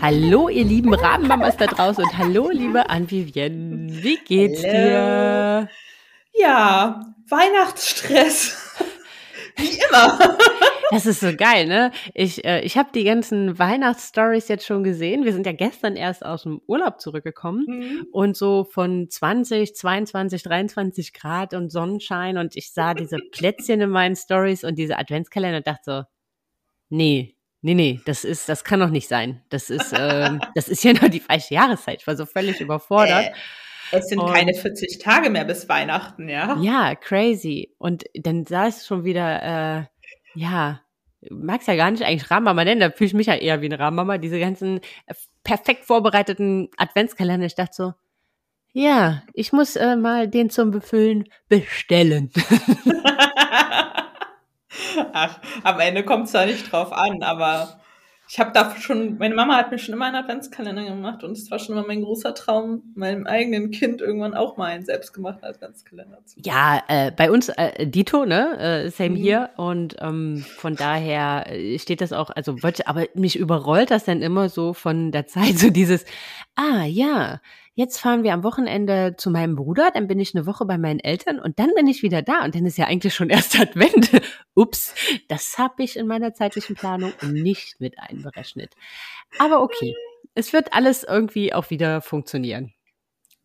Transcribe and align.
Hallo, 0.00 0.48
ihr 0.48 0.64
lieben 0.64 0.92
Rabenmamas 0.94 1.56
da 1.56 1.66
draußen 1.66 2.02
und 2.02 2.18
hallo, 2.18 2.50
liebe 2.50 2.90
Ann-Vivienne. 2.90 3.92
Wie 4.02 4.16
geht's 4.16 4.64
Hallo. 4.64 4.72
dir? 4.72 5.68
Ja, 6.34 7.00
Weihnachtsstress. 7.28 8.57
Immer. 9.88 10.36
Das 10.90 11.04
ist 11.04 11.20
so 11.20 11.34
geil, 11.36 11.66
ne? 11.66 11.92
Ich, 12.14 12.44
äh, 12.46 12.60
ich 12.62 12.78
habe 12.78 12.88
die 12.94 13.04
ganzen 13.04 13.58
Weihnachtsstories 13.58 14.48
jetzt 14.48 14.64
schon 14.64 14.84
gesehen. 14.84 15.24
Wir 15.26 15.34
sind 15.34 15.44
ja 15.44 15.52
gestern 15.52 15.96
erst 15.96 16.24
aus 16.24 16.44
dem 16.44 16.62
Urlaub 16.66 16.98
zurückgekommen 17.00 17.66
Mhm. 17.68 18.06
und 18.10 18.36
so 18.38 18.64
von 18.64 19.10
20, 19.10 19.74
22, 19.76 20.42
23 20.42 21.12
Grad 21.12 21.52
und 21.52 21.70
Sonnenschein 21.70 22.38
und 22.38 22.56
ich 22.56 22.72
sah 22.72 22.94
diese 22.94 23.18
Plätzchen 23.32 23.82
in 23.82 23.90
meinen 23.90 24.16
Stories 24.16 24.64
und 24.64 24.76
diese 24.78 24.96
Adventskalender 24.98 25.58
und 25.58 25.66
dachte 25.66 25.82
so, 25.84 26.02
nee, 26.88 27.36
nee, 27.60 27.74
nee, 27.74 28.00
das 28.06 28.24
ist, 28.24 28.48
das 28.48 28.64
kann 28.64 28.80
doch 28.80 28.88
nicht 28.90 29.08
sein. 29.08 29.42
Das 29.50 29.68
ist, 29.68 29.92
ähm, 29.94 30.40
das 30.54 30.68
ist 30.68 30.82
ja 30.84 30.94
nur 30.94 31.10
die 31.10 31.20
falsche 31.20 31.52
Jahreszeit. 31.52 32.00
Ich 32.00 32.06
war 32.06 32.16
so 32.16 32.24
völlig 32.24 32.60
überfordert. 32.62 33.26
Äh, 33.26 33.32
es 33.92 34.08
sind 34.08 34.18
Und- 34.20 34.32
keine 34.32 34.54
40 34.54 34.98
Tage 34.98 35.30
mehr 35.30 35.44
bis 35.44 35.68
Weihnachten, 35.68 36.28
ja? 36.28 36.56
Ja, 36.60 36.94
crazy. 36.94 37.74
Und 37.78 38.04
dann 38.14 38.44
sah 38.46 38.66
es 38.66 38.86
schon 38.86 39.04
wieder, 39.04 39.42
äh, 39.42 39.84
ja, 40.34 40.80
mag's 41.30 41.66
ja 41.66 41.74
gar 41.76 41.90
nicht 41.90 42.04
eigentlich 42.04 42.30
Rahmenmama 42.30 42.64
nennen, 42.64 42.80
da 42.80 42.90
fühle 42.90 43.08
ich 43.08 43.14
mich 43.14 43.26
ja 43.26 43.34
eher 43.34 43.60
wie 43.60 43.66
eine 43.66 43.78
Rahmenmama, 43.78 44.18
diese 44.18 44.38
ganzen 44.38 44.78
äh, 45.06 45.14
perfekt 45.42 45.84
vorbereiteten 45.84 46.68
Adventskalender. 46.76 47.46
Ich 47.46 47.54
dachte 47.54 47.74
so, 47.74 47.92
ja, 48.72 49.22
ich 49.32 49.52
muss 49.52 49.76
äh, 49.76 49.96
mal 49.96 50.28
den 50.28 50.50
zum 50.50 50.70
Befüllen 50.70 51.24
bestellen. 51.48 52.30
Ach, 55.12 55.40
am 55.64 55.80
Ende 55.80 56.04
kommt 56.04 56.26
es 56.26 56.32
da 56.32 56.44
nicht 56.46 56.70
drauf 56.70 56.92
an, 56.92 57.22
aber 57.22 57.80
ich 58.30 58.38
habe 58.38 58.50
da 58.52 58.76
schon, 58.78 59.16
meine 59.18 59.34
Mama 59.34 59.56
hat 59.56 59.70
mir 59.70 59.78
schon 59.78 59.94
immer 59.94 60.04
einen 60.04 60.16
Adventskalender 60.16 60.84
gemacht 60.84 61.24
und 61.24 61.32
es 61.32 61.50
war 61.50 61.58
schon 61.58 61.76
immer 61.76 61.86
mein 61.86 62.02
großer 62.02 62.34
Traum, 62.34 62.82
meinem 62.94 63.26
eigenen 63.26 63.70
Kind 63.70 64.02
irgendwann 64.02 64.34
auch 64.34 64.58
mal 64.58 64.66
einen 64.66 64.84
selbstgemachten 64.84 65.44
Adventskalender 65.44 66.18
zu 66.26 66.38
machen. 66.38 66.46
Ja, 66.46 66.82
äh, 66.88 67.10
bei 67.10 67.30
uns 67.30 67.48
äh, 67.48 67.86
Dito, 67.86 68.26
ne? 68.26 68.58
Äh, 68.58 68.90
same 68.90 69.10
Mhm. 69.10 69.16
hier. 69.16 69.50
Und 69.56 69.96
ähm, 70.00 70.44
von 70.56 70.76
daher 70.76 71.46
äh, 71.50 71.78
steht 71.78 72.02
das 72.02 72.12
auch, 72.12 72.28
also 72.28 72.56
aber 72.84 73.06
mich 73.14 73.38
überrollt 73.38 73.90
das 73.90 74.04
dann 74.04 74.20
immer 74.20 74.50
so 74.50 74.74
von 74.74 75.10
der 75.10 75.26
Zeit, 75.26 75.58
so 75.58 75.70
dieses, 75.70 76.04
ah 76.54 76.84
ja, 76.84 77.40
jetzt 77.78 78.00
fahren 78.00 78.24
wir 78.24 78.32
am 78.34 78.42
Wochenende 78.42 79.14
zu 79.16 79.30
meinem 79.30 79.54
Bruder, 79.54 79.92
dann 79.94 80.08
bin 80.08 80.18
ich 80.18 80.34
eine 80.34 80.46
Woche 80.46 80.64
bei 80.66 80.78
meinen 80.78 80.98
Eltern 80.98 81.38
und 81.38 81.60
dann 81.60 81.70
bin 81.76 81.86
ich 81.86 82.02
wieder 82.02 82.22
da 82.22 82.44
und 82.44 82.56
dann 82.56 82.66
ist 82.66 82.76
ja 82.76 82.86
eigentlich 82.86 83.14
schon 83.14 83.30
erst 83.30 83.56
Advent. 83.60 84.10
Ups, 84.54 84.92
das 85.28 85.56
habe 85.58 85.84
ich 85.84 85.96
in 85.96 86.08
meiner 86.08 86.34
zeitlichen 86.34 86.74
Planung 86.74 87.12
nicht 87.22 87.80
mit 87.80 87.94
einberechnet. 87.98 88.74
Aber 89.38 89.62
okay, 89.62 89.94
es 90.34 90.52
wird 90.52 90.72
alles 90.72 91.04
irgendwie 91.04 91.54
auch 91.54 91.70
wieder 91.70 92.00
funktionieren. 92.02 92.72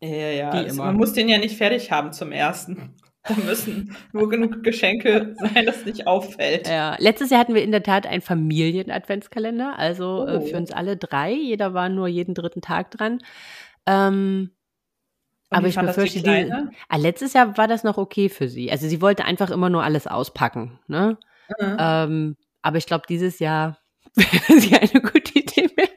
Ja, 0.02 0.08
ja, 0.30 0.50
Also 0.50 0.82
man 0.82 0.96
muss 0.96 1.12
den 1.12 1.28
ja 1.28 1.38
nicht 1.38 1.56
fertig 1.56 1.92
haben 1.92 2.12
zum 2.12 2.32
ersten. 2.32 2.96
Da 3.26 3.34
müssen 3.36 3.96
nur 4.12 4.28
genug 4.28 4.62
Geschenke 4.64 5.34
sein, 5.54 5.64
dass 5.64 5.84
nicht 5.86 6.06
auffällt. 6.06 6.68
Ja, 6.68 6.96
letztes 6.98 7.30
Jahr 7.30 7.40
hatten 7.40 7.54
wir 7.54 7.62
in 7.62 7.70
der 7.70 7.82
Tat 7.84 8.06
einen 8.06 8.20
Familien-Adventskalender, 8.20 9.78
also 9.78 10.26
äh, 10.26 10.38
Oh. 10.38 10.40
für 10.46 10.56
uns 10.56 10.72
alle 10.72 10.96
drei. 10.96 11.32
Jeder 11.32 11.72
war 11.72 11.88
nur 11.88 12.08
jeden 12.08 12.34
dritten 12.34 12.60
Tag 12.60 12.90
dran. 12.90 13.20
Ähm, 13.86 14.50
aber 15.50 15.68
ich 15.68 15.76
die 15.76 15.86
befürchte, 15.86 16.18
die, 16.18 16.24
Kleine? 16.24 16.72
ah, 16.88 16.96
letztes 16.96 17.32
Jahr 17.32 17.56
war 17.56 17.68
das 17.68 17.84
noch 17.84 17.96
okay 17.96 18.28
für 18.28 18.48
sie. 18.48 18.70
Also 18.70 18.88
sie 18.88 19.00
wollte 19.00 19.24
einfach 19.24 19.50
immer 19.50 19.70
nur 19.70 19.84
alles 19.84 20.06
auspacken. 20.06 20.78
Ne? 20.88 21.16
Mhm. 21.60 21.76
Ähm, 21.78 22.36
aber 22.62 22.78
ich 22.78 22.86
glaube, 22.86 23.04
dieses 23.08 23.38
Jahr 23.38 23.78
wäre 24.14 24.60
sie 24.60 24.74
eine 24.74 25.00
gute 25.00 25.38
Idee 25.38 25.70
mehr. 25.76 25.88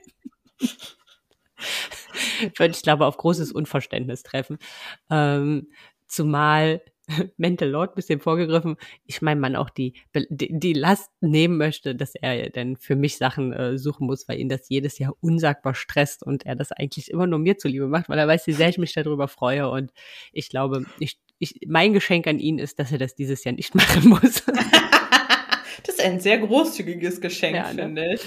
Würde 2.57 2.73
ich 2.75 2.81
glaube 2.81 3.05
auf 3.05 3.17
großes 3.17 3.51
Unverständnis 3.51 4.23
treffen. 4.23 4.57
Ähm, 5.09 5.69
zumal 6.07 6.81
Mental 7.37 7.69
Lord 7.69 7.95
bisschen 7.95 8.19
vorgegriffen, 8.19 8.75
ich 9.05 9.21
meinem 9.21 9.39
Mann 9.39 9.55
auch 9.55 9.69
die, 9.69 9.93
die, 10.29 10.49
die 10.59 10.73
Last 10.73 11.09
nehmen 11.21 11.57
möchte, 11.57 11.95
dass 11.95 12.15
er 12.15 12.49
dann 12.49 12.75
für 12.77 12.95
mich 12.95 13.17
Sachen 13.17 13.53
äh, 13.53 13.77
suchen 13.77 14.07
muss, 14.07 14.27
weil 14.27 14.39
ihn 14.39 14.49
das 14.49 14.69
jedes 14.69 14.99
Jahr 14.99 15.13
unsagbar 15.21 15.73
stresst 15.75 16.23
und 16.23 16.45
er 16.45 16.55
das 16.55 16.71
eigentlich 16.71 17.09
immer 17.11 17.27
nur 17.27 17.39
mir 17.39 17.57
zuliebe 17.57 17.87
macht, 17.87 18.09
weil 18.09 18.19
er 18.19 18.27
weiß, 18.27 18.47
wie 18.47 18.53
sehr 18.53 18.69
ich 18.69 18.77
mich 18.77 18.93
darüber 18.93 19.27
freue 19.27 19.69
und 19.69 19.91
ich 20.33 20.49
glaube, 20.49 20.85
ich, 20.99 21.17
ich, 21.39 21.59
mein 21.67 21.93
Geschenk 21.93 22.27
an 22.27 22.39
ihn 22.39 22.59
ist, 22.59 22.79
dass 22.79 22.91
er 22.91 22.97
das 22.97 23.15
dieses 23.15 23.43
Jahr 23.43 23.55
nicht 23.55 23.73
machen 23.75 24.09
muss. 24.09 24.43
Das 25.85 25.95
ist 25.95 26.01
ein 26.03 26.19
sehr 26.19 26.39
großzügiges 26.39 27.21
Geschenk, 27.21 27.55
Ja, 27.55 27.71
ne? 27.71 27.83
finde 27.83 28.13
ich. 28.15 28.21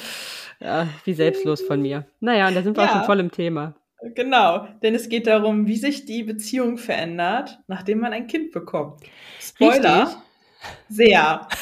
Ja, 0.60 0.88
wie 1.04 1.12
selbstlos 1.12 1.60
von 1.60 1.82
mir. 1.82 2.06
Naja, 2.20 2.48
und 2.48 2.54
da 2.54 2.62
sind 2.62 2.76
wir 2.76 2.84
auch 2.84 2.86
Ja. 2.86 2.92
schon 2.92 3.04
voll 3.04 3.20
im 3.20 3.30
Thema. 3.30 3.74
Genau, 4.14 4.66
denn 4.82 4.94
es 4.94 5.08
geht 5.08 5.26
darum, 5.26 5.66
wie 5.66 5.76
sich 5.76 6.06
die 6.06 6.22
Beziehung 6.22 6.78
verändert, 6.78 7.58
nachdem 7.66 8.00
man 8.00 8.12
ein 8.12 8.26
Kind 8.26 8.50
bekommt. 8.52 9.02
Spoiler, 9.40 10.02
Richtig. 10.04 10.18
sehr. 10.88 11.48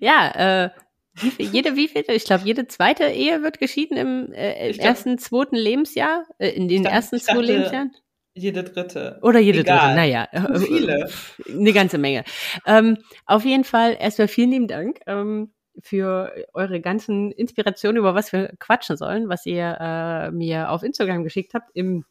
Ja, 0.00 0.64
äh, 0.66 0.70
wie 1.14 1.30
viel, 1.30 1.46
jede, 1.46 1.76
wie 1.76 1.88
viel, 1.88 2.04
ich 2.08 2.24
glaube, 2.24 2.44
jede 2.44 2.66
zweite 2.66 3.04
Ehe 3.04 3.42
wird 3.42 3.58
geschieden 3.58 3.96
im, 3.96 4.32
äh, 4.32 4.68
im 4.68 4.72
glaub- 4.74 4.86
ersten, 4.86 5.18
zweiten 5.18 5.56
Lebensjahr, 5.56 6.24
äh, 6.38 6.48
in 6.50 6.68
den 6.68 6.78
Ich 6.78 6.82
dacht- 6.84 6.94
ersten 6.94 7.18
zwei 7.18 7.34
dachte- 7.34 7.46
Lebensjahren. 7.46 7.92
Jede 8.34 8.64
dritte. 8.64 9.18
Oder 9.22 9.38
jede 9.40 9.58
dritte, 9.60 9.72
Egal. 9.72 9.94
naja. 9.96 10.28
äh, 10.30 10.58
Viele. 10.58 11.08
Eine 11.48 11.72
ganze 11.72 11.96
Menge. 11.96 12.22
Ähm, 12.66 12.98
auf 13.24 13.46
jeden 13.46 13.64
Fall 13.64 13.96
erstmal 13.98 14.28
vielen 14.28 14.50
lieben 14.50 14.68
Dank 14.68 15.00
ähm, 15.06 15.54
für 15.82 16.32
eure 16.54 16.80
ganzen 16.80 17.30
Inspirationen, 17.32 17.98
über 17.98 18.14
was 18.14 18.32
wir 18.32 18.52
quatschen 18.58 18.96
sollen, 18.96 19.28
was 19.28 19.44
ihr 19.46 19.76
äh, 19.80 20.30
mir 20.30 20.70
auf 20.70 20.82
Instagram 20.82 21.24
geschickt 21.24 21.54
habt 21.54 21.70
im 21.74 22.04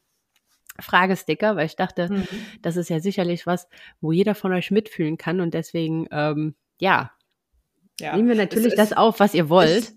Fragesticker, 0.79 1.55
weil 1.55 1.65
ich 1.67 1.75
dachte, 1.75 2.09
Mhm. 2.11 2.27
das 2.61 2.75
ist 2.75 2.89
ja 2.89 2.99
sicherlich 2.99 3.47
was, 3.47 3.67
wo 4.01 4.11
jeder 4.11 4.35
von 4.35 4.51
euch 4.53 4.71
mitfühlen 4.71 5.17
kann 5.17 5.39
und 5.39 5.53
deswegen, 5.53 6.07
ähm, 6.11 6.55
ja, 6.79 7.11
Ja. 7.99 8.15
nehmen 8.15 8.27
wir 8.27 8.35
natürlich 8.35 8.73
Es 8.73 8.75
das 8.75 8.91
ist- 8.91 8.97
auf, 8.97 9.19
was 9.21 9.33
ihr 9.33 9.47
wollt. 9.49 9.93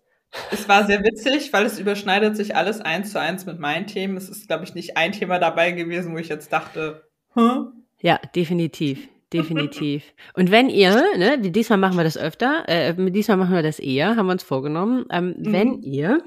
Es, 0.52 0.60
es 0.60 0.68
war 0.68 0.86
sehr 0.86 1.02
witzig, 1.02 1.52
weil 1.52 1.66
es 1.66 1.80
überschneidet 1.80 2.36
sich 2.36 2.54
alles 2.54 2.80
eins 2.80 3.10
zu 3.12 3.20
eins 3.20 3.44
mit 3.46 3.58
meinen 3.58 3.86
Themen. 3.88 4.16
Es 4.16 4.28
ist, 4.28 4.46
glaube 4.46 4.62
ich, 4.64 4.74
nicht 4.74 4.96
ein 4.96 5.12
Thema 5.12 5.38
dabei 5.40 5.72
gewesen, 5.72 6.12
wo 6.14 6.18
ich 6.18 6.28
jetzt 6.28 6.52
dachte, 6.52 7.08
hm? 7.34 7.72
Ja, 8.00 8.20
definitiv. 8.36 9.08
Definitiv. 9.32 10.14
Und 10.34 10.50
wenn 10.50 10.70
ihr, 10.70 11.02
ne, 11.18 11.38
diesmal 11.38 11.78
machen 11.78 11.96
wir 11.96 12.04
das 12.04 12.16
öfter, 12.16 12.64
äh, 12.66 12.94
diesmal 13.10 13.36
machen 13.36 13.54
wir 13.54 13.62
das 13.62 13.78
eher, 13.78 14.16
haben 14.16 14.26
wir 14.26 14.32
uns 14.32 14.42
vorgenommen, 14.42 15.04
ähm, 15.10 15.34
Mhm. 15.38 15.52
wenn 15.52 15.82
ihr 15.82 16.22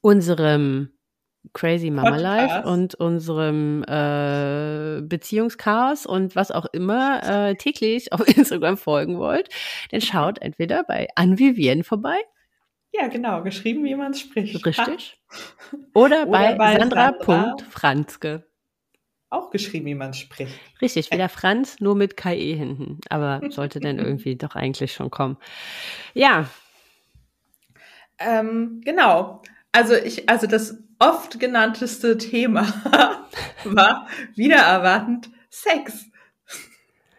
unserem 0.00 0.90
Crazy 1.54 1.90
Mama 1.90 2.16
Life 2.16 2.68
und 2.68 2.94
unserem 2.96 3.82
äh, 3.84 5.00
Beziehungschaos 5.02 6.04
und 6.04 6.36
was 6.36 6.50
auch 6.50 6.66
immer 6.72 7.22
äh, 7.24 7.54
täglich 7.54 8.12
auf 8.12 8.20
Instagram 8.36 8.76
folgen 8.76 9.18
wollt, 9.18 9.48
dann 9.90 10.02
schaut 10.02 10.40
entweder 10.42 10.84
bei 10.84 11.08
Anvivien 11.16 11.82
vorbei, 11.84 12.18
Ja, 12.92 13.08
genau, 13.08 13.42
geschrieben, 13.42 13.84
wie 13.84 13.94
man 13.94 14.12
es 14.12 14.20
spricht. 14.20 14.64
richtig, 14.66 15.18
oder, 15.94 16.22
Oder 16.24 16.26
bei, 16.26 16.54
bei 16.56 16.78
Sandra. 16.78 17.14
Sandra.franzke. 17.18 18.49
Auch 19.30 19.50
geschrieben, 19.50 19.86
wie 19.86 19.94
man 19.94 20.12
spricht. 20.14 20.60
Richtig, 20.82 21.10
wie 21.12 21.16
der 21.16 21.28
Franz, 21.28 21.80
nur 21.80 21.94
mit 21.94 22.16
KE 22.16 22.54
hinten. 22.56 23.00
Aber 23.08 23.42
sollte 23.48 23.80
dann 23.80 23.98
irgendwie 23.98 24.36
doch 24.36 24.56
eigentlich 24.56 24.92
schon 24.92 25.10
kommen. 25.10 25.36
Ja, 26.14 26.48
Ähm, 28.18 28.80
genau. 28.84 29.42
Also 29.72 29.94
ich, 29.94 30.28
also 30.28 30.46
das 30.46 30.76
oft 30.98 31.38
genannteste 31.40 32.18
Thema 32.18 32.62
war 33.64 34.08
wieder 34.34 34.56
erwartend 34.56 35.30
Sex. 35.48 36.06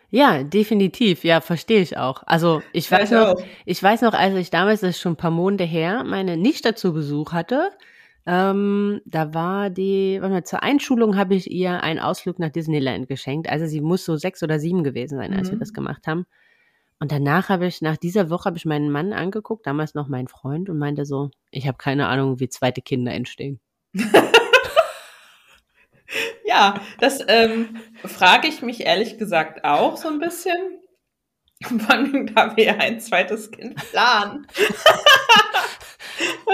ja, 0.09 0.43
definitiv. 0.43 1.23
Ja, 1.23 1.41
verstehe 1.41 1.81
ich 1.81 1.97
auch. 1.97 2.23
Also 2.25 2.63
ich 2.73 2.89
weiß 2.91 3.09
Ja, 3.09 3.21
ich 3.21 3.27
noch, 3.27 3.35
auch. 3.35 3.47
ich 3.65 3.81
weiß 3.81 4.01
noch, 4.01 4.13
als 4.13 4.35
ich 4.35 4.49
damals, 4.49 4.81
das 4.81 4.91
ist 4.91 4.99
schon 5.01 5.13
ein 5.13 5.17
paar 5.17 5.31
Monate 5.31 5.63
her, 5.63 6.03
meine 6.03 6.35
Nichte 6.37 6.75
zu 6.75 6.93
Besuch 6.93 7.31
hatte. 7.33 7.71
Ähm, 8.25 9.01
da 9.05 9.33
war 9.33 9.69
die, 9.69 10.19
warte 10.21 10.33
mal, 10.33 10.43
zur 10.43 10.61
Einschulung 10.63 11.17
habe 11.17 11.33
ich 11.35 11.49
ihr 11.49 11.81
einen 11.83 11.99
Ausflug 11.99 12.37
nach 12.39 12.49
Disneyland 12.49 13.07
geschenkt. 13.07 13.49
Also 13.49 13.65
sie 13.65 13.81
muss 13.81 14.05
so 14.05 14.15
sechs 14.15 14.43
oder 14.43 14.59
sieben 14.59 14.83
gewesen 14.83 15.17
sein, 15.17 15.33
als 15.33 15.49
wir 15.49 15.55
Mhm. 15.55 15.59
das 15.59 15.73
gemacht 15.73 16.05
haben. 16.07 16.25
Und 16.99 17.11
danach 17.11 17.49
habe 17.49 17.65
ich, 17.65 17.81
nach 17.81 17.97
dieser 17.97 18.29
Woche 18.29 18.45
habe 18.45 18.57
ich 18.57 18.65
meinen 18.65 18.91
Mann 18.91 19.11
angeguckt, 19.11 19.65
damals 19.65 19.95
noch 19.95 20.07
mein 20.07 20.27
Freund, 20.27 20.69
und 20.69 20.77
meinte 20.77 21.03
so, 21.05 21.31
ich 21.49 21.67
habe 21.67 21.77
keine 21.79 22.07
Ahnung, 22.07 22.39
wie 22.39 22.47
zweite 22.49 22.81
Kinder 22.81 23.11
entstehen. 23.11 23.59
Ja, 26.45 26.81
das 26.99 27.19
ähm, 27.27 27.77
frage 28.03 28.47
ich 28.47 28.61
mich 28.61 28.81
ehrlich 28.81 29.17
gesagt 29.17 29.63
auch 29.63 29.95
so 29.95 30.09
ein 30.09 30.19
bisschen. 30.19 30.79
Allem, 31.87 32.33
da 32.35 32.57
wir 32.57 32.79
ein 32.81 32.99
zweites 32.99 33.51
Kind 33.51 33.75
planen. 33.91 34.45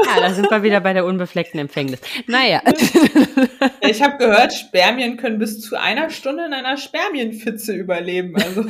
Ja, 0.05 0.21
da 0.21 0.31
sind 0.31 0.49
wir 0.49 0.63
wieder 0.63 0.79
bei 0.79 0.93
der 0.93 1.05
unbefleckten 1.05 1.59
Empfängnis. 1.59 2.01
Naja. 2.27 2.61
Ich 3.81 4.01
habe 4.01 4.17
gehört, 4.17 4.53
Spermien 4.53 5.15
können 5.15 5.39
bis 5.39 5.61
zu 5.61 5.79
einer 5.79 6.09
Stunde 6.09 6.45
in 6.45 6.53
einer 6.53 6.75
Spermienpfütze 6.75 7.73
überleben. 7.73 8.35
Also 8.35 8.65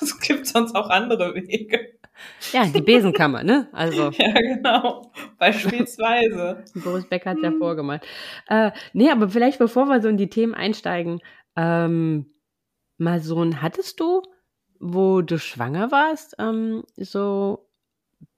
es 0.00 0.18
gibt 0.18 0.46
sonst 0.46 0.74
auch 0.74 0.90
andere 0.90 1.34
Wege. 1.34 1.96
Ja, 2.52 2.66
die 2.66 2.80
Besenkammer, 2.80 3.42
ne? 3.42 3.68
Also. 3.72 4.10
Ja, 4.18 4.32
genau. 4.32 5.12
Beispielsweise. 5.38 6.64
Boris 6.74 7.06
Becker 7.08 7.30
hat 7.30 7.38
ja 7.42 7.50
hm. 7.50 7.58
vorgemalt. 7.58 8.06
Äh, 8.48 8.72
nee, 8.92 9.10
aber 9.10 9.28
vielleicht 9.28 9.58
bevor 9.58 9.86
wir 9.86 10.00
so 10.00 10.08
in 10.08 10.16
die 10.16 10.30
Themen 10.30 10.54
einsteigen, 10.54 11.20
ähm, 11.56 12.34
mal 12.98 13.20
so 13.20 13.42
ein 13.42 13.62
hattest 13.62 14.00
du, 14.00 14.22
wo 14.80 15.22
du 15.22 15.38
schwanger 15.38 15.90
warst, 15.90 16.36
ähm, 16.38 16.84
so 16.96 17.65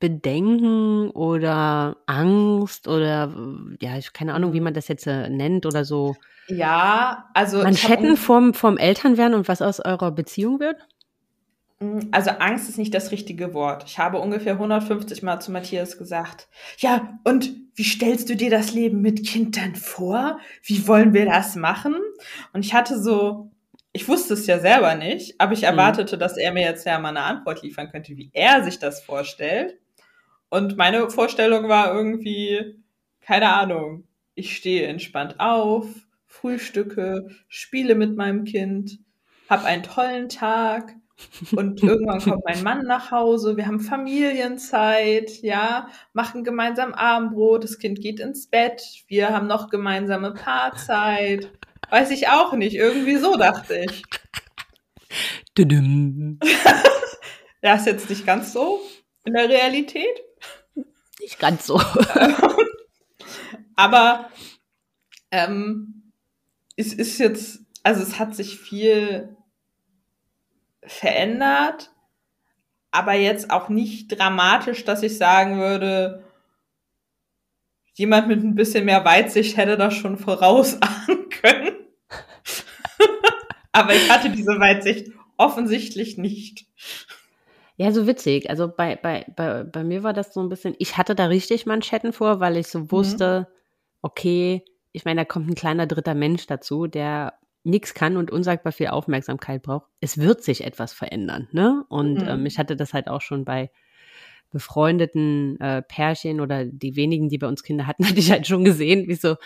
Bedenken 0.01 1.11
oder 1.11 1.97
Angst 2.07 2.89
oder 2.89 3.35
ja, 3.81 3.97
ich 3.97 4.13
keine 4.13 4.35
Ahnung, 4.35 4.53
wie 4.53 4.61
man 4.61 4.75
das 4.75 4.89
jetzt 4.89 5.07
äh, 5.07 5.29
nennt 5.29 5.67
oder 5.67 5.85
so. 5.85 6.17
Ja, 6.49 7.29
also 7.35 7.63
Manschetten 7.63 8.17
vom 8.17 8.55
vom 8.55 8.79
Elternwerden 8.79 9.35
und 9.35 9.49
was 9.49 9.61
aus 9.63 9.81
eurer 9.81 10.11
Beziehung 10.13 10.61
wird? 10.61 10.77
Hm, 11.81 12.09
also 12.11 12.31
Angst 12.31 12.69
ist 12.69 12.79
nicht 12.79 12.95
das 12.95 13.13
richtige 13.13 13.55
Wort. 13.55 13.85
Ich 13.87 13.99
habe 13.99 14.19
ungefähr 14.19 14.55
150 14.55 15.23
Mal 15.23 15.41
zu 15.41 15.53
Matthias 15.53 15.99
gesagt, 15.99 16.49
ja, 16.79 17.19
und 17.25 17.51
wie 17.75 17.85
stellst 17.85 18.29
du 18.29 18.37
dir 18.37 18.51
das 18.51 18.73
Leben 18.73 19.01
mit 19.01 19.27
Kind 19.27 19.57
dann 19.57 19.77
vor? 19.77 20.39
Wie 20.63 20.87
wollen 20.89 21.13
wir 21.13 21.27
das 21.27 21.55
machen? 21.55 21.95
Und 22.53 22.65
ich 22.65 22.75
hatte 22.75 23.01
so, 23.01 23.51
ich 23.99 24.07
wusste 24.07 24.35
es 24.35 24.47
ja 24.47 24.61
selber 24.61 24.95
nicht, 24.95 25.41
aber 25.41 25.55
ich 25.55 25.63
mhm. 25.63 25.71
erwartete, 25.71 26.15
mhm. 26.15 26.21
dass 26.21 26.37
er 26.37 26.53
mir 26.53 26.63
jetzt 26.63 26.87
ja 26.87 27.01
mal 27.01 27.09
eine 27.09 27.23
Antwort 27.23 27.63
liefern 27.63 27.91
könnte, 27.91 28.17
wie 28.17 28.31
er 28.33 28.63
sich 28.63 28.79
das 28.79 29.03
vorstellt. 29.03 29.77
Und 30.51 30.77
meine 30.77 31.11
Vorstellung 31.11 31.69
war 31.69 31.93
irgendwie, 31.93 32.81
keine 33.21 33.53
Ahnung, 33.53 34.05
ich 34.37 34.55
stehe 34.55 34.87
entspannt 34.87 35.41
auf, 35.41 35.87
frühstücke, 36.27 37.27
spiele 37.49 37.97
mit 37.97 38.17
meinem 38.17 38.45
Kind, 38.45 39.01
habe 39.51 39.65
einen 39.65 39.83
tollen 39.83 40.29
Tag, 40.29 40.95
und 41.57 41.83
irgendwann 41.83 42.21
kommt 42.21 42.45
mein 42.45 42.63
Mann 42.63 42.87
nach 42.87 43.11
Hause, 43.11 43.57
wir 43.57 43.67
haben 43.67 43.81
Familienzeit, 43.81 45.43
ja, 45.43 45.89
machen 46.13 46.45
gemeinsam 46.45 46.95
Abendbrot, 46.95 47.65
das 47.65 47.81
Kind 47.81 48.01
geht 48.01 48.21
ins 48.21 48.47
Bett, 48.47 48.81
wir 49.09 49.31
haben 49.31 49.49
noch 49.49 49.71
gemeinsame 49.71 50.35
Paarzeit. 50.35 51.51
Weiß 51.91 52.11
ich 52.11 52.29
auch 52.29 52.53
nicht, 52.53 52.75
irgendwie 52.75 53.17
so 53.17 53.37
dachte 53.37 53.85
ich. 53.89 54.03
ja, 57.63 57.75
ist 57.75 57.87
jetzt 57.87 58.09
nicht 58.11 58.25
ganz 58.27 58.53
so 58.53 58.81
in 59.25 59.35
der 59.35 59.49
Realität. 59.49 60.23
Nicht 61.21 61.39
ganz 61.39 61.67
so. 61.67 61.81
Aber 63.77 64.31
ähm, 65.31 66.13
es 66.77 66.93
ist 66.93 67.19
jetzt, 67.19 67.61
also 67.83 68.03
es 68.03 68.19
hat 68.19 68.35
sich 68.35 68.59
viel 68.59 69.37
verändert, 70.83 71.93
aber 72.91 73.13
jetzt 73.15 73.51
auch 73.51 73.69
nicht 73.69 74.09
dramatisch, 74.09 74.85
dass 74.85 75.03
ich 75.03 75.19
sagen 75.19 75.59
würde, 75.59 76.25
jemand 77.93 78.29
mit 78.29 78.43
ein 78.43 78.55
bisschen 78.55 78.85
mehr 78.85 79.05
Weitsicht 79.05 79.57
hätte 79.57 79.77
das 79.77 79.95
schon 79.95 80.19
vorausahnen 80.19 81.29
können. 81.29 81.78
Aber 83.73 83.95
ich 83.95 84.11
hatte 84.11 84.31
diese 84.31 84.59
Weitsicht 84.59 85.13
offensichtlich 85.37 86.19
nicht. 86.19 86.67
Ja, 87.77 87.93
so 87.93 88.07
witzig. 88.07 88.51
Also 88.51 88.69
bei, 88.69 88.97
bei, 88.97 89.25
bei, 89.37 89.63
bei 89.63 89.85
mir 89.85 90.03
war 90.03 90.13
das 90.13 90.35
so 90.35 90.41
ein 90.41 90.49
bisschen, 90.49 90.75
ich 90.79 90.97
hatte 90.97 91.15
da 91.15 91.27
richtig 91.27 91.65
Manschetten 91.65 92.13
vor, 92.13 92.41
weil 92.41 92.57
ich 92.57 92.67
so 92.67 92.81
mhm. 92.81 92.93
wusste, 92.93 93.47
mhm. 93.49 93.55
okay, 94.03 94.65
ich 94.93 95.05
meine, 95.05 95.21
da 95.21 95.25
kommt 95.25 95.49
ein 95.49 95.55
kleiner 95.55 95.87
dritter 95.87 96.15
Mensch 96.15 96.47
dazu, 96.47 96.89
der 96.89 97.35
nichts 97.63 97.95
kann 97.95 98.17
und 98.17 98.31
unsagbar 98.31 98.73
viel 98.73 98.89
Aufmerksamkeit 98.89 99.63
braucht, 99.63 99.87
es 100.01 100.19
wird 100.19 100.43
sich 100.43 100.65
etwas 100.65 100.93
verändern. 100.93 101.49
Ne? 101.53 101.85
Und 101.89 102.23
mhm. 102.23 102.29
ähm, 102.29 102.47
ich 102.47 102.59
hatte 102.59 102.77
das 102.77 102.95
halt 102.95 103.09
auch 103.09 103.21
schon 103.21 103.45
bei 103.45 103.71
befreundeten 104.51 105.61
äh, 105.61 105.83
Pärchen 105.83 106.41
oder 106.41 106.65
die 106.65 106.97
wenigen, 106.97 107.29
die 107.29 107.39
bei 107.39 107.47
uns 107.47 107.63
Kinder 107.63 107.87
hatten, 107.87 108.05
hatte 108.09 108.19
ich 108.19 108.31
halt 108.33 108.47
schon 108.47 108.65
gesehen, 108.65 109.07
wie 109.07 109.15
so, 109.15 109.37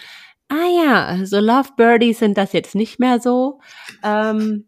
ah 0.49 0.69
ja, 0.69 1.25
so 1.25 1.41
Lovebirdies 1.41 2.19
sind 2.19 2.37
das 2.37 2.53
jetzt 2.53 2.75
nicht 2.75 2.99
mehr 2.99 3.21
so. 3.21 3.61
Ähm, 4.03 4.67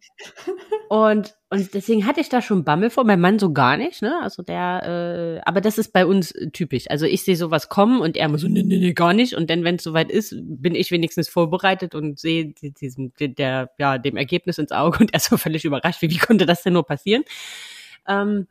und, 0.88 1.35
und 1.50 1.75
deswegen 1.75 2.06
hatte 2.06 2.21
ich 2.21 2.29
da 2.29 2.41
schon 2.41 2.65
Bammel 2.65 2.91
vor, 2.91 3.05
mein 3.05 3.21
Mann 3.21 3.38
so 3.38 3.53
gar 3.53 3.76
nicht, 3.76 4.00
ne? 4.00 4.19
Also 4.23 4.43
der, 4.43 5.38
äh, 5.38 5.41
aber 5.44 5.61
das 5.61 5.76
ist 5.76 5.93
bei 5.93 6.06
uns 6.06 6.32
typisch. 6.53 6.85
Also 6.88 7.06
ich 7.06 7.23
sehe 7.25 7.37
sowas 7.37 7.69
kommen 7.69 8.00
und 8.00 8.17
er 8.17 8.29
muss 8.29 8.41
so, 8.41 8.49
nee, 8.49 8.62
nee, 8.62 8.79
nee, 8.79 8.93
gar 8.94 9.12
nicht. 9.12 9.35
Und 9.35 9.50
dann, 9.50 9.62
wenn 9.65 9.76
es 9.76 9.82
soweit 9.82 10.11
ist, 10.11 10.35
bin 10.41 10.75
ich 10.75 10.91
wenigstens 10.91 11.29
vorbereitet 11.29 11.94
und 11.94 12.19
sehe 12.19 12.55
diesem, 12.81 13.12
der, 13.19 13.71
ja, 13.79 13.99
dem 13.99 14.17
Ergebnis 14.17 14.59
ins 14.59 14.73
Auge 14.73 14.99
und 15.00 15.12
er 15.12 15.19
ist 15.19 15.29
so 15.29 15.37
völlig 15.37 15.65
überrascht, 15.65 16.00
wie, 16.00 16.11
wie 16.11 16.19
konnte 16.19 16.47
das 16.47 16.62
denn 16.62 16.73
nur 16.73 16.87
passieren? 16.87 17.25
Ähm, 18.09 18.47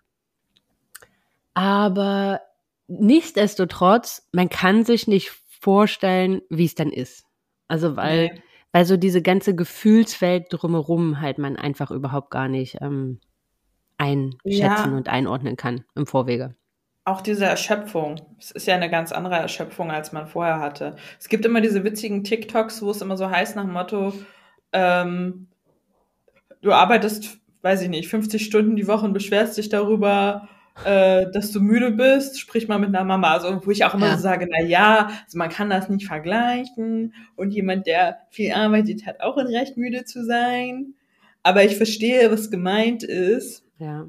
aber 1.56 2.42
nichtsdestotrotz, 2.88 4.28
man 4.32 4.50
kann 4.50 4.86
sich 4.86 5.08
nicht 5.08 5.32
vorstellen, 5.64 6.42
wie 6.50 6.66
es 6.66 6.76
dann 6.76 6.92
ist. 6.92 7.26
Also 7.70 7.96
weil, 7.96 8.28
nee. 8.28 8.42
weil 8.74 8.86
so 8.86 8.98
diese 8.98 9.22
ganze 9.22 9.56
Gefühlswelt 9.56 10.48
drumherum 10.50 11.22
halt 11.22 11.38
man 11.38 11.56
einfach 11.56 11.90
überhaupt 11.90 12.32
gar 12.32 12.50
nicht 12.50 12.78
ähm, 12.82 13.22
einschätzen 13.98 14.92
ja. 14.92 14.98
und 14.98 15.08
einordnen 15.08 15.56
kann 15.56 15.86
im 15.96 16.06
Vorwege. 16.06 16.56
Auch 17.06 17.22
diese 17.22 17.46
Erschöpfung. 17.46 18.16
Es 18.38 18.52
ist 18.52 18.68
ja 18.68 18.76
eine 18.76 18.90
ganz 18.90 19.14
andere 19.14 19.36
Erschöpfung, 19.36 19.90
als 19.90 20.12
man 20.12 20.28
vorher 20.28 20.60
hatte. 20.60 20.98
Es 21.18 21.30
gibt 21.30 21.46
immer 21.46 21.62
diese 21.62 21.84
witzigen 21.86 22.26
TikToks, 22.26 22.82
wo 22.82 22.92
es 22.92 23.02
immer 23.02 23.16
so 23.16 23.30
heißt 23.30 23.56
nach 23.56 23.64
dem 23.64 23.74
Motto, 23.74 24.14
ähm, 24.74 25.48
du 26.62 26.74
arbeitest, 26.74 27.38
weiß 27.62 27.84
ich 27.84 27.90
nicht, 27.90 28.10
50 28.10 28.44
Stunden 28.44 28.76
die 28.76 28.88
Woche 28.88 29.06
und 29.06 29.14
beschwerst 29.14 29.58
dich 29.58 29.70
darüber, 29.70 30.50
äh, 30.84 31.30
dass 31.32 31.52
du 31.52 31.62
müde 31.62 31.92
bist, 31.92 32.40
sprich 32.40 32.68
mal 32.68 32.80
mit 32.80 32.90
einer 32.90 33.04
Mama. 33.04 33.32
Also, 33.32 33.66
wo 33.66 33.72
ich 33.72 33.86
auch 33.86 33.94
immer 33.94 34.08
ja. 34.08 34.16
so 34.16 34.24
sage, 34.24 34.48
na 34.50 34.62
ja, 34.62 35.10
also 35.26 35.38
man 35.38 35.50
kann 35.50 35.70
das 35.70 35.90
nicht 35.90 36.08
vergleichen. 36.08 37.14
Und 37.36 37.52
jemand, 37.52 37.88
der 37.88 38.20
viel 38.30 38.52
arbeitet, 38.54 39.06
hat 39.06 39.22
auch 39.22 39.38
ein 39.38 39.48
Recht, 39.48 39.78
müde 39.78 40.06
zu 40.06 40.26
sein. 40.26 40.96
Aber 41.44 41.64
ich 41.64 41.78
verstehe, 41.78 42.32
was 42.32 42.50
gemeint 42.50 43.04
ist. 43.04 43.66
Ja. 43.78 44.08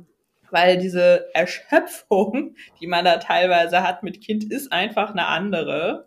Weil 0.51 0.79
diese 0.79 1.27
Erschöpfung, 1.35 2.55
die 2.81 2.87
man 2.87 3.05
da 3.05 3.19
teilweise 3.19 3.83
hat 3.83 4.03
mit 4.03 4.21
Kind, 4.21 4.45
ist 4.45 4.73
einfach 4.73 5.11
eine 5.11 5.27
andere 5.27 6.07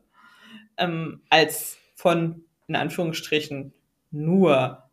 ähm, 0.77 1.21
als 1.29 1.77
von, 1.95 2.45
in 2.67 2.75
Anführungsstrichen, 2.75 3.73
nur 4.11 4.86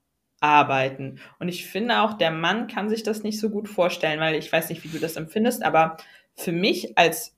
arbeiten. 0.45 1.21
Und 1.39 1.49
ich 1.49 1.67
finde 1.67 2.03
auch, 2.03 2.15
der 2.15 2.31
Mann 2.31 2.67
kann 2.67 2.91
sich 2.91 3.03
das 3.03 3.23
nicht 3.23 3.41
so 3.41 3.49
gut 3.49 3.69
vorstellen, 3.69 4.21
weil 4.21 4.35
ich 4.35 4.53
weiß 4.53 4.69
nicht, 4.69 4.85
wie 4.85 4.89
du 4.89 4.99
das 4.99 5.17
empfindest, 5.17 5.63
aber 5.63 5.97
für 6.35 6.53
mich 6.53 6.99
als 6.99 7.35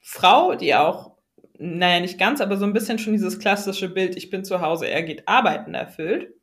Frau, 0.00 0.54
die 0.54 0.74
auch, 0.74 1.12
naja, 1.58 2.00
nicht 2.00 2.18
ganz, 2.18 2.40
aber 2.40 2.56
so 2.56 2.64
ein 2.64 2.72
bisschen 2.72 2.98
schon 2.98 3.12
dieses 3.12 3.38
klassische 3.38 3.88
Bild, 3.90 4.16
ich 4.16 4.30
bin 4.30 4.44
zu 4.44 4.60
Hause, 4.62 4.88
er 4.88 5.02
geht 5.02 5.28
arbeiten 5.28 5.74
erfüllt, 5.74 6.34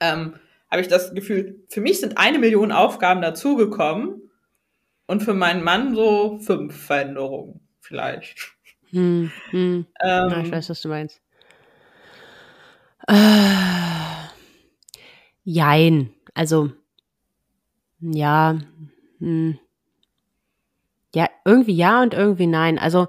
ähm, 0.00 0.36
habe 0.70 0.80
ich 0.80 0.88
das 0.88 1.14
Gefühl, 1.14 1.64
für 1.68 1.80
mich 1.80 2.00
sind 2.00 2.16
eine 2.16 2.38
Million 2.38 2.70
Aufgaben 2.70 3.22
dazugekommen 3.22 4.30
und 5.06 5.22
für 5.22 5.34
meinen 5.34 5.64
Mann 5.64 5.94
so 5.94 6.38
fünf 6.38 6.86
Veränderungen 6.86 7.60
vielleicht. 7.80 8.54
Hm, 8.90 9.32
hm. 9.50 9.86
Ähm, 10.00 10.30
ja, 10.30 10.40
ich 10.40 10.52
weiß, 10.52 10.70
was 10.70 10.80
du 10.80 10.88
meinst. 10.88 11.20
Äh, 13.08 13.93
Jein. 15.44 16.10
Also, 16.34 16.70
ja, 18.00 18.58
hm. 19.18 19.58
ja, 21.14 21.28
irgendwie 21.44 21.76
ja 21.76 22.02
und 22.02 22.14
irgendwie 22.14 22.46
nein. 22.46 22.78
Also, 22.78 23.06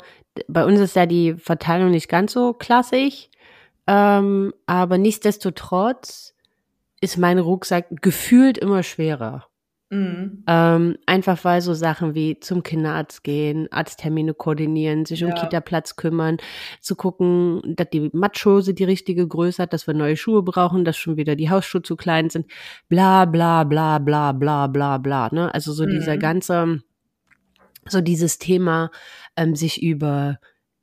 bei 0.47 0.65
uns 0.65 0.79
ist 0.79 0.95
ja 0.95 1.05
die 1.05 1.33
Verteilung 1.35 1.91
nicht 1.91 2.09
ganz 2.09 2.33
so 2.33 2.53
klassisch, 2.53 3.29
ähm, 3.87 4.53
aber 4.65 4.97
nichtsdestotrotz 4.97 6.35
ist 7.01 7.17
mein 7.17 7.39
Rucksack 7.39 7.87
gefühlt 8.01 8.57
immer 8.57 8.83
schwerer. 8.83 9.47
Mhm. 9.89 10.43
Ähm, 10.47 10.97
einfach 11.05 11.43
weil 11.43 11.61
so 11.61 11.73
Sachen 11.73 12.15
wie 12.15 12.39
zum 12.39 12.63
Kinderarzt 12.63 13.23
gehen, 13.23 13.71
Arzttermine 13.71 14.33
koordinieren, 14.33 15.05
sich 15.05 15.23
um 15.23 15.29
ja. 15.29 15.35
Kita-Platz 15.35 15.95
kümmern, 15.95 16.37
zu 16.81 16.95
gucken, 16.95 17.61
dass 17.75 17.89
die 17.91 18.09
Matschhose 18.11 18.73
die 18.73 18.83
richtige 18.83 19.27
Größe 19.27 19.61
hat, 19.61 19.73
dass 19.73 19.85
wir 19.85 19.93
neue 19.93 20.17
Schuhe 20.17 20.41
brauchen, 20.41 20.85
dass 20.85 20.97
schon 20.97 21.17
wieder 21.17 21.35
die 21.35 21.51
Hausschuhe 21.51 21.83
zu 21.83 21.95
klein 21.95 22.29
sind, 22.29 22.47
bla 22.89 23.25
bla 23.25 23.63
bla 23.63 23.99
bla 23.99 24.31
bla 24.31 24.67
bla 24.67 24.97
bla. 24.97 25.29
Ne? 25.31 25.53
Also 25.53 25.71
so 25.71 25.85
mhm. 25.85 25.91
dieser 25.91 26.17
ganze, 26.17 26.81
so 27.87 28.01
dieses 28.01 28.39
Thema, 28.39 28.89
ähm, 29.37 29.55
sich 29.55 29.83
über 29.83 30.39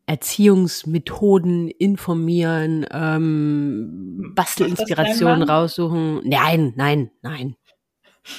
Erziehungsmethoden 0.07 1.69
informieren, 1.69 2.87
ähm, 2.93 4.33
Bastelinspirationen 4.35 5.43
raussuchen. 5.43 6.21
Nein, 6.25 6.73
nein, 6.77 7.11
nein. 7.23 7.57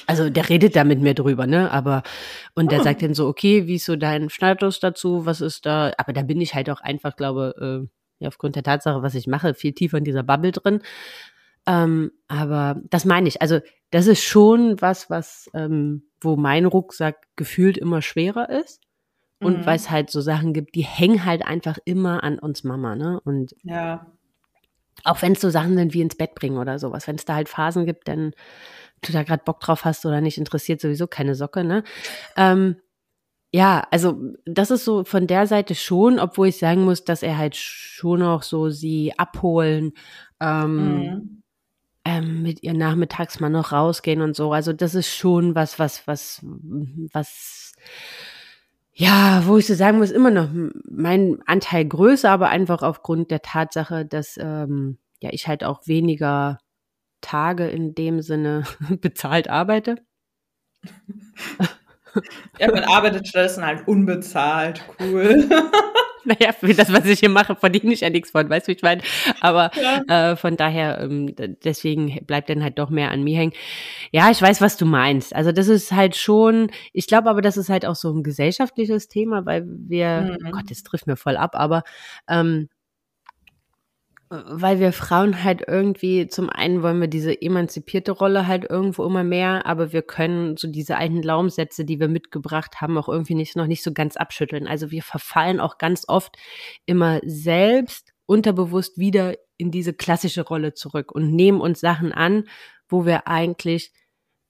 Also 0.08 0.30
der 0.30 0.50
redet 0.50 0.76
da 0.76 0.84
mit 0.84 1.02
mir 1.02 1.14
drüber, 1.14 1.46
ne? 1.46 1.72
Aber 1.72 2.04
und 2.56 2.72
der 2.72 2.82
oh. 2.82 2.84
sagt 2.84 3.02
dann 3.02 3.14
so, 3.14 3.28
okay, 3.28 3.68
wie 3.68 3.76
ist 3.76 3.86
so 3.86 3.96
dein 3.96 4.30
Status 4.30 4.80
dazu? 4.80 5.26
Was 5.26 5.42
ist 5.42 5.66
da? 5.66 5.94
Aber 5.98 6.14
da 6.14 6.22
bin 6.22 6.40
ich 6.42 6.56
halt 6.56 6.70
auch 6.70 6.82
einfach, 6.82 7.16
glaube, 7.16 7.56
äh, 7.84 7.88
ja, 8.20 8.28
aufgrund 8.30 8.56
der 8.56 8.64
Tatsache, 8.64 9.02
was 9.02 9.16
ich 9.16 9.28
mache, 9.28 9.54
viel 9.54 9.74
tiefer 9.74 9.98
in 9.98 10.06
dieser 10.06 10.24
Bubble 10.24 10.52
drin. 10.52 10.82
Ähm, 11.66 12.12
aber 12.28 12.82
das 12.90 13.06
meine 13.06 13.28
ich. 13.28 13.42
Also 13.42 13.60
das 13.92 14.08
ist 14.08 14.24
schon 14.24 14.82
was, 14.82 15.10
was, 15.10 15.50
ähm, 15.54 16.04
wo 16.22 16.36
mein 16.36 16.66
Rucksack 16.66 17.28
gefühlt 17.36 17.78
immer 17.78 18.02
schwerer 18.02 18.50
ist. 18.50 18.82
Und 19.40 19.60
mhm. 19.60 19.66
weil 19.66 19.76
es 19.76 19.90
halt 19.90 20.10
so 20.10 20.22
Sachen 20.22 20.54
gibt, 20.54 20.76
die 20.76 20.86
hängen 20.86 21.26
halt 21.26 21.46
einfach 21.46 21.78
immer 21.84 22.24
an 22.24 22.40
uns 22.40 22.64
Mama, 22.64 22.96
ne? 22.96 23.20
Und 23.26 23.56
ja. 23.64 24.06
auch 25.04 25.22
wenn 25.22 25.34
es 25.34 25.42
so 25.42 25.50
Sachen 25.50 25.76
sind 25.76 25.94
wie 25.94 26.02
ins 26.02 26.16
Bett 26.16 26.34
bringen 26.34 26.58
oder 26.58 26.80
sowas, 26.80 27.08
wenn 27.08 27.18
es 27.18 27.26
da 27.26 27.36
halt 27.36 27.50
Phasen 27.50 27.86
gibt, 27.86 28.08
dann 28.08 28.32
du 29.08 29.14
da 29.14 29.24
gerade 29.24 29.44
Bock 29.44 29.60
drauf 29.60 29.86
hast 29.86 30.06
oder 30.06 30.22
nicht, 30.22 30.38
interessiert 30.38 30.82
sowieso 30.82 31.08
keine 31.08 31.36
Socke, 31.36 31.64
ne? 31.64 31.84
Ähm, 32.36 32.78
ja, 33.56 33.86
also 33.92 34.20
das 34.46 34.72
ist 34.72 34.84
so 34.84 35.04
von 35.04 35.28
der 35.28 35.46
Seite 35.46 35.76
schon, 35.76 36.20
obwohl 36.20 36.48
ich 36.48 36.58
sagen 36.58 36.86
muss, 36.86 37.04
dass 37.04 37.22
er 37.22 37.38
halt 37.38 37.56
schon 37.56 38.24
auch 38.24 38.42
so 38.42 38.72
sie 38.72 39.14
abholen, 39.18 39.94
ähm, 40.40 40.98
mhm. 40.98 41.44
ähm, 42.04 42.42
mit 42.42 42.64
ihr 42.64 42.74
nachmittags 42.74 43.40
mal 43.40 43.52
noch 43.52 43.72
rausgehen 43.72 44.22
und 44.22 44.36
so. 44.36 44.52
Also 44.54 44.74
das 44.74 44.96
ist 44.96 45.16
schon 45.16 45.54
was, 45.54 45.78
was, 45.78 46.08
was, 46.08 46.44
was, 47.14 47.74
ja, 48.94 49.44
wo 49.46 49.58
ich 49.58 49.68
so 49.68 49.76
sagen 49.76 50.00
muss, 50.00 50.10
immer 50.10 50.32
noch 50.32 50.50
mein 50.90 51.40
Anteil 51.46 51.86
größer, 51.86 52.32
aber 52.32 52.50
einfach 52.50 52.82
aufgrund 52.82 53.30
der 53.30 53.44
Tatsache, 53.44 54.04
dass 54.04 54.36
ähm, 54.38 54.98
ja 55.22 55.30
ich 55.32 55.48
halt 55.48 55.64
auch 55.64 55.86
weniger 55.86 56.58
Tage 57.24 57.68
in 57.68 57.96
dem 57.96 58.22
Sinne 58.22 58.64
bezahlt 59.02 59.50
arbeite. 59.50 59.96
Ja, 62.60 62.72
man 62.72 62.84
arbeitet 62.84 63.28
stattdessen 63.28 63.66
halt 63.66 63.88
unbezahlt. 63.88 64.84
Cool. 65.00 65.50
naja, 66.26 66.52
für 66.54 66.74
das, 66.74 66.94
was 66.94 67.06
ich 67.06 67.20
hier 67.20 67.30
mache, 67.30 67.56
verdiene 67.56 67.94
ich 67.94 68.02
ja 68.02 68.10
nichts 68.10 68.32
von, 68.32 68.50
weißt 68.50 68.68
du, 68.68 68.72
wie 68.72 68.76
ich 68.76 68.84
meine? 68.84 69.02
Aber 69.42 69.72
ja. 69.76 70.32
äh, 70.32 70.36
von 70.36 70.56
daher, 70.56 71.00
ähm, 71.02 71.36
deswegen 71.64 72.24
bleibt 72.26 72.50
dann 72.50 72.64
halt 72.64 72.80
doch 72.80 72.90
mehr 72.90 73.12
an 73.12 73.24
mir 73.24 73.38
hängen. 73.38 73.54
Ja, 74.12 74.30
ich 74.30 74.42
weiß, 74.42 74.62
was 74.62 74.78
du 74.78 74.86
meinst. 74.86 75.36
Also 75.36 75.52
das 75.52 75.68
ist 75.68 75.92
halt 75.92 76.16
schon, 76.16 76.70
ich 76.94 77.08
glaube 77.08 77.30
aber, 77.30 77.42
das 77.42 77.58
ist 77.58 77.70
halt 77.70 77.86
auch 77.86 77.96
so 77.96 78.12
ein 78.14 78.24
gesellschaftliches 78.24 79.08
Thema, 79.08 79.46
weil 79.46 79.66
wir, 79.66 80.38
mhm. 80.40 80.52
Gott, 80.52 80.70
das 80.70 80.84
trifft 80.84 81.08
mir 81.08 81.18
voll 81.18 81.38
ab, 81.38 81.56
aber 81.56 81.84
ähm, 82.28 82.70
weil 84.48 84.80
wir 84.80 84.94
Frauen 84.94 85.44
halt 85.44 85.64
irgendwie, 85.68 86.28
zum 86.28 86.50
einen 86.50 86.82
wollen 86.82 87.00
wir 87.00 87.08
diese 87.08 87.40
emanzipierte 87.40 88.12
Rolle 88.12 88.48
halt 88.48 88.70
irgendwo 88.70 89.06
immer 89.06 89.24
mehr, 89.24 89.66
aber 89.66 89.94
wir 89.94 90.02
können 90.02 90.58
so 90.58 90.68
diese 90.68 90.98
alten 90.98 91.22
Glaubenssätze, 91.22 91.86
die 91.86 92.00
wir 92.00 92.08
mitgebracht 92.08 92.82
haben, 92.82 92.98
auch 92.98 93.10
irgendwie 93.10 93.36
nicht, 93.36 93.56
noch 93.56 93.68
nicht 93.68 93.84
so 93.84 93.94
ganz 93.94 94.18
abschütteln. 94.18 94.68
Also 94.68 94.92
wir 94.92 95.04
verfallen 95.04 95.60
auch 95.60 95.78
ganz 95.78 96.06
oft 96.08 96.36
immer 96.86 97.20
selbst 97.24 98.14
unterbewusst 98.26 98.98
wieder 98.98 99.36
in 99.58 99.72
diese 99.72 99.94
klassische 99.94 100.42
Rolle 100.42 100.74
zurück 100.74 101.12
und 101.12 101.34
nehmen 101.36 101.62
uns 101.62 101.80
Sachen 101.80 102.12
an, 102.12 102.46
wo 102.88 103.06
wir 103.06 103.28
eigentlich 103.28 103.92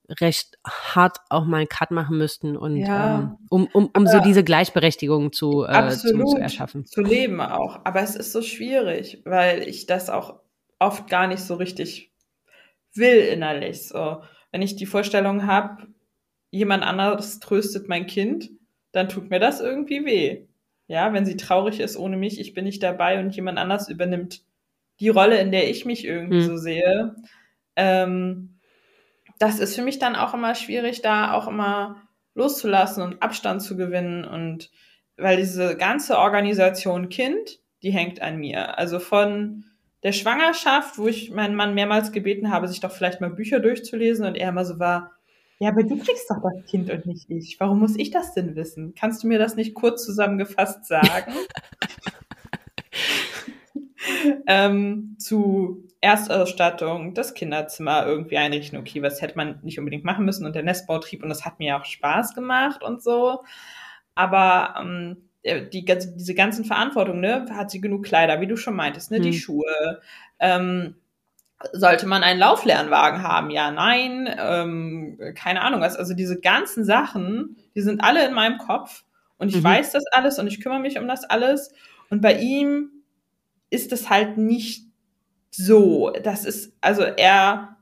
recht 0.10 0.58
hart 0.66 1.18
auch 1.30 1.46
mal 1.46 1.58
einen 1.58 1.70
Cut 1.70 1.92
machen 1.92 2.18
müssten 2.18 2.58
und 2.58 2.78
ja. 2.78 3.20
ähm, 3.20 3.38
um, 3.50 3.68
um, 3.74 3.90
um 3.96 4.08
so 4.08 4.20
diese 4.20 4.44
Gleichberechtigung 4.44 5.32
zu, 5.32 5.66
äh, 5.66 5.90
zu, 5.92 6.26
zu, 6.26 6.38
erschaffen. 6.38 6.86
Zu 6.86 7.02
leben 7.02 7.40
auch. 7.40 7.80
Aber 7.86 8.02
es 8.02 8.16
ist 8.16 8.32
so 8.32 8.42
schwierig, 8.42 9.22
weil 9.26 9.68
ich 9.68 9.86
das 9.86 10.10
auch 10.10 10.42
oft 10.80 11.10
gar 11.10 11.28
nicht 11.28 11.42
so 11.42 11.56
richtig 11.56 12.12
will 12.94 13.20
innerlich. 13.20 13.88
So, 13.88 14.22
wenn 14.52 14.62
ich 14.62 14.76
die 14.76 14.86
Vorstellung 14.86 15.48
habe, 15.48 15.88
jemand 16.52 16.84
anderes 16.84 17.40
tröstet 17.40 17.88
mein 17.88 18.06
Kind, 18.06 18.52
dann 18.92 19.10
tut 19.10 19.30
mir 19.30 19.40
das 19.40 19.62
irgendwie 19.62 20.06
weh. 20.06 20.46
Ja, 20.88 21.14
wenn 21.14 21.26
sie 21.26 21.38
traurig 21.38 21.80
ist 21.80 21.98
ohne 21.98 22.18
mich, 22.18 22.40
ich 22.40 22.54
bin 22.54 22.66
nicht 22.66 22.84
dabei 22.84 23.20
und 23.20 23.36
jemand 23.36 23.58
anders 23.58 23.90
übernimmt 23.90 24.44
die 25.00 25.10
Rolle, 25.10 25.40
in 25.40 25.52
der 25.52 25.70
ich 25.70 25.86
mich 25.86 26.06
irgendwie 26.06 26.42
hm. 26.42 26.46
so 26.46 26.58
sehe. 26.58 27.16
Ähm, 27.76 28.53
das 29.40 29.60
ist 29.60 29.75
für 29.75 29.82
mich 29.82 30.00
dann 30.00 30.16
auch 30.16 30.34
immer 30.34 30.56
schwierig, 30.56 31.02
da 31.02 31.34
auch 31.34 31.48
immer 31.48 32.02
loszulassen 32.36 33.04
und 33.04 33.22
Abstand 33.22 33.62
zu 33.62 33.78
gewinnen 33.78 34.25
und 34.25 34.72
weil 35.18 35.38
diese 35.38 35.78
ganze 35.78 36.18
Organisation 36.18 37.10
Kind, 37.10 37.60
die 37.84 37.92
hängt 37.92 38.22
an 38.22 38.38
mir. 38.38 38.78
Also 38.78 39.00
von 39.00 39.66
der 40.02 40.12
Schwangerschaft, 40.12 40.98
wo 40.98 41.08
ich 41.08 41.32
meinen 41.32 41.56
Mann 41.56 41.75
mehrmals 41.75 42.12
gebeten 42.12 42.52
habe, 42.52 42.68
sich 42.68 42.80
doch 42.80 42.92
vielleicht 42.92 43.22
mal 43.22 43.30
Bücher 43.30 43.60
durchzulesen 43.60 44.25
und 44.25 44.36
er 44.36 44.50
immer 44.50 44.66
so 44.66 44.80
war, 44.80 45.12
ja, 45.60 45.70
aber 45.70 45.84
du 45.84 45.98
kriegst 45.98 46.30
doch 46.30 46.42
das 46.42 46.66
Kind 46.66 46.92
und 46.92 47.06
nicht 47.06 47.30
ich. 47.30 47.60
Warum 47.60 47.80
muss 47.80 47.96
ich 47.96 48.12
das 48.12 48.34
denn 48.34 48.56
wissen? 48.56 48.96
Kannst 48.96 49.24
du 49.24 49.28
mir 49.28 49.40
das 49.40 49.56
nicht 49.56 49.74
kurz 49.74 50.04
zusammengefasst 50.04 50.86
sagen? 50.86 51.32
ähm, 54.48 55.16
zu 55.20 55.88
Erstausstattung, 56.04 57.14
das 57.14 57.34
Kinderzimmer 57.34 58.06
irgendwie 58.06 58.38
einrichten. 58.38 58.78
Okay, 58.78 59.02
was 59.02 59.22
hätte 59.22 59.38
man 59.38 59.60
nicht 59.64 59.80
unbedingt 59.80 60.04
machen 60.04 60.26
müssen 60.26 60.46
und 60.46 60.54
der 60.54 60.64
Nestbautrieb 60.64 61.24
und 61.24 61.30
das 61.30 61.46
hat 61.46 61.60
mir 61.60 61.78
auch 61.78 61.86
Spaß 61.86 62.36
gemacht 62.36 62.84
und 62.84 63.02
so. 63.02 63.44
Aber 64.14 64.76
ähm, 64.80 65.30
die, 65.46 65.86
diese 65.86 66.36
ganzen 66.36 66.66
Verantwortungen, 66.66 67.22
ne, 67.22 67.46
hat 67.52 67.72
sie 67.72 67.80
genug 67.80 68.04
Kleider, 68.04 68.42
wie 68.42 68.48
du 68.48 68.58
schon 68.58 68.76
meintest, 68.76 69.12
ne, 69.12 69.18
hm. 69.18 69.24
die 69.24 69.34
Schuhe. 69.34 70.02
Ähm, 70.40 70.96
sollte 71.72 72.06
man 72.06 72.22
einen 72.22 72.40
Lauflernwagen 72.40 73.24
haben? 73.24 73.50
Ja, 73.50 73.72
nein, 73.72 74.30
ähm, 74.38 75.18
keine 75.36 75.62
Ahnung 75.62 75.80
was. 75.80 75.96
Also 75.96 76.14
diese 76.14 76.42
ganzen 76.42 76.84
Sachen, 76.84 77.56
die 77.76 77.82
sind 77.82 78.04
alle 78.04 78.28
in 78.28 78.34
meinem 78.34 78.58
Kopf 78.58 79.06
und 79.38 79.48
ich 79.48 79.56
mhm. 79.56 79.64
weiß 79.64 79.94
das 79.94 80.04
alles 80.12 80.38
und 80.38 80.48
ich 80.48 80.60
kümmere 80.60 80.82
mich 80.82 81.00
um 81.00 81.08
das 81.08 81.24
alles. 81.24 81.72
Und 82.10 82.22
bei 82.22 82.38
ihm 82.38 82.90
ist 83.70 83.94
es 83.94 84.10
halt 84.10 84.38
nicht 84.38 84.93
so. 85.56 86.12
Das 86.24 86.46
ist, 86.46 86.76
also 86.82 87.04
er, 87.04 87.78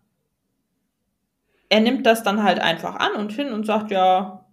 er 1.69 1.79
nimmt 1.79 2.05
das 2.05 2.23
dann 2.23 2.43
halt 2.43 2.59
einfach 2.59 2.95
an 2.95 3.13
und 3.13 3.31
hin 3.31 3.51
und 3.51 3.65
sagt, 3.65 3.91
ja, 3.91 4.45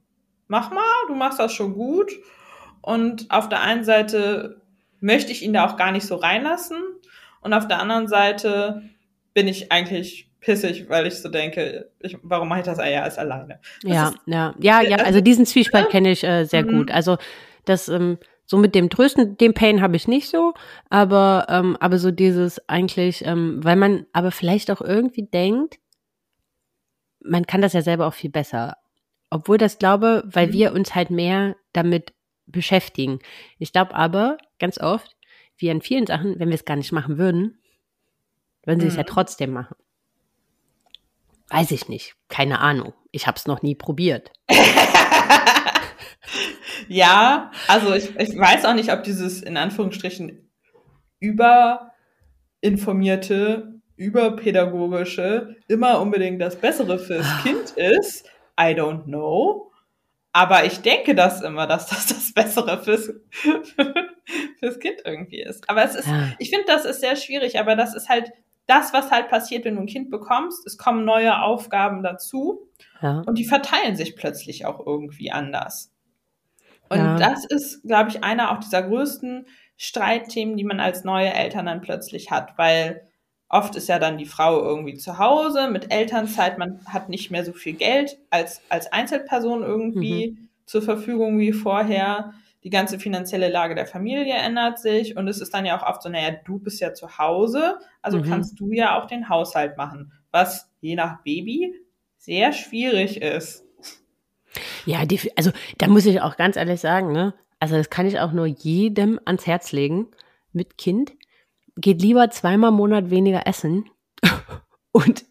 mach 0.46 0.70
mal, 0.70 0.82
du 1.08 1.14
machst 1.14 1.38
das 1.38 1.52
schon 1.52 1.74
gut. 1.74 2.12
Und 2.80 3.30
auf 3.30 3.48
der 3.48 3.60
einen 3.60 3.84
Seite 3.84 4.60
möchte 5.00 5.32
ich 5.32 5.42
ihn 5.42 5.52
da 5.52 5.66
auch 5.66 5.76
gar 5.76 5.92
nicht 5.92 6.06
so 6.06 6.16
reinlassen. 6.16 6.78
Und 7.40 7.52
auf 7.52 7.68
der 7.68 7.80
anderen 7.80 8.08
Seite 8.08 8.82
bin 9.34 9.48
ich 9.48 9.70
eigentlich 9.70 10.30
pissig, 10.40 10.88
weil 10.88 11.06
ich 11.06 11.20
so 11.20 11.28
denke, 11.28 11.90
ich, 12.00 12.16
warum 12.22 12.48
mache 12.48 12.60
ich 12.60 12.66
das 12.66 12.78
ja 12.78 13.02
als 13.02 13.18
alleine? 13.18 13.60
Das 13.82 13.92
ja, 13.92 14.08
ist, 14.08 14.16
ja, 14.26 14.54
ja, 14.58 14.80
ja, 14.82 14.96
also 15.04 15.20
diesen 15.20 15.46
Zwiespalt 15.46 15.86
ja. 15.86 15.90
kenne 15.90 16.10
ich 16.10 16.24
äh, 16.24 16.44
sehr 16.44 16.64
mhm. 16.64 16.70
gut. 16.70 16.90
Also 16.90 17.18
das, 17.64 17.88
ähm, 17.88 18.18
so 18.50 18.56
mit 18.56 18.74
dem 18.74 18.88
Trösten, 18.88 19.36
den 19.36 19.52
Pain 19.52 19.82
habe 19.82 19.94
ich 19.94 20.08
nicht 20.08 20.30
so, 20.30 20.54
aber, 20.88 21.46
ähm, 21.50 21.76
aber 21.80 21.98
so 21.98 22.10
dieses 22.10 22.66
eigentlich, 22.66 23.22
ähm, 23.26 23.62
weil 23.62 23.76
man 23.76 24.06
aber 24.14 24.30
vielleicht 24.30 24.70
auch 24.70 24.80
irgendwie 24.80 25.24
denkt, 25.26 25.78
man 27.20 27.46
kann 27.46 27.60
das 27.60 27.74
ja 27.74 27.82
selber 27.82 28.06
auch 28.06 28.14
viel 28.14 28.30
besser. 28.30 28.78
Obwohl 29.28 29.58
das 29.58 29.78
glaube, 29.78 30.22
weil 30.24 30.46
mhm. 30.46 30.52
wir 30.54 30.72
uns 30.72 30.94
halt 30.94 31.10
mehr 31.10 31.56
damit 31.74 32.14
beschäftigen. 32.46 33.18
Ich 33.58 33.74
glaube 33.74 33.94
aber 33.94 34.38
ganz 34.58 34.80
oft, 34.80 35.14
wie 35.58 35.70
an 35.70 35.82
vielen 35.82 36.06
Sachen, 36.06 36.38
wenn 36.38 36.48
wir 36.48 36.54
es 36.54 36.64
gar 36.64 36.76
nicht 36.76 36.92
machen 36.92 37.18
würden, 37.18 37.58
würden 38.64 38.80
sie 38.80 38.86
mhm. 38.86 38.92
es 38.92 38.96
ja 38.96 39.02
mhm. 39.02 39.08
trotzdem 39.08 39.52
machen. 39.52 39.76
Weiß 41.50 41.70
ich 41.70 41.86
nicht. 41.90 42.14
Keine 42.28 42.60
Ahnung. 42.60 42.94
Ich 43.10 43.26
habe 43.26 43.36
es 43.36 43.46
noch 43.46 43.60
nie 43.60 43.74
probiert. 43.74 44.32
Ja, 46.86 47.50
also 47.66 47.92
ich, 47.94 48.14
ich 48.16 48.38
weiß 48.38 48.64
auch 48.64 48.74
nicht, 48.74 48.92
ob 48.92 49.02
dieses 49.02 49.42
in 49.42 49.56
Anführungsstrichen 49.56 50.48
überinformierte, 51.20 53.80
überpädagogische 53.96 55.56
immer 55.66 56.00
unbedingt 56.00 56.40
das 56.40 56.56
Bessere 56.56 56.98
fürs. 56.98 57.26
Kind 57.42 57.72
ist. 57.72 58.26
I 58.58 58.74
don't 58.74 59.04
know. 59.04 59.70
Aber 60.32 60.64
ich 60.64 60.80
denke 60.80 61.14
das 61.14 61.42
immer, 61.42 61.66
dass 61.66 61.88
das 61.88 62.06
das 62.06 62.32
Bessere 62.32 62.82
fürs, 62.82 63.12
fürs 64.58 64.78
Kind 64.78 65.00
irgendwie 65.04 65.42
ist. 65.42 65.68
Aber 65.68 65.84
es 65.84 65.94
ist, 65.94 66.06
ja. 66.06 66.32
ich 66.38 66.50
finde, 66.50 66.66
das 66.66 66.84
ist 66.84 67.00
sehr 67.00 67.16
schwierig, 67.16 67.58
aber 67.58 67.76
das 67.76 67.94
ist 67.94 68.08
halt 68.08 68.30
das, 68.66 68.92
was 68.92 69.10
halt 69.10 69.28
passiert, 69.28 69.64
wenn 69.64 69.76
du 69.76 69.80
ein 69.80 69.86
Kind 69.86 70.10
bekommst. 70.10 70.66
Es 70.66 70.76
kommen 70.76 71.04
neue 71.04 71.42
Aufgaben 71.42 72.02
dazu 72.02 72.68
ja. 73.00 73.22
und 73.26 73.38
die 73.38 73.46
verteilen 73.46 73.96
sich 73.96 74.14
plötzlich 74.14 74.66
auch 74.66 74.86
irgendwie 74.86 75.32
anders. 75.32 75.90
Und 76.88 76.98
ja. 76.98 77.16
das 77.16 77.44
ist, 77.44 77.82
glaube 77.82 78.10
ich, 78.10 78.24
einer 78.24 78.52
auch 78.52 78.60
dieser 78.60 78.82
größten 78.82 79.46
Streitthemen, 79.76 80.56
die 80.56 80.64
man 80.64 80.80
als 80.80 81.04
neue 81.04 81.32
Eltern 81.32 81.66
dann 81.66 81.80
plötzlich 81.80 82.30
hat, 82.30 82.56
weil 82.56 83.08
oft 83.48 83.76
ist 83.76 83.88
ja 83.88 83.98
dann 83.98 84.18
die 84.18 84.26
Frau 84.26 84.62
irgendwie 84.62 84.94
zu 84.94 85.18
Hause 85.18 85.68
mit 85.70 85.92
Elternzeit, 85.92 86.58
man 86.58 86.80
hat 86.86 87.08
nicht 87.08 87.30
mehr 87.30 87.44
so 87.44 87.52
viel 87.52 87.74
Geld 87.74 88.18
als, 88.30 88.60
als 88.68 88.92
Einzelperson 88.92 89.62
irgendwie 89.62 90.32
mhm. 90.32 90.48
zur 90.66 90.82
Verfügung 90.82 91.38
wie 91.38 91.52
vorher. 91.52 92.32
Die 92.64 92.70
ganze 92.70 92.98
finanzielle 92.98 93.48
Lage 93.48 93.74
der 93.74 93.86
Familie 93.86 94.34
ändert 94.34 94.80
sich 94.80 95.16
und 95.16 95.28
es 95.28 95.40
ist 95.40 95.54
dann 95.54 95.64
ja 95.64 95.78
auch 95.78 95.88
oft 95.88 96.02
so, 96.02 96.08
naja, 96.08 96.36
du 96.44 96.58
bist 96.58 96.80
ja 96.80 96.92
zu 96.92 97.18
Hause, 97.18 97.78
also 98.02 98.18
Mhm. 98.18 98.24
kannst 98.24 98.58
du 98.58 98.72
ja 98.72 98.98
auch 98.98 99.06
den 99.06 99.28
Haushalt 99.28 99.76
machen, 99.76 100.12
was 100.32 100.70
je 100.80 100.96
nach 100.96 101.22
Baby 101.22 101.72
sehr 102.18 102.52
schwierig 102.52 103.22
ist. 103.22 103.64
Ja, 104.86 105.04
die, 105.06 105.20
also 105.36 105.50
da 105.78 105.88
muss 105.88 106.06
ich 106.06 106.20
auch 106.20 106.36
ganz 106.36 106.56
ehrlich 106.56 106.80
sagen, 106.80 107.12
ne? 107.12 107.34
Also 107.60 107.76
das 107.76 107.90
kann 107.90 108.06
ich 108.06 108.20
auch 108.20 108.32
nur 108.32 108.46
jedem 108.46 109.18
ans 109.24 109.46
Herz 109.46 109.72
legen 109.72 110.08
mit 110.52 110.78
Kind. 110.78 111.12
Geht 111.76 112.02
lieber 112.02 112.30
zweimal 112.30 112.70
im 112.70 112.76
Monat 112.76 113.10
weniger 113.10 113.46
essen 113.46 113.90
und 114.92 115.24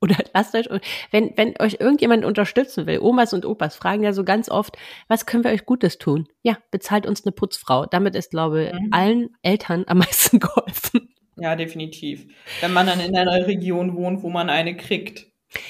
oder 0.00 0.16
lasst 0.34 0.56
euch, 0.56 0.68
wenn, 1.12 1.32
wenn 1.36 1.54
euch 1.60 1.76
irgendjemand 1.78 2.24
unterstützen 2.24 2.86
will, 2.86 2.98
Omas 2.98 3.32
und 3.32 3.46
Opas 3.46 3.76
fragen 3.76 4.02
ja 4.02 4.12
so 4.12 4.24
ganz 4.24 4.48
oft, 4.48 4.76
was 5.06 5.26
können 5.26 5.44
wir 5.44 5.52
euch 5.52 5.64
Gutes 5.64 5.96
tun? 5.98 6.26
Ja, 6.42 6.58
bezahlt 6.72 7.06
uns 7.06 7.24
eine 7.24 7.30
Putzfrau. 7.30 7.86
Damit 7.86 8.16
ist, 8.16 8.32
glaube 8.32 8.64
ich, 8.64 8.72
Mhm. 8.72 8.88
allen 8.90 9.36
Eltern 9.42 9.84
am 9.86 9.98
meisten 9.98 10.40
geholfen. 10.40 11.14
Ja, 11.36 11.54
definitiv. 11.54 12.26
Wenn 12.60 12.72
man 12.72 12.86
dann 12.86 12.98
in 12.98 13.16
einer 13.16 13.46
Region 13.46 13.94
wohnt, 13.96 14.22
wo 14.22 14.28
man 14.28 14.50
eine 14.50 14.76
kriegt. 14.76 15.26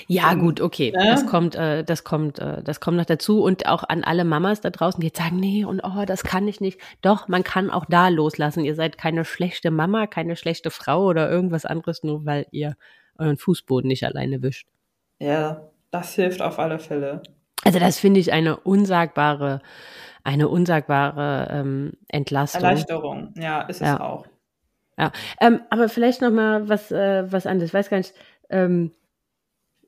Ja, 0.06 0.34
gut, 0.34 0.60
okay. 0.60 0.92
ne? 0.92 1.04
Das 1.06 1.26
kommt, 1.26 1.54
äh, 1.54 1.84
das 1.84 2.04
kommt, 2.04 2.38
äh, 2.38 2.62
das 2.62 2.80
kommt 2.80 2.96
noch 2.96 3.04
dazu. 3.04 3.42
Und 3.42 3.66
auch 3.66 3.84
an 3.84 4.04
alle 4.04 4.24
Mamas 4.24 4.60
da 4.60 4.70
draußen, 4.70 5.00
die 5.00 5.08
jetzt 5.08 5.18
sagen, 5.18 5.36
nee, 5.36 5.64
und 5.64 5.80
oh, 5.80 6.04
das 6.06 6.22
kann 6.24 6.46
ich 6.48 6.60
nicht. 6.60 6.80
Doch, 7.00 7.28
man 7.28 7.44
kann 7.44 7.70
auch 7.70 7.84
da 7.88 8.08
loslassen. 8.08 8.64
Ihr 8.64 8.74
seid 8.74 8.98
keine 8.98 9.24
schlechte 9.24 9.70
Mama, 9.70 10.06
keine 10.06 10.36
schlechte 10.36 10.70
Frau 10.70 11.04
oder 11.04 11.30
irgendwas 11.30 11.64
anderes, 11.64 12.02
nur 12.02 12.24
weil 12.24 12.46
ihr 12.50 12.76
euren 13.18 13.36
Fußboden 13.36 13.88
nicht 13.88 14.04
alleine 14.04 14.42
wischt. 14.42 14.68
Ja, 15.18 15.68
das 15.90 16.14
hilft 16.14 16.42
auf 16.42 16.58
alle 16.58 16.78
Fälle. 16.78 17.22
Also 17.64 17.78
das 17.78 17.98
finde 17.98 18.20
ich 18.20 18.32
eine 18.32 18.56
unsagbare, 18.56 19.60
eine 20.24 20.48
unsagbare 20.48 21.48
ähm, 21.50 21.92
Entlastung. 22.08 22.62
Erleichterung, 22.62 23.34
ja, 23.36 23.62
ist 23.62 23.80
es 23.80 23.88
Ja. 23.88 24.00
auch. 24.00 24.26
Ähm, 25.40 25.60
aber 25.70 25.88
vielleicht 25.88 26.20
noch 26.22 26.30
mal 26.30 26.68
was, 26.68 26.92
äh, 26.92 27.24
was 27.32 27.46
anderes. 27.46 27.70
Ich 27.70 27.74
weiß 27.74 27.90
gar 27.90 27.96
nicht. 27.96 28.14
Ähm, 28.50 28.92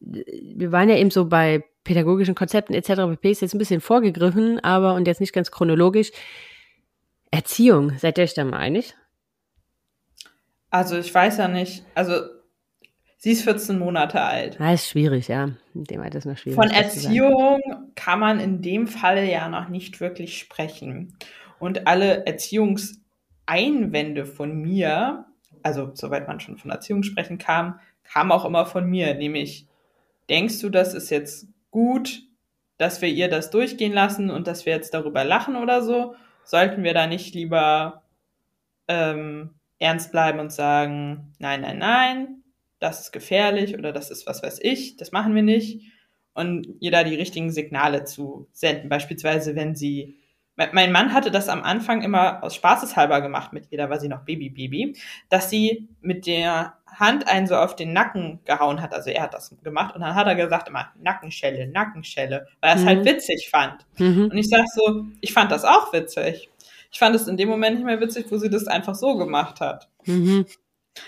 wir 0.00 0.72
waren 0.72 0.88
ja 0.88 0.96
eben 0.96 1.10
so 1.10 1.26
bei 1.26 1.64
pädagogischen 1.84 2.34
Konzepten 2.34 2.74
etc. 2.74 3.02
pp. 3.10 3.30
Ist 3.30 3.42
jetzt 3.42 3.54
ein 3.54 3.58
bisschen 3.58 3.80
vorgegriffen, 3.80 4.58
aber 4.60 4.94
und 4.94 5.06
jetzt 5.06 5.20
nicht 5.20 5.32
ganz 5.32 5.50
chronologisch. 5.50 6.10
Erziehung, 7.30 7.96
seid 7.98 8.18
ihr 8.18 8.24
euch 8.24 8.34
da 8.34 8.44
mal 8.44 8.58
einig? 8.58 8.94
Also 10.70 10.98
ich 10.98 11.14
weiß 11.14 11.38
ja 11.38 11.48
nicht, 11.48 11.84
also 11.94 12.14
sie 13.18 13.32
ist 13.32 13.42
14 13.42 13.78
Monate 13.78 14.20
alt. 14.20 14.60
Ah, 14.60 14.72
ist 14.72 14.88
schwierig, 14.88 15.28
ja. 15.28 15.50
In 15.74 15.84
dem 15.84 16.00
Alter 16.00 16.18
ist 16.18 16.24
noch 16.24 16.36
schwierig. 16.36 16.56
Von 16.56 16.68
das. 16.68 16.78
Erziehung 16.78 17.60
kann 17.94 18.18
man 18.18 18.40
in 18.40 18.62
dem 18.62 18.86
Falle 18.86 19.30
ja 19.30 19.48
noch 19.48 19.68
nicht 19.68 20.00
wirklich 20.00 20.38
sprechen. 20.38 21.16
Und 21.58 21.86
alle 21.86 22.26
Erziehungseinwände 22.26 24.26
von 24.26 24.60
mir, 24.60 25.26
also 25.62 25.90
soweit 25.94 26.26
man 26.26 26.40
schon 26.40 26.58
von 26.58 26.70
Erziehung 26.70 27.02
sprechen 27.02 27.38
kann, 27.38 27.78
kamen 28.04 28.32
auch 28.32 28.44
immer 28.44 28.66
von 28.66 28.88
mir, 28.88 29.14
nämlich, 29.14 29.66
denkst 30.28 30.60
du, 30.60 30.70
das 30.70 30.94
ist 30.94 31.10
jetzt 31.10 31.48
gut, 31.70 32.22
dass 32.78 33.02
wir 33.02 33.08
ihr 33.08 33.28
das 33.28 33.50
durchgehen 33.50 33.92
lassen 33.92 34.30
und 34.30 34.46
dass 34.46 34.66
wir 34.66 34.72
jetzt 34.72 34.94
darüber 34.94 35.24
lachen 35.24 35.56
oder 35.56 35.82
so? 35.82 36.14
Sollten 36.44 36.82
wir 36.82 36.94
da 36.94 37.06
nicht 37.06 37.34
lieber 37.34 38.02
ähm, 38.88 39.50
ernst 39.78 40.12
bleiben 40.12 40.38
und 40.40 40.52
sagen, 40.52 41.34
nein, 41.38 41.62
nein, 41.62 41.78
nein, 41.78 42.42
das 42.80 43.00
ist 43.00 43.12
gefährlich 43.12 43.78
oder 43.78 43.92
das 43.92 44.10
ist 44.10 44.26
was 44.26 44.42
weiß 44.42 44.58
ich, 44.62 44.96
das 44.96 45.12
machen 45.12 45.34
wir 45.34 45.42
nicht. 45.42 45.90
Und 46.34 46.66
ihr 46.80 46.90
da 46.90 47.04
die 47.04 47.14
richtigen 47.14 47.52
Signale 47.52 48.04
zu 48.04 48.48
senden. 48.52 48.88
Beispielsweise, 48.88 49.54
wenn 49.54 49.76
sie. 49.76 50.18
Me- 50.56 50.70
Mein 50.72 50.90
Mann 50.90 51.12
hatte 51.12 51.30
das 51.30 51.48
am 51.48 51.62
Anfang 51.62 52.02
immer 52.02 52.42
aus 52.42 52.56
Spaßeshalber 52.56 53.20
gemacht 53.20 53.52
mit 53.52 53.70
ihr, 53.70 53.78
da 53.78 53.88
war 53.88 54.00
sie 54.00 54.08
noch 54.08 54.24
Baby-Baby, 54.24 54.96
dass 55.28 55.48
sie 55.48 55.88
mit 56.00 56.26
der 56.26 56.74
Hand 56.94 57.28
einen 57.28 57.46
so 57.46 57.56
auf 57.56 57.76
den 57.76 57.92
Nacken 57.92 58.40
gehauen 58.44 58.80
hat. 58.82 58.94
Also 58.94 59.10
er 59.10 59.22
hat 59.22 59.34
das 59.34 59.54
gemacht 59.62 59.94
und 59.94 60.00
dann 60.02 60.14
hat 60.14 60.26
er 60.26 60.34
gesagt 60.34 60.68
immer 60.68 60.92
Nackenschelle, 61.00 61.66
Nackenschelle, 61.68 62.46
weil 62.60 62.70
er 62.70 62.76
es 62.76 62.82
Mhm. 62.82 62.86
halt 62.86 63.04
witzig 63.04 63.48
fand. 63.50 63.84
Mhm. 63.98 64.28
Und 64.30 64.36
ich 64.36 64.48
sag 64.48 64.64
so, 64.74 65.04
ich 65.20 65.32
fand 65.32 65.50
das 65.52 65.64
auch 65.64 65.92
witzig. 65.92 66.50
Ich 66.90 66.98
fand 66.98 67.16
es 67.16 67.26
in 67.26 67.36
dem 67.36 67.48
Moment 67.48 67.76
nicht 67.76 67.84
mehr 67.86 68.00
witzig, 68.00 68.26
wo 68.30 68.36
sie 68.38 68.48
das 68.50 68.66
einfach 68.68 68.94
so 68.94 69.16
gemacht 69.16 69.60
hat. 69.60 69.88
Mhm. 70.04 70.46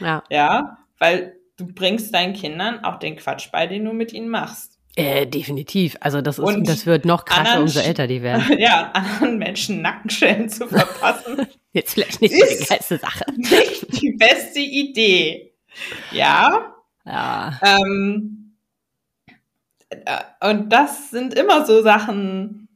Ja. 0.01 0.22
Ja, 0.31 0.79
weil 0.99 1.37
du 1.57 1.66
bringst 1.66 2.12
deinen 2.12 2.35
Kindern 2.35 2.85
auch 2.85 2.99
den 2.99 3.16
Quatsch 3.16 3.51
bei, 3.53 3.66
den 3.66 3.85
du 3.85 3.92
mit 3.92 4.12
ihnen 4.12 4.29
machst. 4.29 4.72
Äh, 4.99 5.27
definitiv. 5.27 5.94
Also 6.01 6.22
das 6.22 6.38
ist, 6.38 6.44
Und 6.44 6.66
das 6.66 6.87
wird 6.87 7.05
noch 7.05 7.25
krasser, 7.27 7.40
anderen 7.40 7.62
umso 7.64 7.81
älter 7.81 8.07
die 8.07 8.22
werden. 8.22 8.44
Ja, 8.59 8.90
anderen 8.94 9.38
Menschen 9.38 9.83
Nackenschellen 9.83 10.49
zu 10.49 10.66
verpassen, 10.68 11.46
Jetzt 11.72 11.92
vielleicht 11.94 12.22
nicht 12.22 12.35
so 12.35 12.46
die 12.59 12.64
geilste 12.66 12.96
Sache. 12.96 13.25
nicht 13.37 14.01
die 14.03 14.12
beste 14.12 14.59
Idee. 14.61 15.53
Ja, 16.11 16.75
Ja. 17.05 17.59
ähm, 17.62 18.57
äh, 19.91 20.23
und 20.51 20.71
das 20.73 21.11
sind 21.11 21.35
immer 21.35 21.65
so 21.67 21.83
Sachen, 21.83 22.69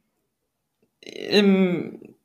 im, 1.01 2.15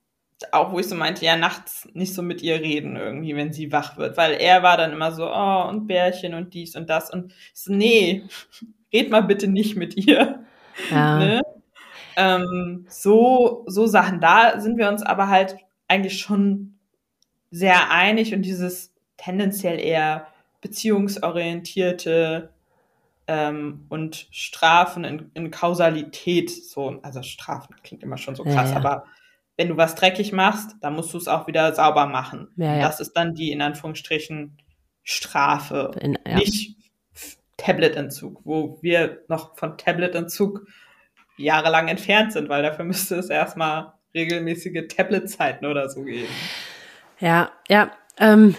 auch 0.52 0.72
wo 0.72 0.78
ich 0.78 0.88
so 0.88 0.94
meinte, 0.94 1.24
ja, 1.24 1.36
nachts 1.36 1.88
nicht 1.94 2.14
so 2.14 2.22
mit 2.22 2.42
ihr 2.42 2.60
reden 2.60 2.96
irgendwie, 2.96 3.34
wenn 3.36 3.52
sie 3.52 3.72
wach 3.72 3.96
wird, 3.96 4.16
weil 4.16 4.34
er 4.34 4.62
war 4.62 4.76
dann 4.76 4.92
immer 4.92 5.12
so, 5.12 5.26
oh, 5.30 5.64
und 5.68 5.86
Bärchen 5.86 6.34
und 6.34 6.54
dies 6.54 6.76
und 6.76 6.90
das 6.90 7.10
und 7.10 7.32
so, 7.54 7.72
nee, 7.72 8.24
red 8.92 9.10
mal 9.10 9.22
bitte 9.22 9.48
nicht 9.48 9.76
mit 9.76 9.96
ihr. 9.96 10.44
ja. 10.90 11.18
Ne? 11.18 11.42
Ähm, 12.16 12.86
so, 12.88 13.64
so 13.66 13.86
Sachen, 13.86 14.20
da 14.20 14.60
sind 14.60 14.78
wir 14.78 14.88
uns 14.88 15.02
aber 15.02 15.28
halt 15.28 15.56
eigentlich 15.88 16.18
schon 16.18 16.78
sehr 17.50 17.90
einig 17.90 18.34
und 18.34 18.42
dieses 18.42 18.94
tendenziell 19.18 19.78
eher 19.80 20.26
beziehungsorientierte 20.66 22.50
ähm, 23.28 23.86
und 23.88 24.26
Strafen 24.32 25.04
in, 25.04 25.30
in 25.34 25.50
Kausalität, 25.52 26.50
so, 26.50 26.98
also 27.02 27.22
Strafen 27.22 27.76
klingt 27.84 28.02
immer 28.02 28.18
schon 28.18 28.34
so 28.34 28.44
Ja, 28.44 28.52
krass, 28.52 28.70
ja. 28.70 28.76
aber 28.76 29.04
wenn 29.56 29.68
du 29.68 29.76
was 29.76 29.94
dreckig 29.94 30.32
machst, 30.32 30.72
dann 30.80 30.94
musst 30.94 31.14
du 31.14 31.18
es 31.18 31.28
auch 31.28 31.46
wieder 31.46 31.72
sauber 31.72 32.06
machen. 32.06 32.48
Ja, 32.56 32.74
ja. 32.76 32.80
Das 32.80 32.98
ist 33.00 33.12
dann 33.12 33.34
die 33.34 33.52
in 33.52 33.62
Anführungsstrichen 33.62 34.58
Strafe 35.04 35.92
In, 36.00 36.18
ja. 36.26 36.36
nicht 36.36 36.76
Tabletentzug, 37.56 38.40
wo 38.44 38.78
wir 38.82 39.22
noch 39.28 39.56
von 39.56 39.78
Tabletentzug 39.78 40.66
jahrelang 41.36 41.86
entfernt 41.88 42.32
sind, 42.32 42.48
weil 42.48 42.62
dafür 42.64 42.84
müsste 42.84 43.14
es 43.16 43.30
erstmal 43.30 43.92
regelmäßige 44.14 44.88
Tabletzeiten 44.88 45.66
oder 45.66 45.88
so 45.88 46.02
geben. 46.02 46.28
Ja, 47.20 47.52
ja. 47.68 47.92
Ähm, 48.18 48.56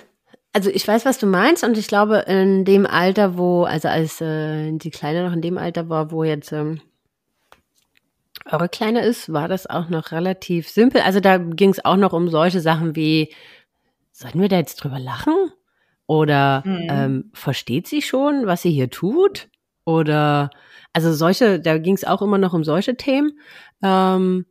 also 0.58 0.72
ich 0.72 0.88
weiß, 0.88 1.06
was 1.06 1.20
du 1.20 1.28
meinst 1.28 1.64
und 1.64 1.78
ich 1.78 1.88
glaube, 1.88 2.26
in 2.28 2.66
dem 2.66 2.88
Alter, 2.88 3.38
wo, 3.38 3.66
also 3.66 3.90
als 3.90 4.20
äh, 4.22 4.72
die 4.72 4.90
Kleine 4.90 5.24
noch 5.24 5.34
in 5.34 5.44
dem 5.44 5.60
Alter 5.60 5.88
war, 5.88 6.10
wo 6.10 6.24
jetzt 6.24 6.52
ähm, 6.52 6.82
eure 8.52 8.68
Kleine 8.68 9.02
ist, 9.06 9.32
war 9.32 9.48
das 9.48 9.68
auch 9.68 9.90
noch 9.90 10.12
relativ 10.12 10.68
simpel. 10.68 11.02
Also 11.02 11.20
da 11.20 11.38
ging 11.38 11.70
es 11.70 11.86
auch 11.86 11.96
noch 11.96 12.12
um 12.12 12.28
solche 12.28 12.60
Sachen 12.60 12.96
wie, 12.96 13.32
sollten 14.12 14.42
wir 14.42 14.50
da 14.50 14.56
jetzt 14.56 14.78
drüber 14.78 14.98
lachen? 14.98 15.36
Oder 16.08 16.64
Mhm. 16.66 16.88
ähm, 16.90 17.32
versteht 17.34 17.86
sie 17.86 18.02
schon, 18.02 18.48
was 18.48 18.64
sie 18.64 18.72
hier 18.72 18.90
tut? 18.90 19.50
Oder 19.86 20.50
also 20.92 21.14
solche, 21.14 21.60
da 21.60 21.78
ging 21.78 21.94
es 21.94 22.04
auch 22.04 22.24
immer 22.24 22.40
noch 22.40 22.54
um 22.56 22.64
solche 22.64 22.98
Themen. 22.98 23.40
Ähm, 23.84 24.48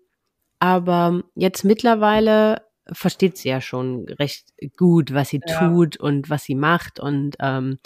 aber 0.61 1.25
jetzt 1.35 1.64
mittlerweile 1.64 2.62
versteht 2.92 3.37
sie 3.37 3.49
ja 3.49 3.61
schon 3.61 4.07
recht 4.09 4.46
gut, 4.77 5.12
was 5.12 5.31
sie 5.31 5.40
Ja. 5.46 5.68
tut 5.68 5.96
und 5.96 6.31
was 6.31 6.44
sie 6.44 6.55
macht. 6.55 7.01
Und 7.01 7.37
ähm, 7.40 7.79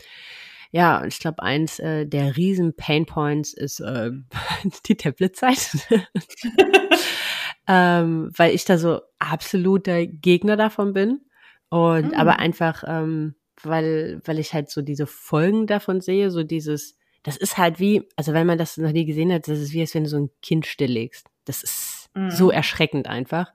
ja, 0.73 1.05
ich 1.05 1.19
glaube, 1.19 1.43
eins 1.43 1.79
äh, 1.79 2.07
der 2.07 2.37
riesen 2.37 2.75
Painpoints 2.77 3.53
ist 3.55 3.81
äh, 3.81 4.11
die 4.87 4.97
Tabletzeit. 4.97 5.71
ähm, 7.69 8.31
weil 8.37 8.55
ich 8.55 8.65
da 8.65 8.79
so 8.79 9.01
absoluter 9.19 10.07
Gegner 10.07 10.57
davon 10.57 10.93
bin. 10.93 11.21
Und 11.69 12.07
Mhm. 12.09 12.15
aber 12.15 12.39
einfach, 12.39 12.83
ähm, 12.87 13.35
weil, 13.63 14.21
weil 14.25 14.39
ich 14.39 14.55
halt 14.55 14.71
so 14.71 14.83
diese 14.83 15.07
Folgen 15.07 15.67
davon 15.67 16.01
sehe, 16.01 16.31
so 16.31 16.43
dieses, 16.43 16.97
das 17.23 17.37
ist 17.37 17.59
halt 17.59 17.79
wie, 17.79 18.09
also 18.17 18.33
wenn 18.33 18.47
man 18.47 18.59
das 18.59 18.77
noch 18.77 18.93
nie 18.93 19.05
gesehen 19.05 19.33
hat, 19.33 19.47
das 19.47 19.59
ist 19.59 19.73
wie, 19.73 19.81
als 19.81 19.95
wenn 19.95 20.05
du 20.05 20.11
so 20.11 20.17
ein 20.19 20.31
Kind 20.43 20.67
stilllegst. 20.67 21.27
Das 21.45 21.63
ist 21.63 21.97
Mhm. 22.15 22.31
so 22.31 22.51
erschreckend 22.51 23.07
einfach. 23.07 23.53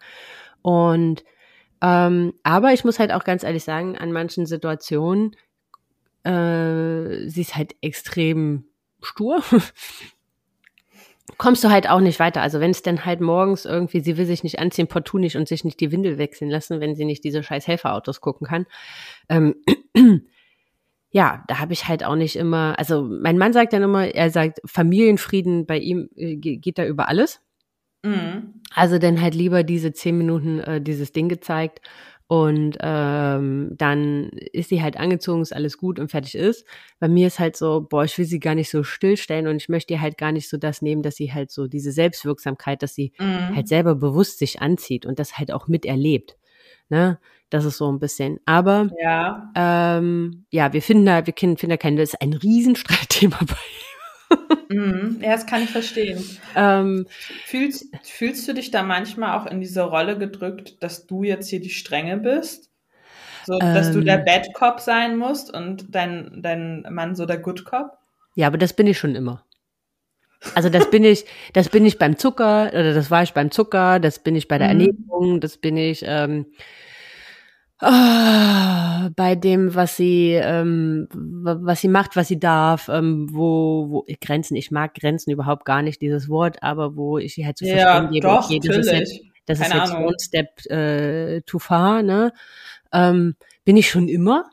Und 0.62 1.24
ähm, 1.86 2.34
aber 2.44 2.74
ich 2.74 2.84
muss 2.84 2.98
halt 2.98 3.12
auch 3.12 3.24
ganz 3.24 3.44
ehrlich 3.44 3.64
sagen, 3.64 3.96
an 3.98 4.12
manchen 4.12 4.48
Situationen, 4.48 5.36
äh, 6.24 7.28
sie 7.30 7.42
ist 7.42 7.56
halt 7.56 7.76
extrem 7.82 8.66
stur. 9.02 9.44
Kommst 11.38 11.64
du 11.64 11.70
halt 11.70 11.90
auch 11.90 12.02
nicht 12.02 12.20
weiter. 12.20 12.42
Also 12.42 12.60
wenn 12.60 12.72
es 12.72 12.84
dann 12.84 13.04
halt 13.04 13.20
morgens 13.20 13.66
irgendwie, 13.66 14.00
sie 14.00 14.16
will 14.16 14.26
sich 14.26 14.44
nicht 14.44 14.60
anziehen, 14.60 14.88
partout 14.88 15.18
nicht 15.18 15.36
und 15.36 15.48
sich 15.48 15.64
nicht 15.66 15.80
die 15.80 15.92
Windel 15.92 16.18
wechseln 16.18 16.50
lassen, 16.52 16.80
wenn 16.82 16.96
sie 16.96 17.04
nicht 17.06 17.24
diese 17.24 17.42
scheiß 17.44 17.68
Helferautos 17.68 18.22
gucken 18.22 18.48
kann. 18.48 18.66
Ähm, 19.30 19.56
ja, 21.12 21.44
da 21.48 21.60
habe 21.60 21.74
ich 21.74 21.88
halt 21.88 22.04
auch 22.04 22.16
nicht 22.16 22.36
immer, 22.36 22.76
also 22.78 23.04
mein 23.04 23.38
Mann 23.38 23.54
sagt 23.54 23.74
dann 23.74 23.84
immer, 23.84 24.08
er 24.08 24.30
sagt, 24.32 24.60
Familienfrieden 24.66 25.66
bei 25.66 25.80
ihm 25.80 26.10
äh, 26.16 26.36
ge- 26.38 26.58
geht 26.58 26.78
da 26.78 26.86
über 26.86 27.10
alles. 27.10 27.42
Mhm. 28.06 28.62
Also 28.74 28.98
dann 29.00 29.22
halt 29.22 29.36
lieber 29.36 29.64
diese 29.64 29.94
zehn 29.94 30.18
Minuten 30.18 30.60
äh, 30.60 30.82
dieses 30.82 31.12
Ding 31.12 31.30
gezeigt 31.30 31.82
und 32.28 32.78
ähm, 32.82 33.72
dann 33.78 34.30
ist 34.52 34.70
sie 34.70 34.82
halt 34.82 34.98
angezogen, 34.98 35.42
ist 35.44 35.54
alles 35.54 35.78
gut 35.78 36.00
und 36.00 36.10
fertig 36.10 36.36
ist. 36.36 36.66
Bei 37.00 37.08
mir 37.08 37.28
ist 37.28 37.40
halt 37.40 37.56
so, 37.56 37.82
boah, 37.88 38.04
ich 38.04 38.18
will 38.18 38.26
sie 38.26 38.40
gar 38.40 38.56
nicht 38.56 38.70
so 38.72 38.84
stillstellen 38.84 39.48
und 39.48 39.58
ich 39.58 39.70
möchte 39.70 39.94
ihr 39.94 40.02
halt 40.02 40.18
gar 40.18 40.32
nicht 40.32 40.50
so 40.50 40.58
das 40.58 40.82
nehmen, 40.82 41.04
dass 41.04 41.16
sie 41.18 41.32
halt 41.34 41.52
so 41.52 41.68
diese 41.68 41.92
Selbstwirksamkeit, 41.92 42.82
dass 42.82 42.96
sie 42.96 43.14
Mhm. 43.20 43.56
halt 43.56 43.68
selber 43.68 43.96
bewusst 43.96 44.40
sich 44.40 44.62
anzieht 44.62 45.06
und 45.06 45.20
das 45.20 45.38
halt 45.38 45.52
auch 45.54 45.68
miterlebt. 45.68 46.36
Ne? 46.90 47.20
Das 47.52 47.64
ist 47.66 47.78
so 47.78 47.92
ein 47.92 48.00
bisschen. 48.00 48.40
Aber 48.46 48.90
Ja. 49.00 49.52
ähm, 49.56 50.46
ja, 50.50 50.74
wir 50.74 50.82
finden 50.82 51.06
da, 51.06 51.26
wir 51.28 51.34
finden 51.38 51.70
da 51.70 51.78
kein, 51.78 51.96
das 51.96 52.10
ist 52.14 52.22
ein 52.22 52.34
Riesenstreitthema 52.34 53.38
bei. 53.48 53.56
Mhm. 54.70 55.20
Ja, 55.22 55.32
das 55.32 55.46
kann 55.46 55.64
ich 55.64 55.70
verstehen. 55.70 56.24
Ähm, 56.56 57.06
Fühlst, 57.46 57.86
fühlst 58.04 58.48
du 58.48 58.54
dich 58.54 58.72
da 58.72 58.84
manchmal 58.84 59.38
auch 59.40 59.46
in 59.46 59.62
diese 59.62 59.84
Rolle 59.84 60.18
gedrückt, 60.18 60.82
dass 60.82 61.06
du 61.06 61.24
jetzt 61.24 61.50
hier 61.50 61.60
die 61.62 61.70
Strenge 61.70 62.18
bist? 62.18 62.72
So, 63.46 63.60
dass 63.60 63.92
du 63.92 64.00
Ähm. 64.00 64.06
der 64.06 64.18
Bad 64.18 64.54
Cop 64.56 64.80
sein 64.80 65.18
musst 65.18 65.54
und 65.54 65.94
dein, 65.94 66.42
dein 66.42 66.86
Mann 66.90 67.16
so 67.16 67.26
der 67.26 67.38
Good 67.38 67.66
Cop? 67.66 67.98
Ja, 68.36 68.48
aber 68.48 68.58
das 68.58 68.74
bin 68.74 68.88
ich 68.88 68.98
schon 68.98 69.16
immer. 69.16 69.44
Also 70.56 70.70
das 70.70 70.90
bin 70.90 71.04
ich, 71.04 71.26
das 71.54 71.70
bin 71.70 71.86
ich 71.86 71.98
beim 71.98 72.18
Zucker, 72.18 72.70
oder 72.70 72.94
das 72.94 73.10
war 73.12 73.24
ich 73.24 73.34
beim 73.34 73.52
Zucker, 73.52 74.00
das 74.00 74.20
bin 74.20 74.36
ich 74.36 74.48
bei 74.48 74.58
der 74.58 74.74
Mhm. 74.74 74.90
Ernährung, 75.10 75.42
das 75.42 75.58
bin 75.58 75.76
ich 75.78 76.04
ähm, 76.06 76.46
ah, 77.86 79.10
bei 79.16 79.36
dem, 79.36 79.76
was 79.76 79.96
sie, 79.98 80.32
ähm, 80.34 81.08
wa- 81.14 81.60
was 81.62 81.82
sie 81.82 81.88
macht, 81.88 82.16
was 82.16 82.28
sie 82.28 82.40
darf, 82.40 82.90
ähm, 82.90 83.28
wo, 83.32 83.88
wo 83.90 84.06
Grenzen, 84.22 84.56
ich 84.56 84.72
mag 84.72 84.94
Grenzen 84.96 85.32
überhaupt 85.32 85.66
gar 85.66 85.82
nicht, 85.82 86.02
dieses 86.02 86.28
Wort, 86.30 86.62
aber 86.64 86.96
wo 86.96 87.18
ich 87.18 87.38
ihr 87.38 87.46
halt 87.46 87.58
zu 87.58 87.66
verstehen 87.66 87.90
Ja, 87.90 88.10
gebe, 88.12 88.28
doch, 88.28 88.46
okay, 88.46 88.60
das 88.64 88.78
ist 88.78 88.92
jetzt, 88.92 89.20
das 89.46 89.60
ist 89.60 89.74
jetzt 89.74 89.92
Ahnung. 89.94 90.06
one 90.08 90.16
step 90.22 90.66
äh, 90.72 91.42
too 91.42 91.60
far, 91.60 92.02
ne? 92.04 92.34
Ähm, 92.94 93.36
bin 93.66 93.78
ich 93.78 93.90
schon 93.90 94.08
immer, 94.10 94.50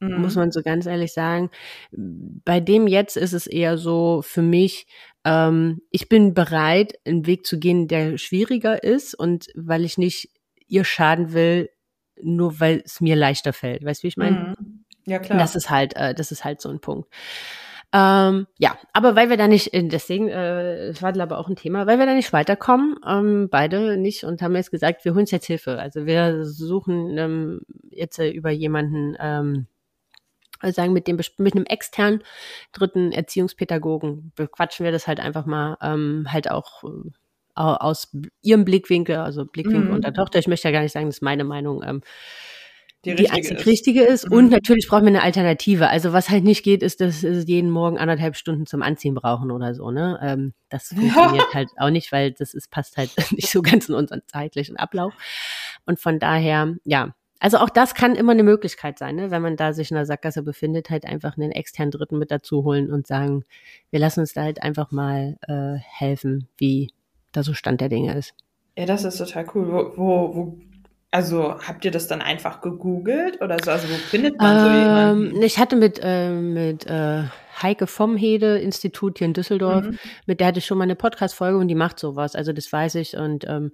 Mhm. 0.00 0.20
muss 0.20 0.34
man 0.36 0.50
so 0.52 0.60
ganz 0.62 0.84
ehrlich 0.86 1.12
sagen. 1.12 1.50
Bei 1.90 2.60
dem 2.60 2.86
jetzt 2.86 3.16
ist 3.16 3.32
es 3.32 3.46
eher 3.46 3.78
so 3.78 4.20
für 4.22 4.42
mich, 4.42 4.86
ähm, 5.24 5.80
ich 5.90 6.08
bin 6.10 6.34
bereit, 6.34 6.98
einen 7.06 7.26
Weg 7.26 7.46
zu 7.46 7.58
gehen, 7.58 7.88
der 7.88 8.18
schwieriger 8.18 8.82
ist 8.84 9.14
und 9.14 9.46
weil 9.54 9.84
ich 9.86 9.96
nicht 9.96 10.30
ihr 10.68 10.84
schaden 10.84 11.32
will, 11.32 11.70
nur 12.22 12.60
weil 12.60 12.82
es 12.84 13.00
mir 13.00 13.16
leichter 13.16 13.52
fällt. 13.52 13.84
Weißt 13.84 14.02
du, 14.02 14.04
wie 14.04 14.08
ich 14.08 14.16
meine? 14.16 14.54
Mhm. 14.58 14.84
Ja, 15.06 15.18
klar. 15.18 15.38
Das 15.38 15.54
ist 15.54 15.70
halt, 15.70 15.94
äh, 15.96 16.14
das 16.14 16.32
ist 16.32 16.44
halt 16.44 16.60
so 16.60 16.68
ein 16.68 16.80
Punkt. 16.80 17.08
Ähm, 17.92 18.46
ja, 18.58 18.76
aber 18.92 19.14
weil 19.14 19.30
wir 19.30 19.36
da 19.36 19.46
nicht, 19.46 19.72
äh, 19.72 19.84
deswegen, 19.84 20.28
äh, 20.28 20.88
es 20.88 21.02
war 21.02 21.18
aber 21.18 21.38
auch 21.38 21.48
ein 21.48 21.56
Thema, 21.56 21.86
weil 21.86 21.98
wir 21.98 22.06
da 22.06 22.14
nicht 22.14 22.32
weiterkommen, 22.32 22.96
ähm, 23.06 23.48
beide 23.50 23.96
nicht 23.96 24.24
und 24.24 24.42
haben 24.42 24.56
jetzt 24.56 24.72
gesagt, 24.72 25.04
wir 25.04 25.12
holen 25.12 25.20
uns 25.22 25.30
jetzt 25.30 25.46
Hilfe. 25.46 25.78
Also 25.78 26.04
wir 26.04 26.44
suchen 26.44 27.16
ähm, 27.16 27.60
jetzt 27.90 28.18
äh, 28.18 28.28
über 28.28 28.50
jemanden, 28.50 29.16
ähm, 29.20 29.66
also 30.58 30.74
sagen 30.74 30.92
mit 30.92 31.06
dem 31.06 31.18
mit 31.38 31.54
einem 31.54 31.66
externen 31.66 32.22
dritten 32.72 33.12
Erziehungspädagogen 33.12 34.32
bequatschen 34.34 34.84
wir 34.84 34.92
das 34.92 35.06
halt 35.06 35.20
einfach 35.20 35.46
mal 35.46 35.76
ähm, 35.80 36.26
halt 36.30 36.50
auch 36.50 36.82
äh, 36.84 37.10
aus 37.56 38.14
ihrem 38.42 38.64
Blickwinkel, 38.64 39.16
also 39.16 39.44
Blickwinkel 39.44 39.88
Mhm. 39.88 39.94
unter 39.94 40.12
Tochter. 40.12 40.38
Ich 40.38 40.48
möchte 40.48 40.68
ja 40.68 40.72
gar 40.72 40.82
nicht 40.82 40.92
sagen, 40.92 41.06
dass 41.06 41.20
meine 41.20 41.44
Meinung 41.44 41.82
ähm, 41.84 42.02
die 43.04 43.14
die, 43.14 43.22
richtige 43.22 43.36
einzig 43.36 43.58
ist. 43.58 43.66
richtige 43.66 44.02
ist. 44.02 44.26
Mhm. 44.30 44.36
Und 44.36 44.50
natürlich 44.50 44.88
brauchen 44.88 45.04
wir 45.04 45.08
eine 45.08 45.22
Alternative. 45.22 45.88
Also 45.88 46.12
was 46.12 46.28
halt 46.28 46.44
nicht 46.44 46.64
geht, 46.64 46.82
ist, 46.82 47.00
dass 47.00 47.20
sie 47.20 47.44
jeden 47.46 47.70
Morgen 47.70 47.98
anderthalb 47.98 48.36
Stunden 48.36 48.66
zum 48.66 48.82
Anziehen 48.82 49.14
brauchen 49.14 49.50
oder 49.50 49.74
so. 49.74 49.90
Ne? 49.90 50.18
Ähm, 50.22 50.54
das 50.68 50.88
funktioniert 50.88 51.54
halt 51.54 51.68
auch 51.78 51.90
nicht, 51.90 52.10
weil 52.12 52.32
das 52.32 52.52
ist, 52.54 52.70
passt 52.70 52.96
halt 52.96 53.10
nicht 53.32 53.48
so 53.50 53.62
ganz 53.62 53.88
in 53.88 53.94
unseren 53.94 54.22
zeitlichen 54.26 54.76
Ablauf. 54.76 55.14
Und 55.84 56.00
von 56.00 56.18
daher, 56.18 56.74
ja. 56.84 57.14
Also 57.38 57.58
auch 57.58 57.68
das 57.68 57.94
kann 57.94 58.14
immer 58.14 58.32
eine 58.32 58.42
Möglichkeit 58.42 58.98
sein, 58.98 59.16
ne? 59.16 59.30
wenn 59.30 59.42
man 59.42 59.56
da 59.56 59.74
sich 59.74 59.90
in 59.90 59.96
der 59.96 60.06
Sackgasse 60.06 60.42
befindet, 60.42 60.88
halt 60.88 61.04
einfach 61.04 61.36
einen 61.36 61.52
externen 61.52 61.90
Dritten 61.90 62.18
mit 62.18 62.30
dazu 62.30 62.64
holen 62.64 62.90
und 62.90 63.06
sagen, 63.06 63.44
wir 63.90 64.00
lassen 64.00 64.20
uns 64.20 64.32
da 64.32 64.40
halt 64.42 64.62
einfach 64.62 64.90
mal 64.90 65.36
äh, 65.46 65.76
helfen, 65.78 66.48
wie 66.56 66.88
da 67.36 67.42
so 67.42 67.54
Stand 67.54 67.80
der 67.80 67.88
Dinge 67.88 68.16
ist. 68.16 68.34
Ja, 68.76 68.86
das 68.86 69.04
ist 69.04 69.18
total 69.18 69.46
cool. 69.54 69.68
Wo, 69.72 69.92
wo, 69.96 70.34
wo, 70.34 70.58
also 71.10 71.58
habt 71.60 71.84
ihr 71.84 71.90
das 71.90 72.08
dann 72.08 72.20
einfach 72.20 72.60
gegoogelt 72.60 73.40
oder 73.40 73.56
so? 73.64 73.70
Also 73.70 73.88
wo 73.88 73.94
findet 73.94 74.38
man 74.38 74.58
so 74.60 74.66
jemanden? 74.66 75.36
Ähm, 75.36 75.42
ich 75.42 75.58
hatte 75.58 75.76
mit, 75.76 76.00
äh, 76.02 76.30
mit 76.30 76.86
äh, 76.86 77.24
Heike 77.62 77.86
vom 77.86 78.16
Hede 78.18 78.58
Institut 78.58 79.18
hier 79.18 79.26
in 79.26 79.32
Düsseldorf, 79.32 79.86
Mhm. 79.86 79.98
mit 80.26 80.40
der 80.40 80.48
hatte 80.48 80.58
ich 80.58 80.66
schon 80.66 80.76
mal 80.76 80.84
eine 80.84 80.94
Podcast-Folge 80.96 81.56
und 81.56 81.68
die 81.68 81.74
macht 81.74 81.98
sowas. 81.98 82.34
Also 82.34 82.52
das 82.52 82.70
weiß 82.70 82.96
ich 82.96 83.16
und 83.16 83.46
ähm, 83.48 83.72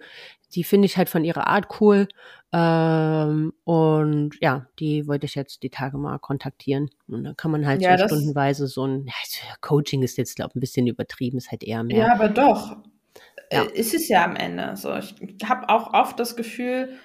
die 0.54 0.62
finde 0.62 0.86
ich 0.86 0.96
halt 0.96 1.08
von 1.08 1.24
ihrer 1.24 1.48
Art 1.48 1.80
cool. 1.80 2.06
Ähm, 2.52 3.52
und 3.64 4.32
ja, 4.40 4.66
die 4.78 5.08
wollte 5.08 5.26
ich 5.26 5.34
jetzt 5.34 5.62
die 5.62 5.70
Tage 5.70 5.98
mal 5.98 6.18
kontaktieren. 6.18 6.90
Und 7.08 7.24
dann 7.24 7.36
kann 7.36 7.50
man 7.50 7.66
halt 7.66 7.80
Ja, 7.82 7.96
so 7.98 8.06
stundenweise 8.06 8.66
so 8.66 8.86
ein 8.86 9.06
ja, 9.06 9.12
Coaching 9.62 10.02
ist 10.02 10.16
jetzt, 10.18 10.36
glaube 10.36 10.50
ich, 10.50 10.56
ein 10.56 10.60
bisschen 10.60 10.86
übertrieben, 10.86 11.38
ist 11.38 11.50
halt 11.50 11.64
eher 11.64 11.82
mehr. 11.82 11.98
Ja, 12.06 12.12
aber 12.14 12.28
doch. 12.28 12.76
Ja. 13.52 13.64
Äh, 13.64 13.78
Ist 13.78 13.94
es 13.94 14.08
ja 14.08 14.24
am 14.24 14.36
Ende 14.36 14.76
so. 14.76 14.94
Ich 14.96 15.14
habe 15.44 15.68
auch 15.68 15.92
oft 15.92 16.18
das 16.18 16.36
Gefühl, 16.36 16.96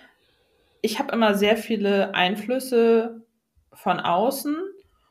ich 0.81 0.99
habe 0.99 1.11
immer 1.11 1.35
sehr 1.35 1.57
viele 1.57 2.15
Einflüsse 2.15 3.25
von 3.73 3.99
außen. 3.99 4.55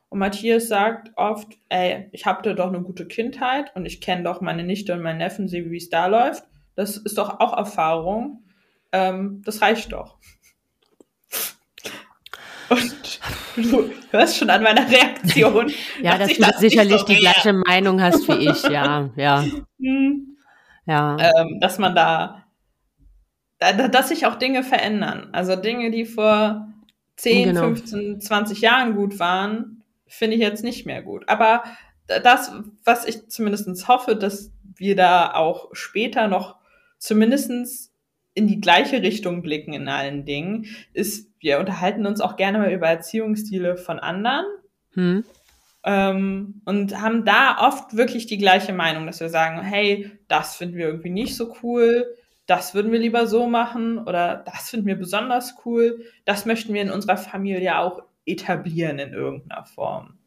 Und 0.09 0.19
Matthias 0.19 0.69
sagt 0.69 1.11
oft, 1.17 1.49
ey, 1.69 2.09
ich 2.13 2.27
hatte 2.27 2.55
doch 2.55 2.69
eine 2.69 2.81
gute 2.81 3.07
Kindheit 3.07 3.75
und 3.75 3.87
ich 3.87 4.01
kenne 4.01 4.23
doch 4.23 4.41
meine 4.41 4.63
Nichte 4.63 4.95
und 4.95 5.03
meinen 5.03 5.19
Neffen, 5.19 5.49
sehe, 5.49 5.71
wie 5.71 5.77
es 5.77 5.91
da 5.91 6.07
läuft. 6.07 6.45
Das 6.77 6.97
ist 6.97 7.19
doch 7.19 7.41
auch 7.41 7.57
Erfahrung. 7.57 8.45
Ähm, 8.93 9.43
das 9.45 9.63
reicht 9.63 9.93
doch. 9.93 10.17
Und 12.69 13.21
du 13.57 13.91
hörst 14.11 14.39
schon 14.39 14.51
an 14.51 14.63
meiner 14.63 14.91
Reaktion. 14.91 15.71
Ja, 16.03 16.19
dass 16.19 16.29
dass 16.29 16.37
du 16.37 16.43
das 16.43 16.59
sicherlich 16.59 16.99
so 16.99 17.07
die 17.07 17.17
gleiche 17.17 17.53
Meinung 17.53 18.03
hast 18.03 18.27
wie 18.27 18.51
ich, 18.51 18.63
ja, 18.65 19.09
ja, 19.15 19.45
Hm. 19.79 20.36
Ja. 20.87 21.17
ähm, 21.19 21.61
dass 21.61 21.79
man 21.79 21.95
da, 21.95 22.45
da, 23.59 23.73
da- 23.73 23.89
dass 23.89 24.09
sich 24.09 24.27
auch 24.27 24.37
Dinge 24.37 24.63
verändern. 24.63 25.29
Also 25.33 25.57
Dinge, 25.57 25.91
die 25.91 26.05
vor 26.05 26.69
10, 27.17 27.49
Genau. 27.49 27.61
15, 27.63 28.21
20 28.21 28.61
Jahren 28.61 28.95
gut 28.95 29.19
waren, 29.19 29.83
finde 30.07 30.37
ich 30.37 30.43
jetzt 30.43 30.63
nicht 30.65 30.87
mehr 30.87 31.03
gut. 31.03 31.29
Aber 31.29 31.65
das, 32.07 32.53
was 32.85 33.07
ich 33.07 33.29
zumindest 33.29 33.89
hoffe, 33.89 34.15
dass 34.17 34.53
wir 34.77 34.95
da 34.97 35.35
auch 35.35 35.71
später 35.73 36.29
noch 36.29 36.57
zumindest 36.99 37.93
in 38.35 38.47
die 38.47 38.61
gleiche 38.61 39.01
Richtung 39.03 39.43
blicken 39.43 39.73
in 39.73 39.89
allen 39.89 40.25
Dingen, 40.27 40.67
ist, 40.93 41.31
wir 41.41 41.59
unterhalten 41.59 42.07
uns 42.07 42.21
auch 42.21 42.37
gerne 42.37 42.59
mal 42.59 42.71
über 42.73 42.87
Erziehungsstile 42.89 43.77
von 43.77 43.99
anderen 43.99 44.45
Hm? 44.93 45.25
Ähm, 45.87 46.61
und 46.65 47.01
haben 47.01 47.25
da 47.25 47.59
oft 47.61 47.97
wirklich 47.97 48.27
die 48.27 48.39
gleiche 48.39 48.73
Meinung, 48.73 49.07
dass 49.07 49.21
wir 49.21 49.29
sagen, 49.29 49.63
hey, 49.63 50.11
das 50.27 50.57
finden 50.57 50.77
wir 50.77 50.87
irgendwie 50.87 51.11
nicht 51.11 51.37
so 51.37 51.55
cool, 51.63 52.05
das 52.47 52.75
würden 52.75 52.91
wir 52.91 52.99
lieber 52.99 53.27
so 53.29 53.47
machen 53.47 53.99
oder 53.99 54.43
das 54.45 54.69
finden 54.69 54.87
wir 54.87 54.97
besonders 54.97 55.55
cool, 55.65 56.05
das 56.25 56.45
möchten 56.45 56.75
wir 56.75 56.83
in 56.83 56.91
unserer 56.91 57.17
Familie 57.17 57.79
auch 57.79 58.03
etablieren 58.27 58.99
in 58.99 59.13
irgendeiner 59.13 59.65
Form. 59.65 60.19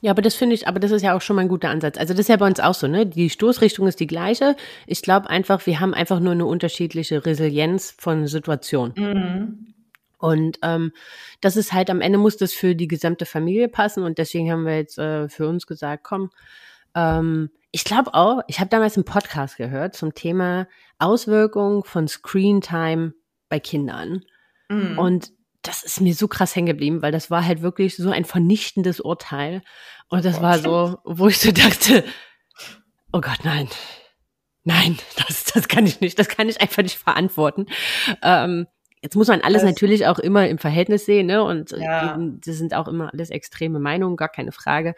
Ja, 0.00 0.12
aber 0.12 0.22
das 0.22 0.34
finde 0.34 0.54
ich, 0.54 0.68
aber 0.68 0.78
das 0.78 0.92
ist 0.92 1.02
ja 1.02 1.16
auch 1.16 1.22
schon 1.22 1.34
mal 1.34 1.42
ein 1.42 1.48
guter 1.48 1.70
Ansatz. 1.70 1.98
Also 1.98 2.12
das 2.12 2.20
ist 2.20 2.28
ja 2.28 2.36
bei 2.36 2.46
uns 2.46 2.60
auch 2.60 2.74
so, 2.74 2.86
ne? 2.86 3.04
Die 3.04 3.30
Stoßrichtung 3.30 3.88
ist 3.88 3.98
die 3.98 4.06
gleiche. 4.06 4.54
Ich 4.86 5.02
glaube 5.02 5.28
einfach, 5.28 5.66
wir 5.66 5.80
haben 5.80 5.92
einfach 5.92 6.20
nur 6.20 6.32
eine 6.32 6.46
unterschiedliche 6.46 7.26
Resilienz 7.26 7.94
von 7.98 8.28
Situationen. 8.28 8.94
Mhm. 8.96 9.74
Und 10.18 10.58
ähm, 10.62 10.92
das 11.40 11.56
ist 11.56 11.72
halt 11.72 11.90
am 11.90 12.00
Ende 12.00 12.18
muss 12.18 12.36
das 12.36 12.52
für 12.52 12.74
die 12.74 12.88
gesamte 12.88 13.24
Familie 13.24 13.68
passen 13.68 14.02
und 14.02 14.18
deswegen 14.18 14.50
haben 14.50 14.66
wir 14.66 14.76
jetzt 14.76 14.98
äh, 14.98 15.28
für 15.28 15.48
uns 15.48 15.66
gesagt, 15.66 16.04
komm, 16.04 16.30
ähm, 16.94 17.50
ich 17.70 17.84
glaube 17.84 18.14
auch, 18.14 18.40
ich 18.48 18.60
habe 18.60 18.70
damals 18.70 18.96
einen 18.96 19.04
Podcast 19.04 19.56
gehört 19.56 19.94
zum 19.94 20.14
Thema 20.14 20.66
Auswirkungen 20.98 21.84
von 21.84 22.08
Screen 22.08 22.60
Time 22.60 23.14
bei 23.48 23.60
Kindern. 23.60 24.24
Mhm. 24.68 24.98
Und 24.98 25.32
das 25.62 25.82
ist 25.82 26.00
mir 26.00 26.14
so 26.14 26.28
krass 26.28 26.56
hängen 26.56 26.66
geblieben, 26.66 27.02
weil 27.02 27.12
das 27.12 27.30
war 27.30 27.44
halt 27.44 27.62
wirklich 27.62 27.96
so 27.96 28.10
ein 28.10 28.24
vernichtendes 28.24 29.00
Urteil. 29.00 29.62
Und 30.08 30.24
das 30.24 30.36
Gott. 30.36 30.42
war 30.42 30.58
so, 30.58 30.98
wo 31.04 31.28
ich 31.28 31.38
so 31.38 31.52
dachte, 31.52 32.04
oh 33.12 33.20
Gott, 33.20 33.40
nein. 33.44 33.68
Nein, 34.64 34.98
das, 35.16 35.44
das 35.44 35.68
kann 35.68 35.86
ich 35.86 36.00
nicht, 36.00 36.18
das 36.18 36.28
kann 36.28 36.48
ich 36.48 36.60
einfach 36.60 36.82
nicht 36.82 36.96
verantworten. 36.98 37.66
Ähm, 38.22 38.66
jetzt 39.02 39.16
muss 39.16 39.28
man 39.28 39.40
alles 39.40 39.62
Das- 39.62 39.70
natürlich 39.70 40.06
auch 40.06 40.18
immer 40.18 40.48
im 40.48 40.58
Verhältnis 40.58 41.04
sehen, 41.06 41.26
ne? 41.26 41.42
Und 41.42 41.72
äh, 41.72 41.80
Ja. 41.82 42.18
das 42.18 42.56
sind 42.56 42.74
auch 42.74 42.88
immer 42.88 43.12
alles 43.12 43.30
extreme 43.30 43.78
Meinungen, 43.78 44.16
gar 44.16 44.28
keine 44.28 44.52
Frage. 44.52 44.94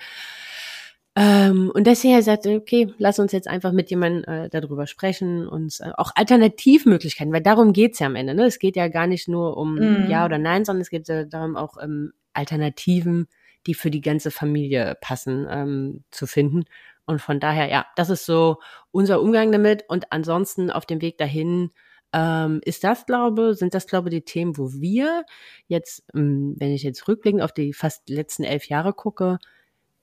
Ähm, 1.17 1.73
und 1.75 1.89
ich 1.89 2.03
gesagt, 2.03 2.47
okay, 2.47 2.95
lass 2.99 3.19
uns 3.19 3.33
jetzt 3.33 3.49
einfach 3.49 3.73
mit 3.73 3.91
jemandem 3.91 4.23
äh, 4.33 4.49
darüber 4.49 4.87
sprechen 4.87 5.47
und 5.49 5.77
äh, 5.81 5.91
auch 5.97 6.13
Alternativmöglichkeiten, 6.15 7.33
weil 7.33 7.43
darum 7.43 7.73
geht's 7.73 7.99
ja 7.99 8.07
am 8.07 8.15
Ende. 8.15 8.35
Ne? 8.35 8.45
Es 8.47 8.59
geht 8.61 8.77
ja 8.77 8.87
gar 8.89 9.09
nicht 9.09 9.27
nur 9.29 9.57
um 9.57 9.75
Mhm. 9.75 10.07
Ja 10.09 10.25
oder 10.25 10.39
Nein, 10.39 10.65
sondern 10.65 10.83
es 10.83 10.91
geht 10.91 11.09
ja 11.09 11.25
darum 11.25 11.57
auch 11.57 11.77
ähm, 11.83 12.13
Alternativen, 12.33 13.27
die 13.67 13.75
für 13.75 13.91
die 13.91 14.01
ganze 14.01 14.31
Familie 14.31 14.97
passen, 15.01 15.47
ähm, 15.51 16.05
zu 16.13 16.27
finden. 16.29 16.65
Und 17.07 17.21
von 17.21 17.41
daher, 17.41 17.69
ja, 17.69 17.87
das 17.97 18.09
ist 18.09 18.25
so 18.25 18.59
unser 18.93 19.21
Umgang 19.21 19.51
damit. 19.51 19.85
Und 19.89 20.13
ansonsten 20.13 20.71
auf 20.71 20.87
dem 20.87 21.03
Weg 21.03 21.19
dahin 21.19 21.71
ähm, 22.13 22.61
ist 22.65 22.85
das, 22.85 23.07
glaube, 23.07 23.55
sind 23.55 23.75
das, 23.75 23.87
glaube 23.87 24.11
die 24.11 24.23
Themen, 24.23 24.57
wo 24.59 24.73
wir 24.73 25.25
jetzt, 25.67 26.05
ähm, 26.15 26.55
wenn 26.59 26.73
ich 26.73 26.83
jetzt 26.83 27.07
rückblickend 27.09 27.43
auf 27.43 27.53
die 27.53 27.73
fast 27.73 28.09
letzten 28.09 28.45
elf 28.45 28.67
Jahre 28.67 28.93
gucke, 28.93 29.39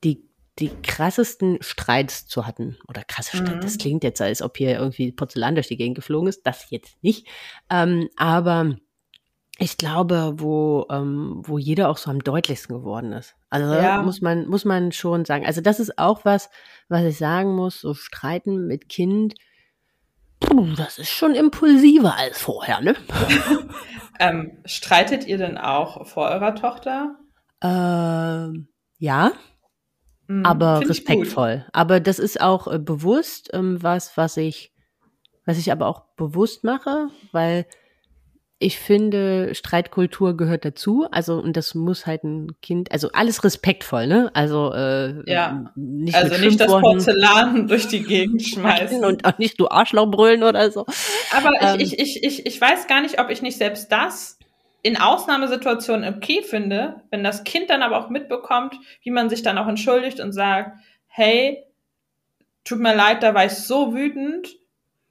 die 0.03 0.23
die 0.59 0.71
krassesten 0.81 1.59
Streits 1.61 2.25
zu 2.25 2.47
hatten. 2.47 2.77
Oder 2.87 3.03
krasse 3.03 3.37
Streit, 3.37 3.57
mhm. 3.57 3.61
das 3.61 3.77
klingt 3.77 4.03
jetzt, 4.03 4.21
als 4.21 4.41
ob 4.41 4.57
hier 4.57 4.79
irgendwie 4.79 5.11
Porzellan 5.11 5.55
durch 5.55 5.67
die 5.67 5.77
Gegend 5.77 5.95
geflogen 5.95 6.27
ist. 6.27 6.47
Das 6.47 6.71
jetzt 6.71 6.97
nicht. 7.03 7.27
Ähm, 7.69 8.09
aber 8.15 8.75
ich 9.59 9.77
glaube, 9.77 10.33
wo, 10.37 10.85
ähm, 10.89 11.41
wo 11.43 11.57
jeder 11.57 11.89
auch 11.89 11.97
so 11.97 12.09
am 12.09 12.23
deutlichsten 12.23 12.75
geworden 12.75 13.11
ist. 13.11 13.35
Also 13.49 13.73
ja. 13.73 14.01
muss 14.01 14.21
man, 14.21 14.47
muss 14.47 14.65
man 14.65 14.91
schon 14.91 15.25
sagen. 15.25 15.45
Also 15.45 15.61
das 15.61 15.79
ist 15.79 15.97
auch 15.97 16.25
was, 16.25 16.49
was 16.89 17.03
ich 17.03 17.17
sagen 17.17 17.55
muss, 17.55 17.81
so 17.81 17.93
streiten 17.93 18.67
mit 18.67 18.89
Kind, 18.89 19.35
puh, 20.39 20.73
das 20.75 20.97
ist 20.97 21.09
schon 21.09 21.35
impulsiver 21.35 22.15
als 22.15 22.39
vorher, 22.39 22.81
ne? 22.81 22.95
ähm, 24.19 24.57
streitet 24.65 25.25
ihr 25.25 25.37
denn 25.37 25.57
auch 25.57 26.07
vor 26.07 26.29
eurer 26.29 26.55
Tochter? 26.55 27.15
Ähm, 27.61 28.67
ja. 28.97 29.31
Mhm, 30.27 30.45
aber 30.45 30.81
respektvoll. 30.81 31.65
Aber 31.73 31.99
das 31.99 32.19
ist 32.19 32.41
auch 32.41 32.67
äh, 32.67 32.79
bewusst 32.79 33.49
ähm, 33.53 33.81
was, 33.81 34.17
was 34.17 34.37
ich, 34.37 34.73
was 35.45 35.57
ich 35.57 35.71
aber 35.71 35.87
auch 35.87 36.01
bewusst 36.15 36.63
mache, 36.63 37.09
weil 37.31 37.65
ich 38.59 38.79
finde, 38.79 39.53
Streitkultur 39.53 40.35
gehört 40.35 40.65
dazu. 40.65 41.07
Also, 41.11 41.35
und 41.35 41.55
das 41.55 41.75
muss 41.75 42.07
halt 42.07 42.23
ein 42.23 42.59
Kind, 42.61 42.91
also 42.91 43.09
alles 43.13 43.43
respektvoll, 43.43 44.07
ne? 44.07 44.31
Also, 44.33 44.73
äh, 44.73 45.29
ja. 45.29 45.71
nicht 45.75 46.15
Also 46.15 46.37
nicht 46.43 46.59
das 46.59 46.67
Porzellan 46.67 47.67
durch 47.67 47.87
die 47.87 48.01
Gegend 48.01 48.41
schmeißen. 48.47 49.05
Und 49.05 49.25
auch 49.25 49.37
nicht 49.37 49.59
du 49.59 49.67
Arschloch 49.69 50.09
brüllen 50.09 50.41
oder 50.41 50.71
so. 50.71 50.87
Aber 51.35 51.51
ähm, 51.61 51.79
ich, 51.79 51.99
ich, 51.99 52.23
ich, 52.23 52.47
ich 52.47 52.59
weiß 52.59 52.87
gar 52.87 53.01
nicht, 53.01 53.19
ob 53.19 53.29
ich 53.29 53.43
nicht 53.43 53.57
selbst 53.57 53.91
das 53.91 54.39
in 54.81 54.97
Ausnahmesituationen 54.97 56.15
okay 56.15 56.41
finde, 56.41 57.01
wenn 57.11 57.23
das 57.23 57.43
Kind 57.43 57.69
dann 57.69 57.83
aber 57.83 57.99
auch 57.99 58.09
mitbekommt, 58.09 58.75
wie 59.03 59.11
man 59.11 59.29
sich 59.29 59.43
dann 59.43 59.59
auch 59.59 59.67
entschuldigt 59.67 60.19
und 60.19 60.31
sagt, 60.31 60.79
hey, 61.07 61.63
tut 62.63 62.79
mir 62.79 62.95
leid, 62.95 63.21
da 63.21 63.35
war 63.35 63.45
ich 63.45 63.53
so 63.53 63.93
wütend, 63.93 64.49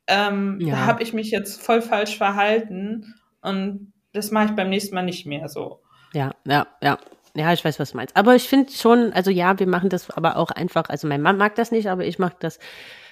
ähm, 0.08 0.58
ja. 0.60 0.74
da 0.74 0.86
habe 0.86 1.02
ich 1.02 1.12
mich 1.12 1.30
jetzt 1.30 1.60
voll 1.60 1.82
falsch 1.82 2.16
verhalten 2.16 3.14
und 3.42 3.92
das 4.12 4.30
mache 4.30 4.46
ich 4.46 4.52
beim 4.52 4.70
nächsten 4.70 4.94
Mal 4.94 5.02
nicht 5.02 5.26
mehr 5.26 5.48
so. 5.48 5.82
Ja, 6.12 6.34
ja, 6.46 6.66
ja. 6.82 6.98
Ja, 7.34 7.52
ich 7.52 7.62
weiß, 7.62 7.78
was 7.78 7.90
du 7.90 7.98
meinst. 7.98 8.16
Aber 8.16 8.34
ich 8.34 8.48
finde 8.48 8.72
schon, 8.72 9.12
also 9.12 9.30
ja, 9.30 9.58
wir 9.58 9.66
machen 9.66 9.90
das 9.90 10.10
aber 10.10 10.38
auch 10.38 10.50
einfach, 10.50 10.88
also 10.88 11.06
mein 11.06 11.20
Mann 11.20 11.36
mag 11.36 11.54
das 11.54 11.70
nicht, 11.70 11.90
aber 11.90 12.06
ich 12.06 12.18
mache 12.18 12.36
das 12.38 12.58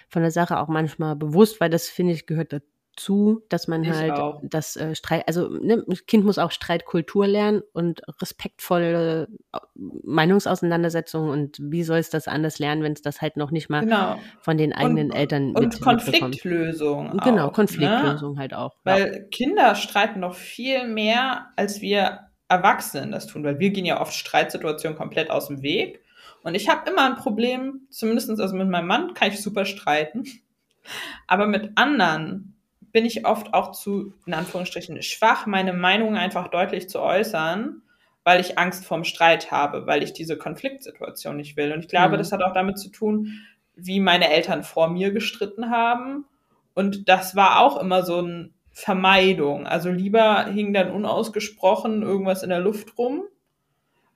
von 0.08 0.22
der 0.22 0.30
Sache 0.30 0.58
auch 0.58 0.68
manchmal 0.68 1.14
bewusst, 1.14 1.60
weil 1.60 1.68
das, 1.68 1.88
finde 1.88 2.14
ich, 2.14 2.24
gehört 2.24 2.52
dazu, 2.96 3.42
dass 3.48 3.68
man 3.68 3.84
ich 3.84 3.90
halt 3.90 4.12
auch. 4.12 4.40
das 4.42 4.76
äh, 4.76 4.94
Streit, 4.94 5.26
also 5.26 5.48
ne, 5.48 5.84
Kind 6.06 6.24
muss 6.24 6.38
auch 6.38 6.50
Streitkultur 6.50 7.26
lernen 7.26 7.62
und 7.72 8.02
respektvolle 8.20 9.28
Meinungsauseinandersetzungen 9.74 11.30
und 11.30 11.58
wie 11.60 11.82
soll 11.82 11.98
es 11.98 12.10
das 12.10 12.28
anders 12.28 12.58
lernen, 12.58 12.82
wenn 12.82 12.92
es 12.92 13.02
das 13.02 13.20
halt 13.20 13.36
noch 13.36 13.50
nicht 13.50 13.68
mal 13.68 13.80
genau. 13.80 14.18
von 14.40 14.56
den 14.56 14.72
eigenen 14.72 15.10
und, 15.10 15.16
Eltern 15.16 15.56
und 15.56 15.64
mit, 15.64 15.80
Konfliktlösung 15.80 17.18
genau 17.22 17.50
Konfliktlösung 17.50 18.34
ne? 18.34 18.40
halt 18.40 18.54
auch 18.54 18.76
weil 18.84 19.12
ja. 19.12 19.18
Kinder 19.30 19.74
streiten 19.74 20.20
noch 20.20 20.34
viel 20.34 20.86
mehr 20.86 21.48
als 21.56 21.80
wir 21.80 22.20
Erwachsenen 22.48 23.12
das 23.12 23.26
tun 23.26 23.44
weil 23.44 23.58
wir 23.58 23.70
gehen 23.70 23.84
ja 23.84 24.00
oft 24.00 24.14
Streitsituationen 24.14 24.96
komplett 24.96 25.30
aus 25.30 25.48
dem 25.48 25.62
Weg 25.62 26.00
und 26.42 26.54
ich 26.54 26.68
habe 26.68 26.88
immer 26.90 27.04
ein 27.06 27.16
Problem 27.16 27.86
zumindest 27.90 28.30
also 28.30 28.54
mit 28.54 28.68
meinem 28.68 28.86
Mann 28.86 29.14
kann 29.14 29.28
ich 29.28 29.42
super 29.42 29.64
streiten 29.64 30.24
aber 31.26 31.46
mit 31.46 31.72
anderen 31.76 32.53
bin 32.94 33.04
ich 33.04 33.26
oft 33.26 33.52
auch 33.54 33.72
zu, 33.72 34.14
in 34.24 34.34
Anführungsstrichen, 34.34 35.02
schwach, 35.02 35.46
meine 35.46 35.72
Meinung 35.72 36.16
einfach 36.16 36.46
deutlich 36.46 36.88
zu 36.88 37.00
äußern, 37.00 37.82
weil 38.22 38.40
ich 38.40 38.56
Angst 38.56 38.86
vorm 38.86 39.02
Streit 39.02 39.50
habe, 39.50 39.88
weil 39.88 40.04
ich 40.04 40.12
diese 40.12 40.38
Konfliktsituation 40.38 41.36
nicht 41.36 41.56
will. 41.56 41.72
Und 41.72 41.80
ich 41.80 41.88
glaube, 41.88 42.14
mhm. 42.14 42.18
das 42.18 42.30
hat 42.30 42.44
auch 42.44 42.52
damit 42.54 42.78
zu 42.78 42.90
tun, 42.90 43.40
wie 43.74 43.98
meine 43.98 44.30
Eltern 44.30 44.62
vor 44.62 44.88
mir 44.88 45.10
gestritten 45.10 45.70
haben. 45.70 46.24
Und 46.72 47.08
das 47.08 47.34
war 47.34 47.58
auch 47.58 47.80
immer 47.80 48.04
so 48.04 48.18
eine 48.18 48.50
Vermeidung. 48.70 49.66
Also 49.66 49.90
lieber 49.90 50.44
hing 50.44 50.72
dann 50.72 50.92
unausgesprochen 50.92 52.02
irgendwas 52.02 52.44
in 52.44 52.50
der 52.50 52.60
Luft 52.60 52.96
rum, 52.96 53.24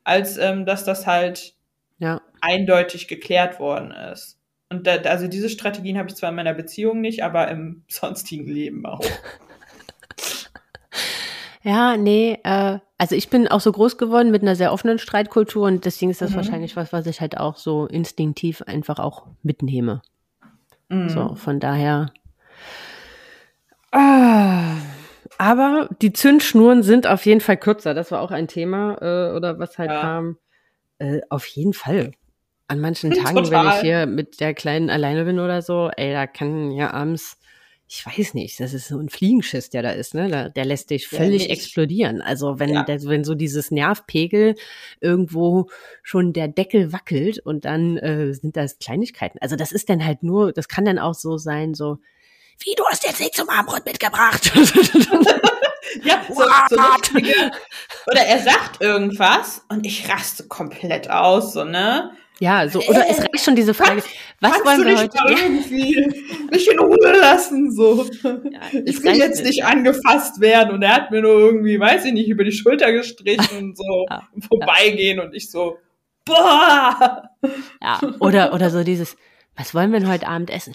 als 0.04 0.38
ähm, 0.38 0.66
dass 0.66 0.84
das 0.84 1.04
halt 1.04 1.56
ja. 1.98 2.20
eindeutig 2.40 3.08
geklärt 3.08 3.58
worden 3.58 3.90
ist. 3.90 4.37
Und 4.70 4.86
da, 4.86 4.96
also 4.96 5.28
diese 5.28 5.48
Strategien 5.48 5.96
habe 5.96 6.08
ich 6.08 6.16
zwar 6.16 6.30
in 6.30 6.36
meiner 6.36 6.54
Beziehung 6.54 7.00
nicht, 7.00 7.22
aber 7.22 7.48
im 7.48 7.84
sonstigen 7.88 8.46
Leben 8.46 8.84
auch. 8.86 9.04
ja, 11.62 11.96
nee, 11.96 12.38
äh, 12.44 12.78
also 12.98 13.14
ich 13.14 13.30
bin 13.30 13.48
auch 13.48 13.60
so 13.60 13.72
groß 13.72 13.96
geworden 13.96 14.30
mit 14.30 14.42
einer 14.42 14.56
sehr 14.56 14.72
offenen 14.72 14.98
Streitkultur 14.98 15.66
und 15.66 15.84
deswegen 15.84 16.10
ist 16.10 16.20
das 16.20 16.32
mhm. 16.32 16.36
wahrscheinlich 16.36 16.76
was, 16.76 16.92
was 16.92 17.06
ich 17.06 17.20
halt 17.20 17.38
auch 17.38 17.56
so 17.56 17.86
instinktiv 17.86 18.62
einfach 18.62 18.98
auch 18.98 19.26
mitnehme. 19.42 20.02
Mhm. 20.88 21.08
So, 21.08 21.34
von 21.34 21.60
daher. 21.60 22.12
Äh, 23.92 24.74
aber 25.38 25.88
die 26.02 26.12
Zündschnuren 26.12 26.82
sind 26.82 27.06
auf 27.06 27.24
jeden 27.24 27.40
Fall 27.40 27.56
kürzer. 27.56 27.94
Das 27.94 28.10
war 28.10 28.20
auch 28.20 28.32
ein 28.32 28.48
Thema, 28.48 28.98
äh, 29.00 29.36
oder 29.36 29.58
was 29.58 29.78
halt 29.78 29.90
ja. 29.90 30.00
kam. 30.00 30.38
Äh, 30.98 31.20
auf 31.30 31.46
jeden 31.46 31.72
Fall. 31.72 32.12
An 32.68 32.80
manchen 32.80 33.10
Tagen, 33.14 33.36
Total. 33.36 33.66
wenn 33.66 33.72
ich 33.72 33.80
hier 33.80 34.06
mit 34.06 34.40
der 34.40 34.54
Kleinen 34.54 34.90
alleine 34.90 35.24
bin 35.24 35.38
oder 35.38 35.62
so, 35.62 35.90
ey, 35.96 36.12
da 36.12 36.26
kann 36.26 36.70
ja 36.70 36.92
abends, 36.92 37.38
ich 37.88 38.04
weiß 38.04 38.34
nicht, 38.34 38.60
das 38.60 38.74
ist 38.74 38.88
so 38.88 38.98
ein 38.98 39.08
Fliegenschiss, 39.08 39.70
der 39.70 39.82
da 39.82 39.90
ist, 39.90 40.14
ne? 40.14 40.28
Der, 40.28 40.50
der 40.50 40.66
lässt 40.66 40.90
dich 40.90 41.08
völlig 41.08 41.46
ja, 41.46 41.50
explodieren. 41.54 42.20
Also 42.20 42.58
wenn, 42.58 42.74
ja. 42.74 42.82
der, 42.82 43.02
wenn 43.04 43.24
so 43.24 43.34
dieses 43.34 43.70
Nervpegel 43.70 44.56
irgendwo 45.00 45.70
schon 46.02 46.34
der 46.34 46.48
Deckel 46.48 46.92
wackelt 46.92 47.38
und 47.38 47.64
dann 47.64 47.96
äh, 47.96 48.34
sind 48.34 48.58
das 48.58 48.78
Kleinigkeiten. 48.78 49.38
Also 49.40 49.56
das 49.56 49.72
ist 49.72 49.88
dann 49.88 50.04
halt 50.04 50.22
nur, 50.22 50.52
das 50.52 50.68
kann 50.68 50.84
dann 50.84 50.98
auch 50.98 51.14
so 51.14 51.38
sein, 51.38 51.72
so, 51.72 51.96
wie, 52.58 52.74
du 52.74 52.84
hast 52.90 53.06
jetzt 53.06 53.20
nicht 53.20 53.34
zum 53.34 53.48
Abendbrot 53.48 53.86
mitgebracht. 53.86 54.52
ja, 56.04 56.22
so, 56.28 56.34
so 56.68 56.76
oder 58.06 58.20
er 58.20 58.40
sagt 58.40 58.82
irgendwas 58.82 59.62
und 59.68 59.86
ich 59.86 60.08
raste 60.10 60.46
komplett 60.48 61.08
aus, 61.08 61.54
so, 61.54 61.64
ne? 61.64 62.10
Ja, 62.40 62.68
so, 62.68 62.80
oder 62.80 63.04
es 63.08 63.18
reicht 63.18 63.44
schon 63.44 63.56
diese 63.56 63.74
Frage, 63.74 64.02
was, 64.40 64.52
was 64.52 64.64
wollen 64.64 64.86
wir 64.86 64.96
heute? 64.96 65.18
irgendwie 65.26 66.06
mich 66.50 66.70
in 66.70 66.78
Ruhe 66.78 67.18
lassen, 67.20 67.72
so. 67.72 68.06
Ja, 68.22 68.60
ich 68.84 69.02
will 69.02 69.16
jetzt 69.16 69.42
nicht 69.44 69.64
angefasst 69.64 70.40
werden 70.40 70.74
und 70.74 70.82
er 70.82 70.94
hat 70.94 71.10
mir 71.10 71.22
nur 71.22 71.38
irgendwie, 71.38 71.80
weiß 71.80 72.04
ich 72.04 72.12
nicht, 72.12 72.28
über 72.28 72.44
die 72.44 72.52
Schulter 72.52 72.92
gestrichen 72.92 73.58
und 73.58 73.76
so 73.76 74.06
ja, 74.08 74.28
vorbeigehen 74.48 75.18
ja. 75.18 75.24
und 75.24 75.34
ich 75.34 75.50
so, 75.50 75.78
boah! 76.24 77.28
Ja, 77.82 78.00
oder, 78.20 78.54
oder 78.54 78.70
so 78.70 78.84
dieses, 78.84 79.16
was 79.58 79.74
wollen 79.74 79.92
wir 79.92 79.98
denn 79.98 80.08
heute 80.08 80.28
Abend 80.28 80.50
essen? 80.50 80.74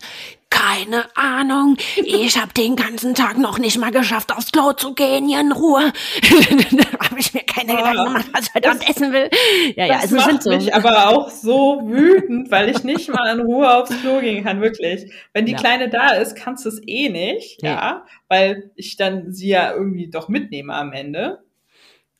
Keine 0.50 1.06
Ahnung. 1.16 1.78
Ich 1.96 2.40
habe 2.40 2.54
den 2.54 2.76
ganzen 2.76 3.16
Tag 3.16 3.38
noch 3.38 3.58
nicht 3.58 3.80
mal 3.80 3.92
geschafft, 3.92 4.32
aufs 4.32 4.52
Klo 4.52 4.74
zu 4.74 4.94
gehen, 4.94 5.28
hier 5.28 5.40
in 5.40 5.52
Ruhe. 5.52 5.92
da 6.22 7.08
habe 7.08 7.20
ich 7.20 7.34
mir 7.34 7.42
keine 7.42 7.76
Gedanken 7.76 8.06
gemacht, 8.06 8.26
was 8.34 8.48
ich 8.48 8.54
heute 8.54 8.70
Abend 8.70 8.90
essen 8.90 9.14
will. 9.14 9.30
Ja, 9.76 9.86
ja, 9.86 9.94
das 9.94 10.04
also 10.04 10.16
macht 10.18 10.30
sind 10.30 10.44
so. 10.44 10.50
mich 10.52 10.76
aber 10.76 11.10
auch 11.10 11.30
so 11.30 11.82
wütend, 11.86 12.52
weil 12.52 12.70
ich 12.70 12.84
nicht 12.84 13.10
mal 13.10 13.34
in 13.34 13.46
Ruhe 13.46 13.74
aufs 13.74 14.00
Klo 14.02 14.20
gehen 14.20 14.44
kann, 14.44 14.62
wirklich. 14.62 15.12
Wenn 15.34 15.46
die 15.46 15.54
ja. 15.54 15.58
Kleine 15.58 15.90
da 15.90 16.12
ist, 16.12 16.36
kannst 16.36 16.66
du 16.66 16.70
es 16.70 16.82
eh 16.86 17.10
nicht, 17.10 17.64
ja. 17.64 17.72
ja, 17.72 18.06
weil 18.28 18.72
ich 18.76 18.98
dann 18.98 19.32
sie 19.32 19.48
ja 19.48 19.74
irgendwie 19.74 20.10
doch 20.10 20.28
mitnehme 20.28 20.74
am 20.76 20.92
Ende. 20.92 21.44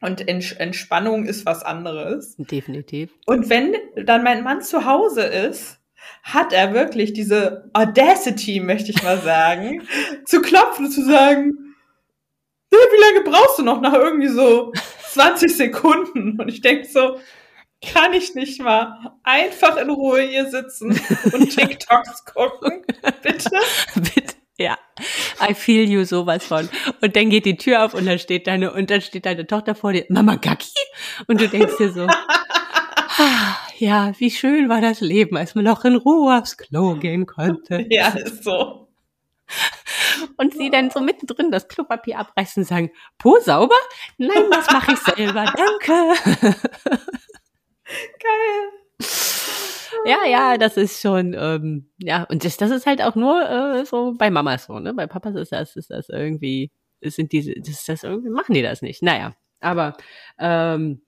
Und 0.02 0.28
Entspannung 0.28 1.26
ist 1.26 1.46
was 1.46 1.64
anderes. 1.64 2.36
Definitiv. 2.38 3.12
Und 3.26 3.50
wenn 3.50 3.74
dann 3.96 4.24
mein 4.24 4.44
Mann 4.44 4.62
zu 4.62 4.86
Hause 4.86 5.22
ist, 5.22 5.80
hat 6.24 6.54
er 6.54 6.74
wirklich 6.74 7.14
diese 7.14 7.70
Audacity, 7.74 8.60
möchte 8.60 8.92
ich 8.92 9.04
mal 9.04 9.20
sagen, 9.20 9.88
zu 10.26 10.42
klopfen 10.42 10.86
und 10.86 10.92
zu 10.92 11.04
sagen, 11.06 11.58
wie 12.72 13.02
lange 13.02 13.24
brauchst 13.24 13.60
du 13.60 13.64
noch 13.64 13.82
nach 13.82 13.94
irgendwie 13.94 14.30
so 14.30 14.74
20 15.12 15.56
Sekunden? 15.56 16.40
Und 16.40 16.48
ich 16.50 16.62
denke 16.62 16.88
so, 16.88 17.20
kann 17.84 18.14
ich 18.14 18.34
nicht 18.34 18.62
mal 18.62 19.14
einfach 19.24 19.78
in 19.78 19.90
Ruhe 19.90 20.22
hier 20.22 20.50
sitzen 20.50 21.00
und 21.32 21.50
TikToks 21.56 22.26
gucken? 22.26 22.84
Bitte? 23.22 23.50
Bitte. 23.96 24.34
Ja, 24.58 24.78
I 25.42 25.56
feel 25.56 25.90
you 25.90 26.04
sowas 26.06 26.46
von. 26.46 26.70
Und 27.02 27.16
dann 27.16 27.30
geht 27.30 27.46
die 27.46 27.58
Tür 27.58 27.84
auf 27.84 27.96
und 27.96 28.06
dann 28.06 28.20
steht 28.20 28.46
deine, 28.46 28.72
und 28.72 28.92
dann 28.92 29.02
steht 29.02 29.26
deine 29.26 29.48
Tochter 29.48 29.74
vor 29.74 29.94
dir, 29.94 30.06
Mama 30.10 30.36
Gacki? 30.36 30.70
Und 31.28 31.42
du 31.42 31.50
denkst 31.50 31.76
dir 31.78 31.92
so, 31.92 32.06
ah, 32.06 33.53
ja, 33.84 34.14
wie 34.18 34.32
schön 34.32 34.70
war 34.70 34.80
das 34.80 35.02
Leben, 35.02 35.36
als 35.36 35.56
man 35.56 35.66
noch 35.66 35.84
in 35.84 35.98
Ruhe 35.98 36.40
aufs 36.40 36.56
Klo 36.56 36.96
gehen 36.96 37.26
konnte. 37.26 37.86
Ja, 37.90 38.08
ist 38.10 38.44
so. 38.46 38.88
Und 40.38 40.54
sie 40.54 40.70
dann 40.70 40.90
so 40.90 41.02
mittendrin 41.02 41.52
das 41.52 41.68
Klopapier 41.68 42.18
abreißen 42.18 42.64
und 42.64 42.68
sagen, 42.68 42.92
Po 43.18 43.40
sauber? 43.42 43.76
Nein, 44.18 44.50
das 44.52 44.72
mache 44.72 44.94
ich 44.94 45.00
selber, 45.00 45.54
danke. 45.54 46.14
Geil. 48.24 48.70
ja, 50.06 50.26
ja, 50.28 50.58
das 50.58 50.78
ist 50.78 51.02
schon, 51.02 51.36
ähm, 51.38 51.92
ja, 51.98 52.24
und 52.24 52.46
das, 52.46 52.56
das 52.56 52.72
ist 52.72 52.86
halt 52.86 53.02
auch 53.02 53.16
nur 53.16 53.50
äh, 53.50 53.86
so 53.86 54.14
bei 54.18 54.32
Mamas 54.32 54.66
so, 54.66 54.80
ne? 54.80 54.94
Bei 54.94 55.08
Papas 55.08 55.36
ist 55.36 55.52
das, 55.52 55.76
ist 55.76 55.90
das 55.90 56.08
irgendwie, 56.08 56.72
sind 57.02 57.34
diese, 57.34 57.54
das, 57.58 57.84
das 57.84 58.04
irgendwie, 58.04 58.30
machen 58.30 58.54
die 58.54 58.62
das 58.62 58.82
nicht. 58.82 59.04
Naja, 59.04 59.36
aber 59.60 59.98
ähm, 60.40 61.02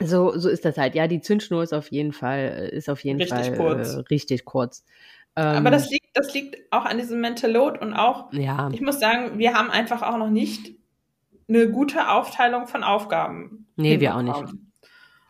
so, 0.00 0.36
so 0.38 0.48
ist 0.48 0.64
das 0.64 0.76
halt. 0.76 0.94
Ja, 0.94 1.06
die 1.06 1.20
Zündschnur 1.20 1.62
ist 1.62 1.74
auf 1.74 1.90
jeden 1.90 2.12
Fall, 2.12 2.70
ist 2.72 2.88
auf 2.88 3.04
jeden 3.04 3.20
richtig 3.20 3.46
Fall 3.46 3.56
kurz. 3.56 3.94
Äh, 3.94 4.00
richtig 4.10 4.44
kurz. 4.44 4.84
Aber 5.34 5.70
das 5.70 5.84
ähm, 5.84 5.90
liegt, 5.92 6.08
das 6.14 6.34
liegt 6.34 6.72
auch 6.72 6.84
an 6.84 6.98
diesem 6.98 7.20
Mental 7.20 7.50
Load 7.50 7.78
und 7.78 7.94
auch, 7.94 8.32
ja. 8.32 8.70
ich 8.72 8.80
muss 8.80 8.98
sagen, 8.98 9.38
wir 9.38 9.54
haben 9.54 9.70
einfach 9.70 10.02
auch 10.02 10.18
noch 10.18 10.30
nicht 10.30 10.72
eine 11.48 11.70
gute 11.70 12.10
Aufteilung 12.10 12.66
von 12.66 12.82
Aufgaben. 12.82 13.66
Nee, 13.76 14.00
wir 14.00 14.16
auch 14.16 14.22
nicht. 14.22 14.54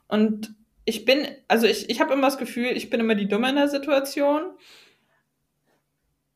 Und 0.08 0.54
ich 0.86 1.04
bin, 1.04 1.28
also 1.46 1.66
ich, 1.66 1.90
ich 1.90 2.00
habe 2.00 2.14
immer 2.14 2.22
das 2.28 2.38
Gefühl, 2.38 2.68
ich 2.68 2.88
bin 2.88 3.00
immer 3.00 3.14
die 3.14 3.28
Dumme 3.28 3.50
in 3.50 3.56
der 3.56 3.68
Situation. 3.68 4.40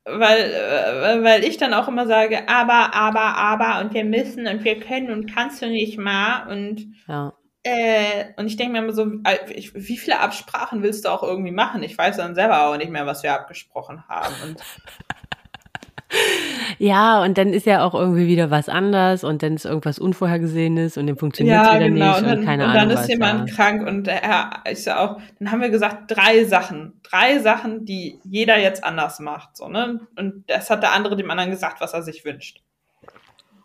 Weil, 0.05 0.41
äh, 0.41 1.23
weil 1.23 1.45
ich 1.45 1.59
dann 1.59 1.75
auch 1.75 1.87
immer 1.87 2.07
sage, 2.07 2.49
aber, 2.49 2.93
aber, 2.93 3.37
aber 3.37 3.81
und 3.81 3.95
wir 3.95 4.05
müssen 4.05 4.49
und 4.49 4.65
wir 4.65 4.81
können 4.81 5.13
und 5.13 5.33
kannst 5.33 5.63
du 5.63 5.69
nicht 5.69 5.97
mal 5.97 6.51
und 6.51 6.93
ja. 7.07 7.33
Äh, 7.65 8.25
und 8.37 8.47
ich 8.47 8.57
denke 8.57 8.73
mir 8.73 8.81
immer 8.81 8.93
so, 8.93 9.07
ich, 9.55 9.73
wie 9.75 9.97
viele 9.97 10.19
Absprachen 10.19 10.83
willst 10.83 11.05
du 11.05 11.11
auch 11.11 11.23
irgendwie 11.23 11.53
machen? 11.53 11.85
Ich 11.85 11.97
weiß 11.97 12.17
dann 12.17 12.35
selber 12.35 12.67
auch 12.67 12.77
nicht 12.77 12.91
mehr, 12.91 13.07
was 13.07 13.23
wir 13.23 13.33
abgesprochen 13.33 14.09
haben. 14.09 14.35
Und 14.45 14.61
ja, 16.79 17.23
und 17.23 17.39
dann 17.39 17.53
ist 17.53 17.67
ja 17.67 17.85
auch 17.85 17.95
irgendwie 17.95 18.27
wieder 18.27 18.51
was 18.51 18.69
anders 18.69 19.23
und 19.23 19.45
dann 19.45 19.55
ist 19.55 19.65
irgendwas 19.65 20.01
Unvorhergesehenes 20.01 20.97
und 20.97 21.07
dann 21.07 21.17
funktioniert 21.17 21.63
es 21.63 21.69
ja, 21.69 21.75
wieder 21.77 21.89
genau. 21.89 22.07
nicht 22.07 22.19
und, 22.19 22.27
dann, 22.27 22.39
und 22.41 22.45
keine 22.45 22.67
und 22.67 22.75
dann 22.75 22.91
ist 22.91 23.09
jemand 23.09 23.51
ja. 23.51 23.57
krank 23.57 23.87
und 23.87 24.09
er 24.09 24.51
ist 24.69 24.87
ja 24.87 24.99
auch, 24.99 25.21
dann 25.39 25.53
haben 25.53 25.61
wir 25.61 25.71
gesagt, 25.71 26.05
drei 26.09 26.45
Sachen. 26.45 26.95
Drei 27.05 27.39
Sachen, 27.39 27.85
die 27.85 28.19
jeder 28.25 28.59
jetzt 28.59 28.83
anders 28.83 29.21
macht. 29.21 29.57
So, 29.57 29.69
ne? 29.69 30.01
Und 30.17 30.45
das 30.49 30.69
hat 30.69 30.83
der 30.83 30.93
andere 30.93 31.17
dem 31.17 31.31
anderen 31.31 31.51
gesagt, 31.51 31.81
was 31.81 31.93
er 31.93 32.03
sich 32.03 32.25
wünscht. 32.25 32.61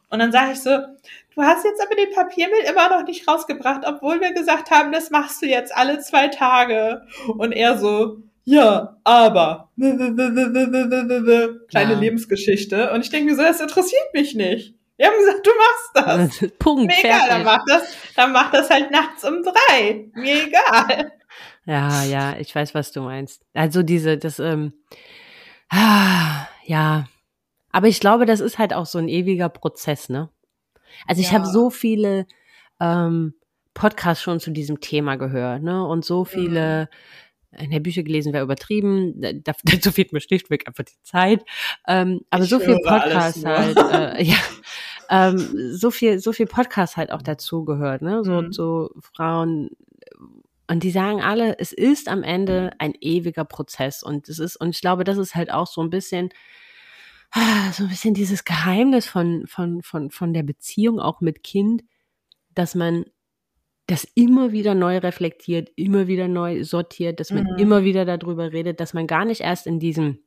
Und 0.09 0.19
dann 0.19 0.31
sage 0.31 0.51
ich 0.53 0.61
so, 0.61 0.77
du 1.37 1.43
hast 1.43 1.63
jetzt 1.63 1.81
aber 1.81 1.95
den 1.95 2.11
Papiermüll 2.13 2.63
immer 2.67 2.89
noch 2.89 3.05
nicht 3.05 3.25
rausgebracht, 3.27 3.83
obwohl 3.85 4.19
wir 4.19 4.33
gesagt 4.33 4.71
haben, 4.71 4.91
das 4.91 5.11
machst 5.11 5.41
du 5.41 5.45
jetzt 5.45 5.73
alle 5.75 5.99
zwei 5.99 6.27
Tage. 6.29 7.03
Und 7.37 7.51
er 7.51 7.77
so, 7.77 8.17
ja, 8.43 8.97
aber 9.03 9.69
kleine 9.75 11.53
ja. 11.69 11.99
Lebensgeschichte. 11.99 12.91
Und 12.91 13.01
ich 13.01 13.11
denke 13.11 13.29
mir 13.29 13.35
so, 13.35 13.43
das 13.43 13.61
interessiert 13.61 14.13
mich 14.13 14.33
nicht. 14.33 14.73
Wir 14.97 15.07
haben 15.07 15.19
gesagt, 15.19 15.45
du 15.45 15.51
machst 15.57 16.41
das. 16.41 16.51
Punkt. 16.57 16.87
Mir 16.87 16.97
egal, 16.97 17.29
dann 17.29 17.43
mach 17.43 17.63
das, 17.67 17.95
dann 18.15 18.31
mach 18.31 18.49
das 18.51 18.71
halt 18.71 18.89
nachts 18.89 19.23
um 19.23 19.43
drei. 19.43 20.09
Mir 20.15 20.47
egal. 20.47 21.11
Ja, 21.65 22.03
ja, 22.03 22.35
ich 22.39 22.55
weiß, 22.55 22.73
was 22.73 22.91
du 22.91 23.01
meinst. 23.01 23.43
Also 23.53 23.83
diese, 23.83 24.17
das, 24.17 24.39
ähm, 24.39 24.73
ah, 25.69 26.47
ja. 26.63 27.05
Aber 27.71 27.87
ich 27.87 27.99
glaube, 27.99 28.25
das 28.25 28.39
ist 28.39 28.57
halt 28.57 28.73
auch 28.73 28.87
so 28.87 28.97
ein 28.97 29.09
ewiger 29.09 29.49
Prozess, 29.49 30.09
ne? 30.09 30.31
Also 31.07 31.21
ich 31.21 31.31
ja. 31.31 31.33
habe 31.33 31.45
so 31.45 31.69
viele 31.69 32.27
ähm, 32.79 33.33
Podcasts 33.73 34.23
schon 34.23 34.39
zu 34.39 34.51
diesem 34.51 34.79
Thema 34.79 35.15
gehört, 35.17 35.63
ne? 35.63 35.85
Und 35.85 36.05
so 36.05 36.25
viele 36.25 36.89
mhm 36.91 36.97
in 37.59 37.71
der 37.71 37.79
Bücher 37.79 38.03
gelesen 38.03 38.33
wäre 38.33 38.43
übertrieben. 38.43 39.15
dazu 39.43 39.91
fehlt 39.91 40.13
mir 40.13 40.21
schlichtweg 40.21 40.67
einfach 40.67 40.83
die 40.83 41.01
Zeit. 41.03 41.43
Ähm, 41.87 42.21
aber 42.29 42.43
ich 42.43 42.49
so 42.49 42.59
viel 42.59 42.77
Podcast 42.79 43.45
halt, 43.45 43.77
äh, 43.77 44.23
ja, 44.23 44.37
ähm, 45.09 45.37
so 45.71 45.91
viel, 45.91 46.19
so 46.19 46.33
viel 46.33 46.47
Podcast 46.47 46.97
halt 46.97 47.11
auch 47.11 47.21
dazu 47.21 47.65
gehört, 47.65 48.01
ne? 48.01 48.23
So, 48.23 48.41
mhm. 48.41 48.53
so 48.53 48.91
Frauen 48.99 49.69
und 50.69 50.83
die 50.83 50.91
sagen 50.91 51.21
alle, 51.21 51.57
es 51.59 51.71
ist 51.71 52.09
am 52.09 52.23
Ende 52.23 52.71
ein 52.77 52.93
ewiger 52.99 53.45
Prozess 53.45 54.03
und 54.03 54.27
es 54.27 54.37
ist 54.37 54.57
und 54.57 54.75
ich 54.75 54.81
glaube, 54.81 55.05
das 55.05 55.17
ist 55.17 55.33
halt 55.33 55.49
auch 55.51 55.67
so 55.67 55.81
ein 55.81 55.89
bisschen 55.89 56.29
so 57.73 57.83
ein 57.83 57.89
bisschen 57.89 58.13
dieses 58.13 58.45
Geheimnis 58.45 59.07
von 59.07 59.45
von 59.47 59.81
von 59.81 60.11
von 60.11 60.33
der 60.33 60.43
Beziehung 60.43 60.99
auch 60.99 61.21
mit 61.21 61.43
Kind, 61.43 61.83
dass 62.53 62.75
man 62.75 63.05
das 63.87 64.05
immer 64.15 64.51
wieder 64.51 64.75
neu 64.75 64.97
reflektiert, 64.97 65.71
immer 65.75 66.07
wieder 66.07 66.27
neu 66.27 66.63
sortiert, 66.63 67.19
dass 67.19 67.31
man 67.31 67.45
mhm. 67.45 67.57
immer 67.57 67.83
wieder 67.83 68.05
darüber 68.05 68.51
redet, 68.51 68.79
dass 68.79 68.93
man 68.93 69.07
gar 69.07 69.23
nicht 69.23 69.41
erst 69.41 69.65
in 69.65 69.79
diesem 69.79 70.19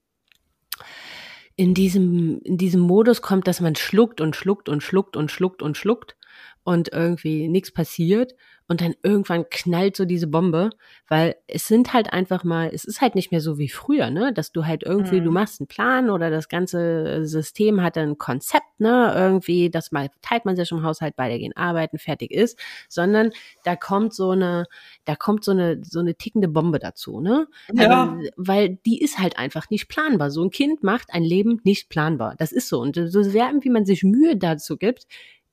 in 1.57 1.75
diesem 1.75 2.41
in 2.43 2.57
diesem 2.57 2.81
Modus 2.81 3.21
kommt, 3.21 3.47
dass 3.47 3.61
man 3.61 3.77
schluckt 3.77 4.21
und 4.21 4.35
schluckt 4.35 4.69
und 4.69 4.83
schluckt 4.83 5.17
und 5.17 5.31
schluckt 5.31 5.63
und 5.63 5.77
schluckt 5.77 6.17
und 6.63 6.93
irgendwie 6.93 7.49
nichts 7.49 7.73
passiert 7.73 8.35
und 8.70 8.80
dann 8.83 8.94
irgendwann 9.02 9.50
knallt 9.50 9.96
so 9.96 10.04
diese 10.04 10.28
Bombe, 10.28 10.70
weil 11.09 11.35
es 11.48 11.66
sind 11.66 11.92
halt 11.92 12.12
einfach 12.12 12.44
mal, 12.44 12.70
es 12.72 12.85
ist 12.85 13.00
halt 13.00 13.16
nicht 13.16 13.33
mehr 13.33 13.40
so 13.40 13.59
wie 13.59 13.68
früher, 13.68 14.11
ne, 14.11 14.33
dass 14.33 14.52
du 14.52 14.64
halt 14.64 14.85
irgendwie, 14.85 15.20
mhm. 15.20 15.24
du 15.24 15.30
machst 15.33 15.61
einen 15.61 15.66
Plan 15.66 16.09
oder 16.09 16.30
das 16.30 16.48
ganze 16.48 17.26
System 17.26 17.83
hat 17.83 17.98
ein 17.98 18.16
Konzept, 18.16 18.78
ne, 18.78 19.12
irgendwie, 19.12 19.70
das 19.70 19.90
mal 19.90 20.09
teilt 20.22 20.44
man 20.44 20.54
sich 20.54 20.70
im 20.70 20.85
Haushalt, 20.85 21.16
beide 21.16 21.37
gehen 21.40 21.56
arbeiten, 21.56 21.98
fertig 21.98 22.30
ist, 22.30 22.61
sondern 22.88 23.33
da 23.64 23.74
kommt 23.74 24.14
so 24.14 24.30
eine, 24.30 24.66
da 25.04 25.16
kommt 25.16 25.42
so 25.42 25.50
eine, 25.50 25.80
so 25.83 25.98
eine 25.98 26.14
tickende 26.14 26.46
Bombe 26.46 26.78
dazu, 26.78 27.20
ne, 27.20 27.48
ja. 27.72 28.04
also, 28.04 28.28
weil 28.37 28.78
die 28.87 29.02
ist 29.02 29.18
halt 29.18 29.37
einfach 29.37 29.68
nicht 29.70 29.88
planbar. 29.88 30.30
So 30.30 30.44
ein 30.44 30.50
Kind 30.50 30.85
macht 30.85 31.12
ein 31.12 31.24
Leben 31.24 31.61
nicht 31.64 31.88
planbar. 31.88 32.37
Das 32.38 32.52
ist 32.52 32.68
so 32.68 32.78
und 32.78 32.94
so 32.94 33.22
sehr, 33.24 33.52
wie 33.62 33.70
man 33.70 33.85
sich 33.85 34.04
Mühe 34.04 34.37
dazu 34.37 34.76
gibt, 34.76 35.09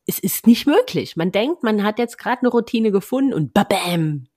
es 0.08 0.20
ist 0.20 0.48
nicht 0.48 0.66
möglich. 0.66 1.16
Man 1.18 1.32
denkt, 1.32 1.64
man 1.64 1.84
hat 1.84 2.00
jetzt 2.00 2.18
gerade 2.18 2.42
eine 2.42 2.50
Routine 2.50 2.92
gefunden 2.92 3.34
und 3.34 3.54
babam 3.54 4.28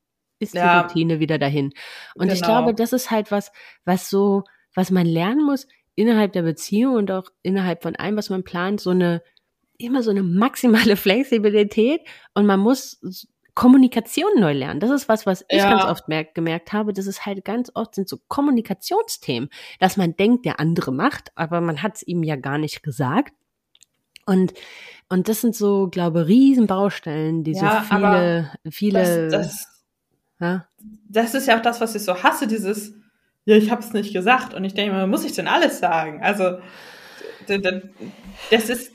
ist 0.41 0.55
ja. 0.55 0.83
die 0.83 0.87
Routine 0.87 1.21
wieder 1.21 1.39
dahin. 1.39 1.73
Und 2.15 2.29
genau. 2.29 2.35
ich 2.35 2.43
glaube, 2.43 2.75
das 2.75 2.93
ist 2.93 3.11
halt 3.11 3.31
was, 3.31 3.53
was 3.85 4.11
so, 4.11 4.45
was 4.75 4.91
man 4.91 5.07
lernen 5.07 5.45
muss 5.45 5.69
innerhalb 5.95 6.33
der 6.33 6.43
Beziehung 6.43 6.95
und 6.95 7.11
auch 7.11 7.29
innerhalb 7.43 7.83
von 7.83 7.95
allem, 7.97 8.17
was 8.17 8.31
man 8.31 8.43
plant, 8.43 8.81
so 8.81 8.91
eine 8.91 9.23
immer 9.79 10.03
so 10.03 10.11
eine 10.11 10.23
maximale 10.23 10.97
Flexibilität 10.97 12.03
und 12.35 12.47
man 12.47 12.61
muss 12.61 13.01
Kommunikation 13.55 14.31
neu 14.39 14.53
lernen. 14.53 14.81
Das 14.81 14.91
ist 14.91 15.09
was, 15.09 15.27
was 15.27 15.45
ich 15.49 15.59
ja. 15.59 15.71
ganz 15.71 15.85
oft 15.85 16.09
merkt, 16.09 16.35
gemerkt 16.35 16.73
habe. 16.73 16.93
Das 16.93 17.07
ist 17.07 17.27
halt 17.27 17.45
ganz 17.45 17.71
oft 17.75 17.95
sind 17.95 18.09
so 18.09 18.19
Kommunikationsthemen, 18.29 19.51
dass 19.79 19.97
man 19.97 20.17
denkt, 20.17 20.45
der 20.45 20.61
andere 20.61 20.93
macht, 20.93 21.33
aber 21.35 21.61
man 21.61 21.83
hat 21.83 21.97
es 21.97 22.03
ihm 22.03 22.23
ja 22.23 22.37
gar 22.37 22.59
nicht 22.59 22.83
gesagt. 22.83 23.35
Und 24.31 24.55
und 25.13 25.29
das 25.29 25.41
sind 25.41 25.57
so, 25.57 25.89
glaube 25.89 26.23
ich, 26.23 26.29
Riesenbaustellen, 26.29 27.43
die 27.43 27.53
ja, 27.53 27.85
so 27.91 27.97
viele, 27.97 28.53
viele. 28.71 29.29
Das, 29.29 29.49
das, 29.49 29.85
ja? 30.41 30.69
das 31.09 31.35
ist 31.35 31.49
ja 31.49 31.59
auch 31.59 31.63
das, 31.63 31.81
was 31.81 31.97
ich 31.97 32.05
so 32.05 32.23
hasse, 32.23 32.47
dieses, 32.47 32.95
ja, 33.45 33.57
ich 33.57 33.73
habe 33.73 33.83
es 33.83 33.93
nicht 33.93 34.13
gesagt. 34.13 34.55
Und 34.55 34.65
ich 34.65 34.75
denke 34.75 34.95
mir, 34.95 35.09
muss 35.09 35.25
ich 35.25 35.33
denn 35.33 35.49
alles 35.49 35.81
sagen? 35.81 36.23
Also, 36.23 36.59
das 37.49 38.69
ist, 38.69 38.93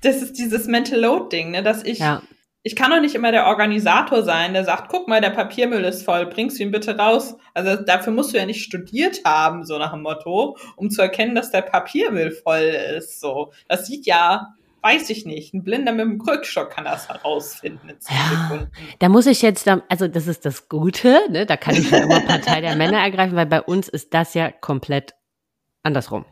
das 0.00 0.22
ist 0.22 0.38
dieses 0.38 0.66
Mental 0.66 0.98
Load-Ding, 0.98 1.50
ne, 1.50 1.62
dass 1.62 1.84
ich, 1.84 1.98
ja. 1.98 2.22
Ich 2.66 2.74
kann 2.74 2.90
doch 2.90 3.00
nicht 3.00 3.14
immer 3.14 3.30
der 3.30 3.46
Organisator 3.46 4.22
sein, 4.22 4.54
der 4.54 4.64
sagt, 4.64 4.88
guck 4.88 5.06
mal, 5.06 5.20
der 5.20 5.30
Papiermüll 5.30 5.84
ist 5.84 6.02
voll, 6.02 6.24
bringst 6.26 6.58
du 6.58 6.62
ihn 6.62 6.70
bitte 6.70 6.96
raus. 6.96 7.36
Also 7.52 7.76
dafür 7.76 8.12
musst 8.12 8.32
du 8.32 8.38
ja 8.38 8.46
nicht 8.46 8.64
studiert 8.64 9.20
haben, 9.24 9.64
so 9.64 9.78
nach 9.78 9.92
dem 9.92 10.00
Motto, 10.00 10.56
um 10.76 10.90
zu 10.90 11.02
erkennen, 11.02 11.34
dass 11.34 11.50
der 11.50 11.60
Papiermüll 11.60 12.30
voll 12.30 12.74
ist. 12.96 13.20
So, 13.20 13.52
das 13.68 13.86
sieht 13.86 14.06
ja 14.06 14.54
weiß 14.84 15.08
ich 15.08 15.24
nicht. 15.24 15.54
Ein 15.54 15.64
Blinder 15.64 15.92
mit 15.92 16.04
dem 16.04 16.18
Krückstock 16.18 16.68
kann 16.68 16.84
das 16.84 17.08
herausfinden 17.08 17.88
in 17.88 17.96
ja. 18.10 18.66
Da 18.98 19.08
muss 19.08 19.24
ich 19.24 19.40
jetzt, 19.40 19.66
also 19.66 20.08
das 20.08 20.26
ist 20.26 20.44
das 20.44 20.68
Gute, 20.68 21.20
ne? 21.30 21.46
da 21.46 21.56
kann 21.56 21.74
ich 21.74 21.90
ja 21.90 22.02
immer 22.02 22.20
Partei 22.20 22.60
der 22.60 22.76
Männer 22.76 22.98
ergreifen, 22.98 23.34
weil 23.34 23.46
bei 23.46 23.62
uns 23.62 23.88
ist 23.88 24.12
das 24.12 24.34
ja 24.34 24.50
komplett 24.50 25.14
andersrum. 25.82 26.26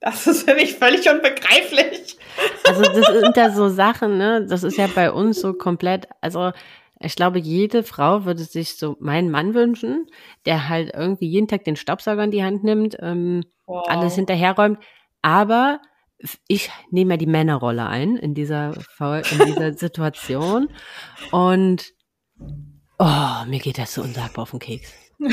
Das 0.00 0.26
ist 0.26 0.48
für 0.48 0.54
mich 0.54 0.74
völlig 0.74 1.08
unbegreiflich. 1.08 2.18
Also 2.64 2.82
das 2.82 3.06
sind 3.06 3.36
da 3.36 3.50
so 3.50 3.68
Sachen, 3.68 4.18
ne? 4.18 4.46
Das 4.46 4.62
ist 4.62 4.76
ja 4.76 4.88
bei 4.94 5.10
uns 5.10 5.40
so 5.40 5.54
komplett, 5.54 6.06
also 6.20 6.52
ich 7.00 7.16
glaube, 7.16 7.38
jede 7.38 7.82
Frau 7.82 8.24
würde 8.24 8.42
sich 8.42 8.76
so 8.76 8.96
meinen 9.00 9.30
Mann 9.30 9.54
wünschen, 9.54 10.06
der 10.46 10.68
halt 10.68 10.92
irgendwie 10.94 11.28
jeden 11.28 11.48
Tag 11.48 11.64
den 11.64 11.76
Staubsauger 11.76 12.24
in 12.24 12.30
die 12.30 12.44
Hand 12.44 12.64
nimmt, 12.64 12.96
ähm, 13.00 13.44
wow. 13.66 13.86
alles 13.88 14.14
hinterherräumt. 14.14 14.78
Aber 15.22 15.80
ich 16.48 16.70
nehme 16.90 17.14
ja 17.14 17.16
die 17.18 17.26
Männerrolle 17.26 17.86
ein 17.86 18.16
in 18.16 18.34
dieser, 18.34 18.74
in 18.98 19.46
dieser 19.46 19.74
Situation. 19.74 20.68
Und 21.30 21.92
oh, 22.98 23.44
mir 23.46 23.60
geht 23.60 23.78
das 23.78 23.94
so 23.94 24.02
unsagbar 24.02 24.44
auf 24.44 24.50
den 24.50 24.60
Keks. 24.60 24.92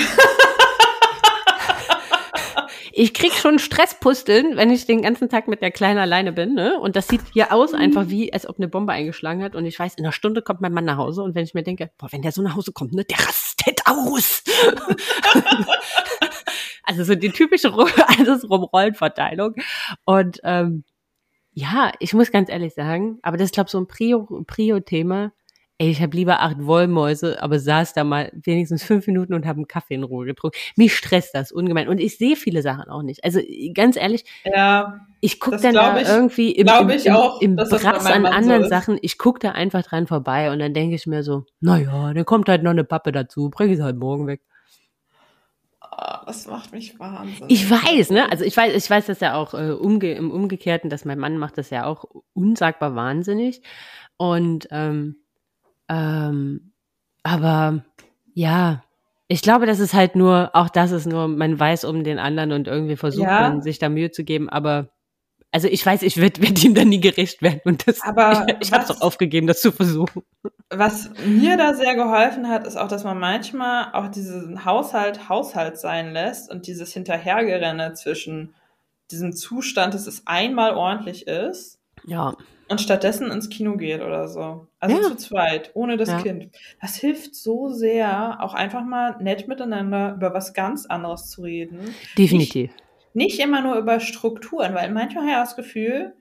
ich 2.96 3.16
krieg 3.16 3.34
schon 3.34 3.58
Stresspusteln, 3.58 4.56
wenn 4.56 4.70
ich 4.70 4.86
den 4.86 5.02
ganzen 5.02 5.28
Tag 5.28 5.48
mit 5.48 5.64
der 5.64 5.72
Kleinen 5.72 5.98
alleine 5.98 6.32
bin, 6.32 6.54
ne? 6.54 6.80
Und 6.80 6.96
das 6.96 7.08
sieht 7.08 7.22
hier 7.34 7.52
aus 7.52 7.74
einfach 7.74 8.10
wie, 8.10 8.32
als 8.32 8.48
ob 8.48 8.58
eine 8.58 8.68
Bombe 8.68 8.94
eingeschlagen 8.94 9.42
hat. 9.42 9.56
Und 9.56 9.66
ich 9.66 9.80
weiß, 9.80 9.96
in 9.96 10.06
einer 10.06 10.12
Stunde 10.12 10.44
kommt 10.44 10.62
mein 10.62 10.74
Mann 10.74 10.86
nach 10.86 10.98
Hause. 10.98 11.24
Und 11.24 11.34
wenn 11.34 11.44
ich 11.44 11.56
mir 11.56 11.64
denke, 11.64 11.90
boah, 11.98 12.12
wenn 12.12 12.22
der 12.22 12.32
so 12.32 12.44
nach 12.44 12.56
Hause 12.56 12.72
kommt, 12.72 12.94
ne, 12.94 13.04
der 13.04 13.18
rastet 13.18 13.82
aus. 13.86 14.44
Also 16.86 17.06
so 17.06 17.16
die 17.16 17.30
typische 17.30 17.74
Altersrumrollenverteilung. 18.20 19.56
Und 20.04 20.42
ähm, 20.44 20.84
ja, 21.54 21.94
ich 22.00 22.14
muss 22.14 22.30
ganz 22.30 22.50
ehrlich 22.50 22.74
sagen, 22.74 23.20
aber 23.22 23.38
das 23.38 23.46
ist, 23.46 23.54
glaube 23.54 23.68
ich, 23.68 23.72
so 23.72 23.80
ein 23.80 23.88
Prio-Thema. 23.88 25.30
Prio 25.30 25.34
ey, 25.84 25.90
ich 25.90 26.02
habe 26.02 26.16
lieber 26.16 26.40
acht 26.42 26.66
Wollmäuse, 26.66 27.42
aber 27.44 27.60
saß 27.60 27.94
da 27.94 28.04
mal 28.04 28.32
wenigstens 28.34 28.84
fünf 28.84 29.06
Minuten 29.08 29.34
und 29.34 29.46
habe 29.46 29.58
einen 29.58 29.68
Kaffee 29.68 29.96
in 29.96 30.04
Ruhe 30.04 30.26
getrunken. 30.26 30.58
Mich 30.76 30.96
stresst 30.96 31.36
das 31.36 31.52
ungemein. 31.52 31.88
Und 31.90 32.00
ich 32.00 32.18
sehe 32.18 32.36
viele 32.36 32.62
Sachen 32.62 32.90
auch 32.90 33.02
nicht. 33.04 33.24
Also 33.24 33.40
ganz 33.74 33.96
ehrlich, 33.98 34.24
Ja, 34.46 35.02
ich 35.20 35.40
gucke 35.40 35.58
dann 35.58 35.74
da 35.74 35.98
ich- 36.00 36.08
irgendwie 36.08 36.52
im, 36.52 36.68
im, 36.68 36.90
ich 36.90 37.06
im, 37.06 37.16
auch, 37.16 37.42
im 37.42 37.56
Brass 37.58 38.06
an 38.06 38.24
so 38.24 38.28
anderen 38.30 38.64
ist. 38.64 38.70
Sachen. 38.70 38.98
Ich 39.02 39.18
gucke 39.18 39.40
da 39.40 39.52
einfach 39.52 39.84
dran 39.84 40.08
vorbei 40.08 40.52
und 40.52 40.60
dann 40.60 40.74
denke 40.74 40.96
ich 40.96 41.06
mir 41.08 41.24
so, 41.24 41.46
na 41.60 41.78
ja, 41.80 42.14
dann 42.14 42.26
kommt 42.26 42.48
halt 42.50 42.64
noch 42.64 42.72
eine 42.72 42.84
Pappe 42.84 43.12
dazu, 43.12 43.50
bring 43.50 43.72
ich 43.72 43.82
halt 43.82 43.98
morgen 43.98 44.28
weg. 44.28 44.42
ah, 45.82 46.24
das 46.26 46.48
macht 46.48 46.72
mich 46.72 46.98
wahnsinnig. 47.00 47.44
Ich 47.52 47.70
weiß, 47.70 48.10
ne? 48.12 48.32
Also 48.32 48.44
ich 48.44 48.56
weiß, 48.58 48.74
ich 48.76 48.90
weiß 48.90 49.06
das 49.06 49.20
ja 49.20 49.36
auch 49.36 49.54
äh, 49.54 49.72
umge 49.72 50.12
im 50.14 50.32
Umgekehrten, 50.32 50.90
dass 50.90 51.06
mein 51.06 51.20
Mann 51.20 51.38
macht 51.38 51.58
das 51.58 51.70
ja 51.70 51.86
auch 51.86 52.06
unsagbar 52.34 52.96
wahnsinnig. 52.96 53.62
Und 54.18 54.68
ähm, 54.72 55.18
ähm, 55.94 56.72
aber 57.24 57.84
ja, 58.34 58.84
ich 59.28 59.42
glaube, 59.42 59.66
das 59.66 59.80
ist 59.80 59.94
halt 59.94 60.16
nur, 60.16 60.52
auch 60.54 60.70
das 60.70 60.92
ist 60.92 61.06
nur, 61.06 61.28
man 61.28 61.60
weiß 61.60 61.86
um 61.86 62.04
den 62.04 62.20
anderen 62.20 62.52
und 62.52 62.68
irgendwie 62.68 62.96
versucht 62.98 63.28
Ja. 63.28 63.50
man 63.50 63.62
sich 63.62 63.80
da 63.80 63.90
Mühe 63.90 64.12
zu 64.12 64.24
geben, 64.24 64.50
aber 64.50 64.90
also 65.52 65.68
ich 65.68 65.86
weiß, 65.86 66.02
ich 66.02 66.18
werde 66.18 66.42
werd 66.42 66.64
ihm 66.64 66.74
da 66.76 66.84
nie 66.84 67.00
gerecht 67.00 67.42
werden 67.42 67.62
und 67.66 67.88
das, 67.88 68.02
Aber 68.02 68.46
ich, 68.48 68.68
ich 68.68 68.74
habe 68.74 68.84
es 68.84 68.92
auch 68.92 69.02
aufgegeben, 69.02 69.48
das 69.48 69.62
zu 69.62 69.72
versuchen. 69.72 70.24
Was 70.70 71.10
mir 71.26 71.58
da 71.58 71.74
sehr 71.76 71.96
geholfen 71.96 72.50
hat, 72.50 72.66
ist 72.66 72.76
auch, 72.78 72.88
dass 72.88 73.04
man 73.04 73.20
manchmal 73.20 73.94
auch 73.94 74.08
diesen 74.10 74.66
Haushalt 74.66 75.30
Haushalt 75.30 75.78
sein 75.78 76.12
lässt 76.12 76.52
und 76.52 76.66
dieses 76.68 76.92
Hinterhergerenne 76.94 77.94
zwischen 77.94 78.56
diesem 79.12 79.34
Zustand, 79.34 79.94
dass 79.94 80.08
es 80.08 80.24
einmal 80.26 80.74
ordentlich 80.74 81.28
ist 81.28 81.80
Ja, 82.06 82.36
und 82.68 82.82
stattdessen 82.82 83.30
ins 83.30 83.50
Kino 83.50 83.78
geht 83.78 84.02
oder 84.02 84.28
so. 84.28 84.68
Also 84.84 84.98
Ja. 84.98 85.04
zu 85.04 85.16
zweit, 85.18 85.72
ohne 85.76 85.98
das 85.98 86.10
Ja. 86.10 86.22
Kind. 86.22 86.56
Das 86.82 86.96
hilft 86.96 87.36
so 87.36 87.70
sehr, 87.70 88.38
auch 88.42 88.54
einfach 88.54 88.84
mal 88.84 89.16
nett 89.22 89.48
miteinander 89.48 90.16
über 90.16 90.34
was 90.34 90.54
ganz 90.54 90.86
anderes 90.86 91.30
zu 91.30 91.42
reden. 91.44 91.94
definitiv. 92.18 92.72
Nicht 93.14 93.40
immer 93.40 93.62
nur 93.62 93.76
über 93.76 94.00
Strukturen, 94.00 94.74
weil 94.74 94.92
manchmal 94.92 95.24
habe 95.24 95.32
ich 95.32 95.38
das 95.50 95.56
Gefühl, 95.56 96.14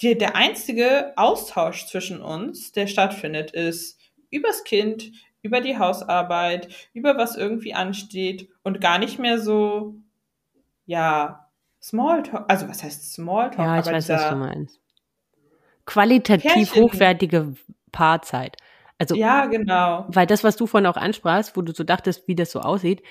die, 0.00 0.16
der 0.18 0.34
einzige 0.36 1.12
Austausch 1.16 1.86
zwischen 1.86 2.20
uns, 2.20 2.72
der 2.72 2.86
stattfindet, 2.86 3.52
ist 3.52 4.00
übers 4.30 4.64
Kind, 4.64 5.12
über 5.42 5.60
die 5.60 5.78
Hausarbeit, 5.78 6.68
über 6.94 7.16
was 7.18 7.36
irgendwie 7.36 7.74
ansteht 7.74 8.48
und 8.62 8.80
gar 8.80 8.98
nicht 8.98 9.18
mehr 9.18 9.38
so, 9.38 9.94
ja, 10.86 11.48
Smalltalk. 11.82 12.46
Also 12.48 12.66
was 12.68 12.82
heißt 12.82 13.12
Smalltalk? 13.12 13.58
Ja, 13.58 13.78
ich 13.78 13.86
weiß, 13.86 14.08
was 14.08 14.28
du 14.30 14.36
meinst. 14.36 14.80
Qualitativ 15.86 16.50
Pärchen- 16.72 16.82
hochwertige 16.82 17.54
Paarzeit. 17.94 18.56
Also 18.98 19.14
Ja, 19.14 19.46
genau. 19.46 20.04
Weil 20.08 20.26
das, 20.26 20.44
was 20.44 20.56
du 20.56 20.66
vorhin 20.66 20.86
auch 20.86 20.96
ansprachst, 20.96 21.56
wo 21.56 21.62
du 21.62 21.72
so 21.72 21.84
dachtest, 21.84 22.28
wie 22.28 22.34
das 22.34 22.50
so 22.50 22.60
aussieht, 22.60 23.02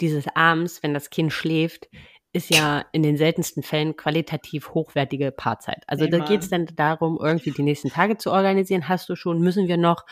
dieses 0.00 0.26
abends, 0.34 0.82
wenn 0.82 0.94
das 0.94 1.10
Kind 1.10 1.32
schläft, 1.32 1.88
ist 2.32 2.50
ja 2.50 2.84
in 2.92 3.02
den 3.02 3.16
seltensten 3.16 3.62
Fällen 3.62 3.96
qualitativ 3.96 4.74
hochwertige 4.74 5.32
Paarzeit. 5.32 5.84
Also 5.86 6.04
Nee, 6.04 6.10
da 6.10 6.18
geht 6.18 6.42
es 6.42 6.50
dann 6.50 6.66
darum, 6.76 7.18
irgendwie 7.20 7.50
die 7.50 7.62
nächsten 7.62 7.88
Tage 7.88 8.18
zu 8.18 8.30
organisieren. 8.30 8.88
Hast 8.88 9.08
du 9.08 9.16
schon, 9.16 9.40
müssen 9.40 9.68
wir 9.68 9.78
noch, 9.78 10.04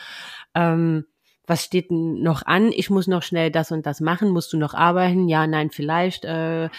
ähm, 0.55 1.05
was 1.45 1.63
steht 1.63 1.91
denn 1.91 2.23
noch 2.23 2.43
an? 2.43 2.71
Ich 2.71 2.89
muss 2.89 3.05
noch 3.05 3.21
schnell 3.21 3.51
das 3.51 3.71
und 3.71 3.85
das 3.85 4.01
machen. 4.01 4.29
Musst 4.29 4.51
du 4.53 4.57
noch 4.57 4.73
arbeiten? 4.73 5.27
Ja, 5.29 5.45
nein, 5.45 5.69
vielleicht. 5.69 6.25
Äh, 6.25 6.69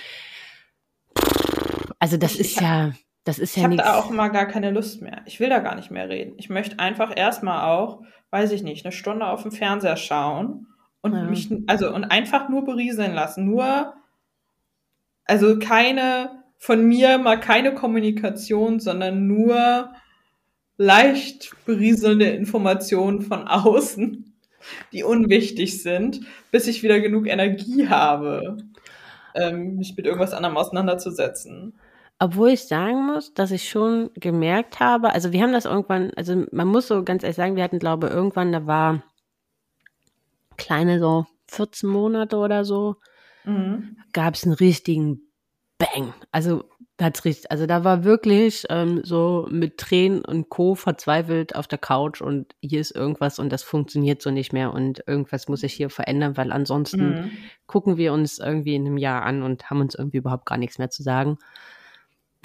also 2.01 2.17
das 2.17 2.35
ist 2.35 2.61
ja, 2.61 2.93
das 3.27 3.39
ist 3.39 3.57
Ich 3.57 3.63
ja 3.63 3.65
habe 3.65 3.75
nichts. 3.75 3.87
da 3.87 3.99
auch 3.99 4.11
mal 4.11 4.29
gar 4.29 4.47
keine 4.47 4.71
Lust 4.71 5.03
mehr. 5.03 5.23
Ich 5.27 5.41
will 5.41 5.51
da 5.51 5.59
gar 5.61 5.75
nicht 5.75 5.91
mehr 5.91 6.09
reden. 6.09 6.35
Ich 6.39 6.49
möchte 6.49 6.79
einfach 6.79 7.13
erstmal 7.17 7.67
auch, 7.71 8.03
weiß 8.31 8.53
ich 8.53 8.63
nicht, 8.63 8.85
eine 8.87 8.93
Stunde 8.93 9.27
auf 9.27 9.43
dem 9.43 9.53
Fernseher 9.53 9.97
schauen 9.97 10.69
und 11.03 11.13
Ja. 11.15 11.25
mich, 11.25 11.51
also 11.67 11.95
und 11.95 12.05
einfach 12.05 12.49
nur 12.49 12.65
berieseln 12.65 13.15
lassen. 13.15 13.45
Nur, 13.47 13.95
also 15.25 15.59
keine, 15.59 16.43
von 16.59 16.85
mir 16.87 17.19
mal 17.19 17.39
keine 17.41 17.75
Kommunikation, 17.75 18.81
sondern 18.81 19.27
nur 19.27 19.93
leicht 20.79 21.55
berieselnde 21.67 22.27
Informationen 22.31 23.23
von 23.23 23.49
außen, 23.49 24.35
die 24.93 25.05
unwichtig 25.05 25.83
sind, 25.83 26.21
bis 26.51 26.67
ich 26.69 26.83
wieder 26.83 27.01
genug 27.01 27.27
Energie 27.29 27.89
habe, 27.89 28.59
ähm, 29.35 29.77
mich 29.77 29.97
mit 29.97 30.07
irgendwas 30.07 30.35
anderem 30.35 30.57
auseinanderzusetzen. 30.57 31.75
Obwohl 32.19 32.51
ich 32.51 32.65
sagen 32.65 33.07
muss, 33.07 33.35
dass 33.35 33.51
ich 33.51 33.69
schon 33.69 34.11
gemerkt 34.15 34.81
habe, 34.81 35.13
also 35.13 35.33
wir 35.33 35.43
haben 35.43 35.53
das 35.53 35.67
irgendwann, 35.67 36.13
also 36.17 36.47
man 36.51 36.67
muss 36.69 36.89
so 36.89 37.05
ganz 37.05 37.23
ehrlich 37.23 37.37
sagen, 37.37 37.57
wir 37.57 37.63
hatten 37.65 37.79
glaube 37.79 38.07
irgendwann, 38.09 38.53
da 38.53 38.67
war 38.67 39.03
kleine 40.57 40.99
so 40.99 41.27
14 41.49 41.89
Monate 41.89 42.37
oder 42.37 42.65
so, 42.65 42.97
Mhm. 43.45 43.97
gab 44.13 44.35
es 44.35 44.45
einen 44.45 44.55
richtigen 44.55 45.21
Bang. 45.79 46.15
Also 46.33 46.65
da 46.97 47.05
hat's 47.07 47.25
richtig, 47.27 47.51
also 47.51 47.67
da 47.67 47.85
war 47.85 48.03
wirklich 48.05 48.65
ähm, 48.71 49.03
so 49.05 49.47
mit 49.51 49.77
Tränen 49.77 50.25
und 50.25 50.49
Co. 50.49 50.75
verzweifelt 50.75 51.55
auf 51.55 51.69
der 51.69 51.79
Couch 51.79 52.23
und 52.23 52.55
hier 52.63 52.81
ist 52.81 52.91
irgendwas 52.97 53.39
und 53.39 53.51
das 53.53 53.63
funktioniert 53.63 54.23
so 54.23 54.31
nicht 54.31 54.53
mehr 54.55 54.73
und 54.73 55.03
irgendwas 55.07 55.49
muss 55.49 55.61
sich 55.61 55.75
hier 55.75 55.91
verändern, 55.91 56.37
weil 56.39 56.51
ansonsten 56.53 57.11
Mhm. 57.11 57.31
gucken 57.67 57.99
wir 57.99 58.15
uns 58.15 58.39
irgendwie 58.39 58.75
in 58.75 58.87
einem 58.87 58.97
Jahr 58.97 59.23
an 59.25 59.43
und 59.43 59.69
haben 59.71 59.81
uns 59.83 59.95
irgendwie 59.95 60.17
überhaupt 60.17 60.47
gar 60.47 60.57
nichts 60.59 60.79
mehr 60.79 60.89
zu 60.91 61.03
sagen. 61.03 61.39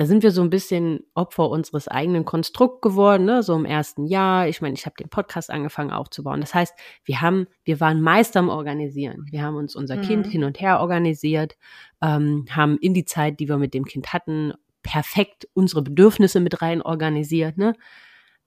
Da 0.02 0.08
sind 0.08 0.24
wir 0.24 0.32
so 0.32 0.42
ein 0.42 0.50
bisschen 0.50 1.02
Opfer 1.14 1.48
unseres 1.48 1.88
eigenen 1.88 2.26
Konstrukt 2.26 2.82
geworden, 2.82 3.26
ne? 3.26 3.44
so 3.44 3.56
im 3.56 3.66
ersten 3.66 4.08
Jahr. 4.08 4.48
Ich 4.48 4.60
meine, 4.60 4.74
ich 4.74 4.88
habe 4.88 4.96
den 5.00 5.10
Podcast 5.10 5.52
angefangen 5.52 5.92
aufzubauen. 5.92 6.42
Das 6.42 6.56
heißt, 6.56 6.74
wir 7.06 7.22
haben, 7.22 7.46
wir 7.66 7.80
waren 7.80 8.02
Meister 8.02 8.40
am 8.40 8.50
Organisieren. 8.50 9.28
Wir 9.30 9.44
haben 9.44 9.58
uns 9.58 9.76
unser 9.76 9.98
Mhm. 9.98 10.02
Kind 10.02 10.26
hin 10.26 10.44
und 10.44 10.60
her 10.60 10.80
organisiert, 10.80 11.56
ähm, 12.02 12.48
haben 12.50 12.80
in 12.80 12.96
die 12.96 13.06
Zeit, 13.06 13.40
die 13.40 13.48
wir 13.48 13.58
mit 13.58 13.76
dem 13.76 13.86
Kind 13.86 14.12
hatten, 14.12 14.54
perfekt 14.82 15.48
unsere 15.54 15.84
Bedürfnisse 15.84 16.40
mit 16.40 16.64
rein 16.64 16.82
organisiert. 16.82 17.60
Ne? 17.60 17.76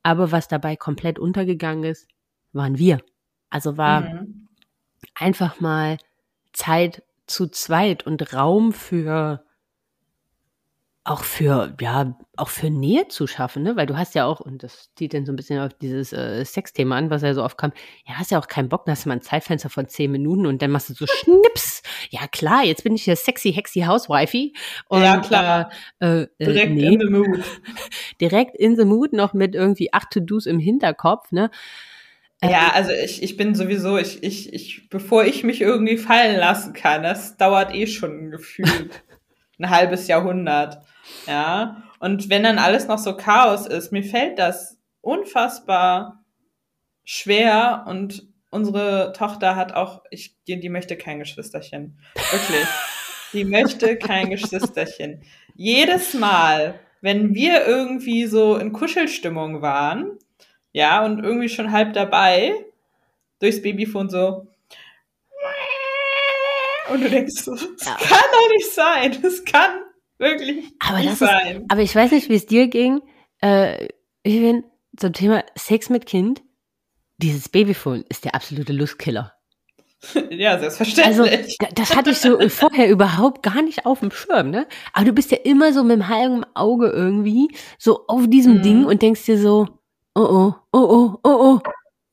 Aber 0.03 0.33
was 0.33 0.49
dabei 0.49 0.75
komplett 0.75 1.21
untergegangen 1.21 1.85
ist, 1.85 2.09
waren 2.53 2.79
wir. 2.79 2.99
Also 3.51 3.77
war 3.77 4.01
Mhm. 4.01 4.49
einfach 5.15 5.61
mal 5.61 5.99
Zeit 6.53 7.05
zu 7.29 7.47
zweit 7.47 8.05
und 8.05 8.35
Raum 8.35 8.73
für 8.73 9.45
auch 11.07 11.23
für 11.23 11.77
ja 11.83 12.17
auch 12.37 12.49
für 12.49 12.71
Nähe 12.71 13.09
zu 13.09 13.27
schaffen, 13.27 13.63
ne? 13.63 13.77
Weil 13.77 13.85
du 13.85 13.97
hast 13.97 14.15
ja 14.15 14.25
auch 14.25 14.41
und 14.41 14.63
das 14.63 14.91
zieht 14.97 15.13
dann 15.13 15.27
so 15.27 15.33
ein 15.33 15.37
bisschen 15.37 15.61
auf 15.61 15.75
dieses 15.75 16.15
äh, 16.15 16.43
Sexthema 16.47 16.97
an, 16.97 17.11
was 17.11 17.21
ja 17.21 17.35
so 17.35 17.45
oft 17.45 17.59
kam. 17.59 17.73
Ja, 18.07 18.15
hast 18.15 18.31
ja 18.31 18.39
auch 18.39 18.49
keinen 18.49 18.71
Bock, 18.71 18.87
da 18.87 18.93
hast 18.93 19.05
du 19.05 19.11
mal 19.11 19.17
ein 19.17 19.21
Zeitfenster 19.21 19.69
von 19.69 19.87
zehn 19.87 20.11
Minuten 20.11 20.47
und 20.47 20.63
dann 20.63 20.71
machst 20.71 20.89
du 20.89 20.95
so 20.95 21.07
Schnips. 21.07 21.83
Ja 22.09 22.27
klar, 22.27 22.65
jetzt 22.65 22.85
bin 22.85 22.95
ich 22.95 23.05
hier 23.05 23.17
sexy 23.17 23.53
hexy 23.53 23.83
Housewifey 23.83 24.55
und 24.89 25.03
Ja, 25.03 25.19
klar. 25.19 25.71
Äh, 26.01 26.23
äh, 26.23 26.29
Direkt 26.39 26.73
nee, 26.73 26.95
in 26.95 27.01
the 27.01 27.11
mood. 27.11 27.45
direkt 28.21 28.57
in 28.57 28.75
the 28.77 28.87
mood 28.87 29.13
noch 29.13 29.35
mit 29.35 29.55
irgendwie 29.55 29.93
acht 29.93 30.11
To-Dos 30.11 30.47
im 30.47 30.59
Hinterkopf, 30.59 31.31
ne? 31.33 31.51
Ja, 32.43 32.73
also 32.75 32.93
ich, 32.93 33.23
ich 33.23 33.37
bin 33.37 33.55
sowieso, 33.55 33.99
ich, 33.99 34.23
ich, 34.23 34.53
ich, 34.53 34.89
bevor 34.89 35.25
ich 35.25 35.45
mich 35.45 35.61
irgendwie 35.61 35.97
fallen 35.97 36.39
lassen 36.39 36.73
kann, 36.73 37.03
das 37.03 37.37
dauert 37.37 37.75
eh 37.75 37.87
schon 37.87 38.31
gefühlt 38.31 39.03
ein 39.59 39.71
halbes 39.71 40.09
Jahrhundert. 40.09 40.83
Ja. 41.27 41.83
Und 41.99 42.29
wenn 42.31 42.43
dann 42.43 42.59
alles 42.59 42.87
noch 42.87 42.99
so 42.99 43.17
Chaos 43.17 43.67
ist, 43.67 43.93
mir 43.93 44.03
fällt 44.03 44.39
das 44.39 44.79
unfassbar 45.01 46.25
schwer 47.05 47.85
und 47.87 48.27
unsere 48.51 49.13
Tochter 49.17 49.57
hat 49.57 49.75
auch, 49.75 50.03
ich, 50.11 50.37
die, 50.47 50.61
die 50.61 50.69
möchte 50.69 50.97
kein 50.97 51.19
Geschwisterchen. 51.19 51.99
Wirklich. 52.15 52.67
Die 53.33 53.45
möchte 53.45 53.97
kein 53.97 54.31
Geschwisterchen. 54.31 55.23
Jedes 55.57 56.15
Mal, 56.15 56.79
wenn 57.01 57.35
wir 57.35 57.67
irgendwie 57.67 58.27
so 58.27 58.57
in 58.57 58.73
Kuschelstimmung 58.73 59.61
waren, 59.61 60.19
ja, 60.73 61.05
und 61.05 61.23
irgendwie 61.23 61.49
schon 61.49 61.73
halb 61.73 61.93
dabei, 61.95 62.55
durchs 63.41 63.61
Babyfon 63.63 64.09
so. 64.09 64.47
Und 66.91 67.03
du 67.03 67.09
denkst 67.11 67.45
das 67.45 67.63
Ja. 67.85 67.97
kann 67.97 68.25
doch 68.33 68.51
nicht 68.57 68.73
sein. 68.73 69.19
Das 69.23 69.45
kann 69.45 69.84
wirklich 70.19 70.65
Aber 70.79 71.03
das 71.03 71.21
ist-. 71.21 71.63
Aber 71.69 71.81
ich 71.83 71.95
weiß 71.95 72.13
nicht, 72.13 72.29
wie 72.29 72.35
es 72.35 72.47
dir 72.47 72.69
ging. 72.69 73.01
Äh, 73.43 73.87
ich 74.23 74.41
bin 74.41 74.65
zum 74.97 75.13
Thema 75.13 75.45
Sex 75.57 75.91
mit 75.91 76.07
Kind. 76.07 76.43
Dieses 77.19 77.49
Babyphone 77.49 78.05
ist 78.09 78.25
der 78.25 78.35
absolute 78.35 78.73
Lustkiller. 78.73 79.33
ja, 80.31 80.53
Also, 80.53 80.69
selbstverständlich. 80.77 81.57
da- 81.59 81.69
das 81.75 81.97
hatte 81.97 82.11
ich 82.11 82.19
so 82.19 82.39
vorher 82.49 82.91
überhaupt 82.91 83.43
gar 83.43 83.63
nicht 83.63 83.87
auf 83.87 84.01
dem 84.01 84.11
Schirm, 84.11 84.51
ne? 84.51 84.67
Aber 84.93 85.07
du 85.07 85.13
bist 85.13 85.31
ja 85.31 85.39
immer 85.45 85.73
so 85.73 85.83
mit 85.83 85.93
dem 85.97 86.09
halben 86.09 86.45
Auge 86.55 86.89
irgendwie 86.91 87.49
so 87.79 88.07
auf 88.07 88.27
diesem 88.29 88.59
Mhm. 88.59 88.63
Ding 88.63 88.85
und 88.85 89.01
denkst 89.03 89.25
dir 89.25 89.39
so, 89.39 89.67
oh 90.15 90.21
oh, 90.21 90.53
oh 90.73 90.79
oh, 90.79 91.19
oh 91.23 91.37
oh. 91.55 91.61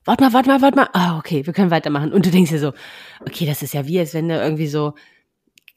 Warte 0.06 0.24
mal, 0.24 0.34
warte 0.34 0.50
mal, 0.50 0.62
warte 0.62 0.78
mal. 0.78 0.90
Ah, 0.94 1.18
okay, 1.20 1.46
wir 1.46 1.54
können 1.54 1.70
weitermachen. 1.70 2.12
Und 2.14 2.26
du 2.26 2.32
denkst 2.32 2.50
dir 2.52 2.60
so, 2.60 2.74
okay, 3.22 3.46
das 3.46 3.62
ist 3.62 3.74
ja 3.74 3.86
wie, 3.88 4.00
als 4.00 4.14
wenn 4.16 4.30
du 4.30 4.36
irgendwie 4.36 4.68
so, 4.68 4.94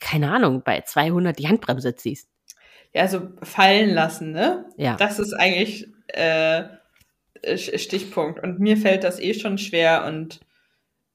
keine 0.01 0.31
Ahnung, 0.31 0.63
bei 0.65 0.81
200 0.81 1.39
die 1.39 1.49
Handbremse 1.49 1.95
ziehst. 1.95 2.29
ja, 2.93 3.09
so 3.09 3.29
fallen 3.43 3.91
lassen, 3.91 4.33
ne? 4.33 4.67
Ja. 4.77 4.97
Das 4.97 5.19
ist 5.19 5.33
eigentlich, 5.33 5.89
äh, 6.09 6.65
Stichpunkt. 7.57 8.43
Und 8.43 8.61
mir 8.61 8.77
fällt 8.77 9.05
das 9.05 9.21
eh 9.21 9.35
schon 9.35 9.59
schwer 9.59 10.05
und 10.07 10.41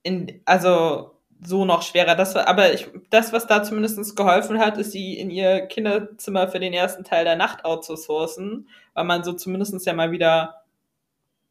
in, 0.04 0.42
also 0.46 1.12
so 1.44 1.66
noch 1.66 1.82
schwerer. 1.82 2.16
Das, 2.16 2.36
aber 2.36 2.74
ich, 2.74 2.88
das, 3.10 3.34
was 3.34 3.48
da 3.48 3.64
zumindest 3.64 4.16
geholfen 4.16 4.60
hat, 4.60 4.78
ist, 4.78 4.92
sie 4.92 5.18
in 5.18 5.30
ihr 5.30 5.62
Kinderzimmer 5.62 6.50
für 6.50 6.60
den 6.60 6.74
ersten 6.74 7.04
Teil 7.04 7.24
der 7.24 7.36
Nacht 7.36 7.66
outzusourcen, 7.66 8.68
weil 8.94 9.06
man 9.06 9.24
so 9.24 9.34
zumindest 9.34 9.86
ja 9.86 9.94
mal 9.94 10.12
wieder 10.12 10.59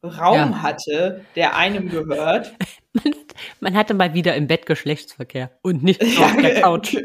Raum 0.03 0.53
ja. 0.53 0.62
hatte, 0.62 1.24
der 1.34 1.57
einem 1.57 1.88
gehört. 1.88 2.55
Man 3.61 3.76
hatte 3.76 3.94
mal 3.94 4.14
wieder 4.14 4.34
im 4.36 4.46
Bett 4.46 4.66
Geschlechtsverkehr 4.66 5.51
und 5.62 5.82
nicht 5.82 6.03
ja, 6.03 6.26
auf 6.26 6.36
der 6.36 6.61
Couch. 6.61 6.96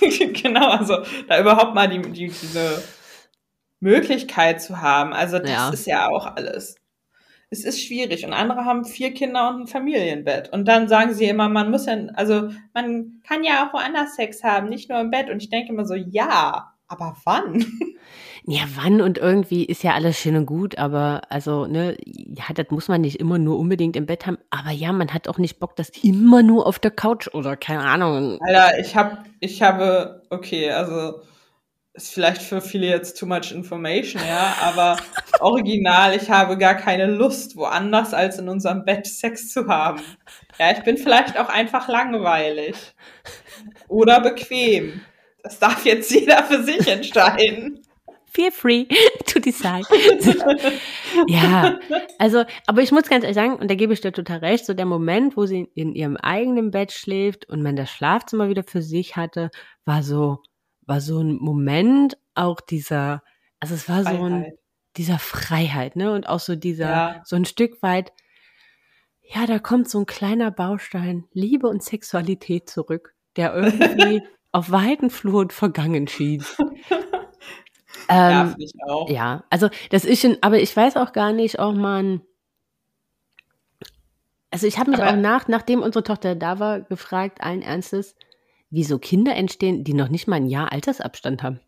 genau, 0.42 0.70
also 0.70 0.98
da 1.28 1.40
überhaupt 1.40 1.74
mal 1.74 1.88
die, 1.88 2.00
die, 2.02 2.28
diese 2.28 2.82
Möglichkeit 3.80 4.62
zu 4.62 4.80
haben. 4.80 5.12
Also 5.12 5.38
das 5.38 5.50
ja. 5.50 5.68
ist 5.70 5.86
ja 5.86 6.08
auch 6.08 6.26
alles. 6.26 6.76
Es 7.50 7.64
ist 7.64 7.80
schwierig. 7.80 8.24
Und 8.24 8.32
andere 8.32 8.64
haben 8.64 8.84
vier 8.84 9.14
Kinder 9.14 9.48
und 9.48 9.62
ein 9.62 9.66
Familienbett. 9.66 10.52
Und 10.52 10.66
dann 10.66 10.88
sagen 10.88 11.14
sie 11.14 11.26
immer, 11.26 11.48
man 11.48 11.70
muss 11.70 11.86
ja, 11.86 11.96
also 12.14 12.50
man 12.74 13.20
kann 13.26 13.44
ja 13.44 13.66
auch 13.66 13.72
woanders 13.72 14.16
Sex 14.16 14.42
haben, 14.42 14.68
nicht 14.68 14.90
nur 14.90 15.00
im 15.00 15.10
Bett. 15.10 15.30
Und 15.30 15.42
ich 15.42 15.50
denke 15.50 15.72
immer 15.72 15.84
so, 15.84 15.94
ja, 15.94 16.74
aber 16.88 17.16
wann? 17.24 17.64
Ja, 18.48 18.60
wann 18.76 19.00
und 19.00 19.18
irgendwie 19.18 19.64
ist 19.64 19.82
ja 19.82 19.94
alles 19.94 20.16
schön 20.16 20.36
und 20.36 20.46
gut, 20.46 20.78
aber 20.78 21.22
also, 21.30 21.66
ne, 21.66 21.96
ja, 22.04 22.44
das 22.54 22.66
muss 22.70 22.86
man 22.86 23.00
nicht 23.00 23.18
immer 23.18 23.38
nur 23.38 23.58
unbedingt 23.58 23.96
im 23.96 24.06
Bett 24.06 24.24
haben. 24.24 24.38
Aber 24.50 24.70
ja, 24.70 24.92
man 24.92 25.12
hat 25.12 25.26
auch 25.26 25.38
nicht 25.38 25.58
Bock, 25.58 25.74
das 25.74 25.90
immer 26.04 26.44
nur 26.44 26.64
auf 26.64 26.78
der 26.78 26.92
Couch 26.92 27.26
oder 27.34 27.56
keine 27.56 27.80
Ahnung. 27.80 28.38
Alter, 28.40 28.78
ich 28.78 28.94
hab, 28.94 29.24
ich 29.40 29.62
habe, 29.62 30.22
okay, 30.30 30.70
also 30.70 31.22
ist 31.94 32.14
vielleicht 32.14 32.40
für 32.40 32.60
viele 32.60 32.86
jetzt 32.86 33.18
too 33.18 33.26
much 33.26 33.50
information, 33.50 34.22
ja, 34.24 34.54
aber 34.62 34.96
original, 35.40 36.14
ich 36.14 36.30
habe 36.30 36.56
gar 36.56 36.76
keine 36.76 37.06
Lust, 37.06 37.56
woanders 37.56 38.14
als 38.14 38.38
in 38.38 38.48
unserem 38.48 38.84
Bett 38.84 39.08
Sex 39.08 39.48
zu 39.48 39.66
haben. 39.66 40.00
Ja, 40.60 40.70
ich 40.70 40.84
bin 40.84 40.98
vielleicht 40.98 41.36
auch 41.36 41.48
einfach 41.48 41.88
langweilig. 41.88 42.76
Oder 43.88 44.20
bequem. 44.20 45.00
Das 45.42 45.58
darf 45.58 45.84
jetzt 45.84 46.12
jeder 46.12 46.44
für 46.44 46.62
sich 46.62 46.86
entscheiden 46.86 47.80
feel 48.36 48.50
free 48.50 48.86
to 49.26 49.40
decide. 49.40 49.86
ja, 51.26 51.78
also, 52.18 52.44
aber 52.66 52.82
ich 52.82 52.92
muss 52.92 53.08
ganz 53.08 53.24
ehrlich 53.24 53.34
sagen, 53.34 53.56
und 53.56 53.70
da 53.70 53.74
gebe 53.74 53.94
ich 53.94 54.02
dir 54.02 54.12
total 54.12 54.38
recht, 54.38 54.66
so 54.66 54.74
der 54.74 54.84
Moment, 54.84 55.36
wo 55.36 55.46
sie 55.46 55.70
in 55.74 55.94
ihrem 55.94 56.16
eigenen 56.18 56.70
Bett 56.70 56.92
schläft 56.92 57.48
und 57.48 57.62
man 57.62 57.76
das 57.76 57.90
Schlafzimmer 57.90 58.48
wieder 58.48 58.62
für 58.62 58.82
sich 58.82 59.16
hatte, 59.16 59.50
war 59.86 60.02
so, 60.02 60.42
war 60.82 61.00
so 61.00 61.20
ein 61.20 61.36
Moment 61.36 62.18
auch 62.34 62.60
dieser, 62.60 63.22
also 63.58 63.74
es 63.74 63.88
war 63.88 64.02
Freiheit. 64.02 64.18
so 64.18 64.24
ein, 64.24 64.52
dieser 64.98 65.18
Freiheit, 65.18 65.96
ne, 65.96 66.12
und 66.12 66.28
auch 66.28 66.40
so 66.40 66.54
dieser, 66.54 66.90
ja. 66.90 67.22
so 67.24 67.36
ein 67.36 67.46
Stück 67.46 67.82
weit, 67.82 68.12
ja, 69.22 69.46
da 69.46 69.58
kommt 69.58 69.88
so 69.88 69.98
ein 69.98 70.06
kleiner 70.06 70.50
Baustein 70.50 71.24
Liebe 71.32 71.68
und 71.68 71.82
Sexualität 71.82 72.68
zurück, 72.68 73.14
der 73.36 73.54
irgendwie 73.54 74.22
auf 74.52 74.70
weiten 74.70 75.10
Flur 75.10 75.48
vergangen 75.50 76.06
schien. 76.06 76.44
Ähm, 78.08 78.30
ja, 78.30 78.54
ich 78.58 78.72
auch. 78.86 79.10
Ja, 79.10 79.44
also 79.50 79.68
das 79.90 80.04
ist 80.04 80.20
schon, 80.20 80.36
aber 80.40 80.58
ich 80.60 80.76
weiß 80.76 80.96
auch 80.96 81.12
gar 81.12 81.32
nicht, 81.32 81.58
ob 81.58 81.74
man. 81.74 82.22
Also 84.50 84.66
ich 84.66 84.78
habe 84.78 84.90
mich 84.90 85.00
aber, 85.00 85.10
auch 85.10 85.16
nach, 85.16 85.48
nachdem 85.48 85.82
unsere 85.82 86.04
Tochter 86.04 86.34
da 86.34 86.58
war, 86.58 86.80
gefragt, 86.80 87.42
allen 87.42 87.62
Ernstes, 87.62 88.14
wieso 88.70 88.98
Kinder 88.98 89.34
entstehen, 89.34 89.84
die 89.84 89.94
noch 89.94 90.08
nicht 90.08 90.28
mal 90.28 90.36
ein 90.36 90.46
Jahr 90.46 90.72
Altersabstand 90.72 91.42
haben. 91.42 91.60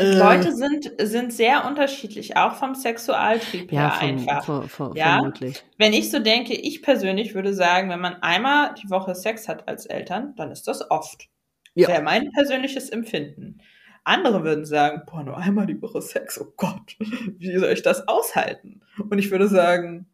Äh. 0.00 0.16
Leute 0.16 0.54
sind, 0.54 0.90
sind 0.98 1.32
sehr 1.32 1.66
unterschiedlich, 1.66 2.36
auch 2.36 2.54
vom 2.54 2.74
Sexualtrieb 2.74 3.70
ja, 3.70 3.80
her 3.80 3.90
vom, 3.90 4.08
einfach. 4.08 4.44
Vom, 4.44 4.68
vom, 4.68 4.96
ja? 4.96 5.18
Vermutlich. 5.18 5.62
Wenn 5.76 5.92
ich 5.92 6.10
so 6.10 6.18
denke, 6.18 6.54
ich 6.54 6.82
persönlich 6.82 7.34
würde 7.34 7.52
sagen, 7.52 7.90
wenn 7.90 8.00
man 8.00 8.22
einmal 8.22 8.74
die 8.74 8.88
Woche 8.88 9.14
Sex 9.14 9.46
hat 9.46 9.68
als 9.68 9.86
Eltern, 9.86 10.34
dann 10.36 10.50
ist 10.50 10.66
das 10.66 10.90
oft. 10.90 11.28
Ja. 11.74 11.88
Wäre 11.88 12.02
mein 12.02 12.30
persönliches 12.32 12.90
Empfinden. 12.90 13.60
Andere 14.04 14.42
würden 14.44 14.64
sagen, 14.64 15.02
boah, 15.06 15.22
nur 15.22 15.36
einmal 15.36 15.66
die 15.66 15.80
Woche 15.80 16.00
Sex, 16.00 16.40
oh 16.40 16.52
Gott, 16.56 16.96
wie 17.38 17.56
soll 17.56 17.72
ich 17.72 17.82
das 17.82 18.08
aushalten? 18.08 18.80
Und 19.08 19.18
ich 19.18 19.30
würde 19.30 19.48
sagen, 19.48 20.06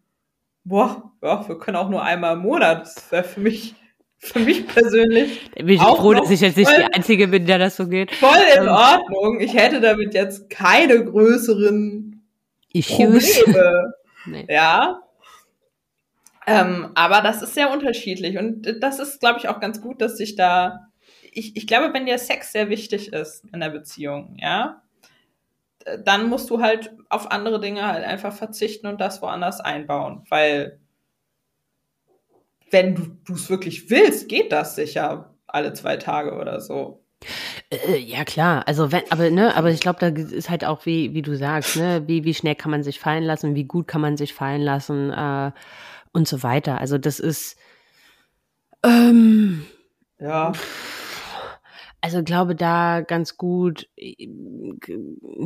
boah, 0.65 1.13
ja, 1.23 1.49
wir 1.49 1.59
können 1.59 1.77
auch 1.77 1.89
nur 1.89 2.03
einmal 2.03 2.35
im 2.35 2.43
Monat. 2.43 2.83
Das 2.83 3.11
wäre 3.13 3.25
für 3.25 3.41
mich, 3.41 3.75
für 4.19 4.41
mich 4.41 4.67
persönlich. 4.67 5.51
Da 5.55 5.65
bin 5.65 5.77
ich 5.77 5.83
froh, 5.83 6.15
dass 6.15 6.31
ich 6.31 6.41
jetzt 6.41 6.57
nicht 6.57 6.71
die 6.71 6.95
Einzige 6.95 7.29
bin, 7.29 7.47
der 7.47 7.59
das 7.59 7.77
so 7.77 7.87
geht. 7.87 8.13
Voll 8.15 8.37
in 8.57 8.65
ähm, 8.65 8.69
Ordnung. 8.69 9.41
Ich 9.41 9.55
hätte 9.55 9.81
damit 9.81 10.15
jetzt 10.15 10.51
keine 10.51 11.05
größeren 11.05 12.23
Issues. 12.73 13.45
Probleme. 13.45 13.95
nee. 14.27 14.47
Ja. 14.49 15.01
Ähm, 16.49 16.91
aber 16.95 17.23
das 17.23 17.43
ist 17.43 17.55
sehr 17.55 17.73
unterschiedlich. 17.73 18.39
Und 18.39 18.77
das 18.81 18.99
ist, 18.99 19.21
glaube 19.21 19.39
ich, 19.39 19.49
auch 19.49 19.59
ganz 19.59 19.81
gut, 19.81 20.01
dass 20.01 20.17
sich 20.17 20.37
da 20.37 20.89
ich, 21.37 21.57
ich 21.57 21.67
glaube, 21.67 21.93
wenn 21.93 22.07
dir 22.07 22.19
Sex 22.19 22.53
sehr 22.53 22.69
wichtig 22.69 23.13
ist 23.13 23.45
in 23.53 23.61
der 23.61 23.71
Beziehung, 23.71 24.37
ja, 24.41 24.83
dann 26.05 26.29
musst 26.29 26.51
du 26.51 26.61
halt 26.61 26.93
auf 27.11 27.31
andere 27.31 27.61
Dinge 27.61 27.87
halt 27.87 28.05
einfach 28.05 28.33
verzichten 28.33 28.87
und 28.87 29.01
das 29.01 29.23
woanders 29.23 29.61
einbauen, 29.61 30.25
weil 30.31 30.81
wenn 32.71 33.21
du 33.25 33.35
es 33.35 33.49
wirklich 33.49 33.91
willst, 33.91 34.29
geht 34.29 34.51
das 34.51 34.75
sicher 34.75 35.35
alle 35.47 35.73
zwei 35.75 35.97
Tage 35.97 36.35
oder 36.35 36.61
so. 36.61 37.05
Äh, 37.71 37.99
ja 37.99 38.25
klar, 38.25 38.67
also 38.67 38.91
wenn, 38.91 39.03
aber 39.11 39.31
ne, 39.31 39.55
aber 39.55 39.71
ich 39.71 39.81
glaube, 39.81 39.99
da 40.01 40.09
ist 40.09 40.51
halt 40.51 40.65
auch 40.65 40.87
wie 40.87 41.15
wie 41.15 41.23
du 41.23 41.37
sagst, 41.37 41.77
ne, 41.77 42.03
wie 42.07 42.25
wie 42.25 42.35
schnell 42.35 42.57
kann 42.57 42.71
man 42.71 42.83
sich 42.83 42.99
fallen 42.99 43.25
lassen, 43.25 43.55
wie 43.55 43.65
gut 43.65 43.87
kann 43.87 44.01
man 44.01 44.17
sich 44.17 44.35
fallen 44.35 44.63
lassen 44.63 45.11
äh, 45.11 45.53
und 46.13 46.27
so 46.27 46.43
weiter. 46.43 46.81
Also 46.81 46.99
das 46.99 47.21
ist 47.21 47.57
ähm, 48.83 49.67
ja. 50.19 50.53
Also 52.07 52.23
glaube 52.23 52.55
da 52.55 53.01
ganz 53.01 53.37
gut, 53.37 53.89
äh, 53.97 54.29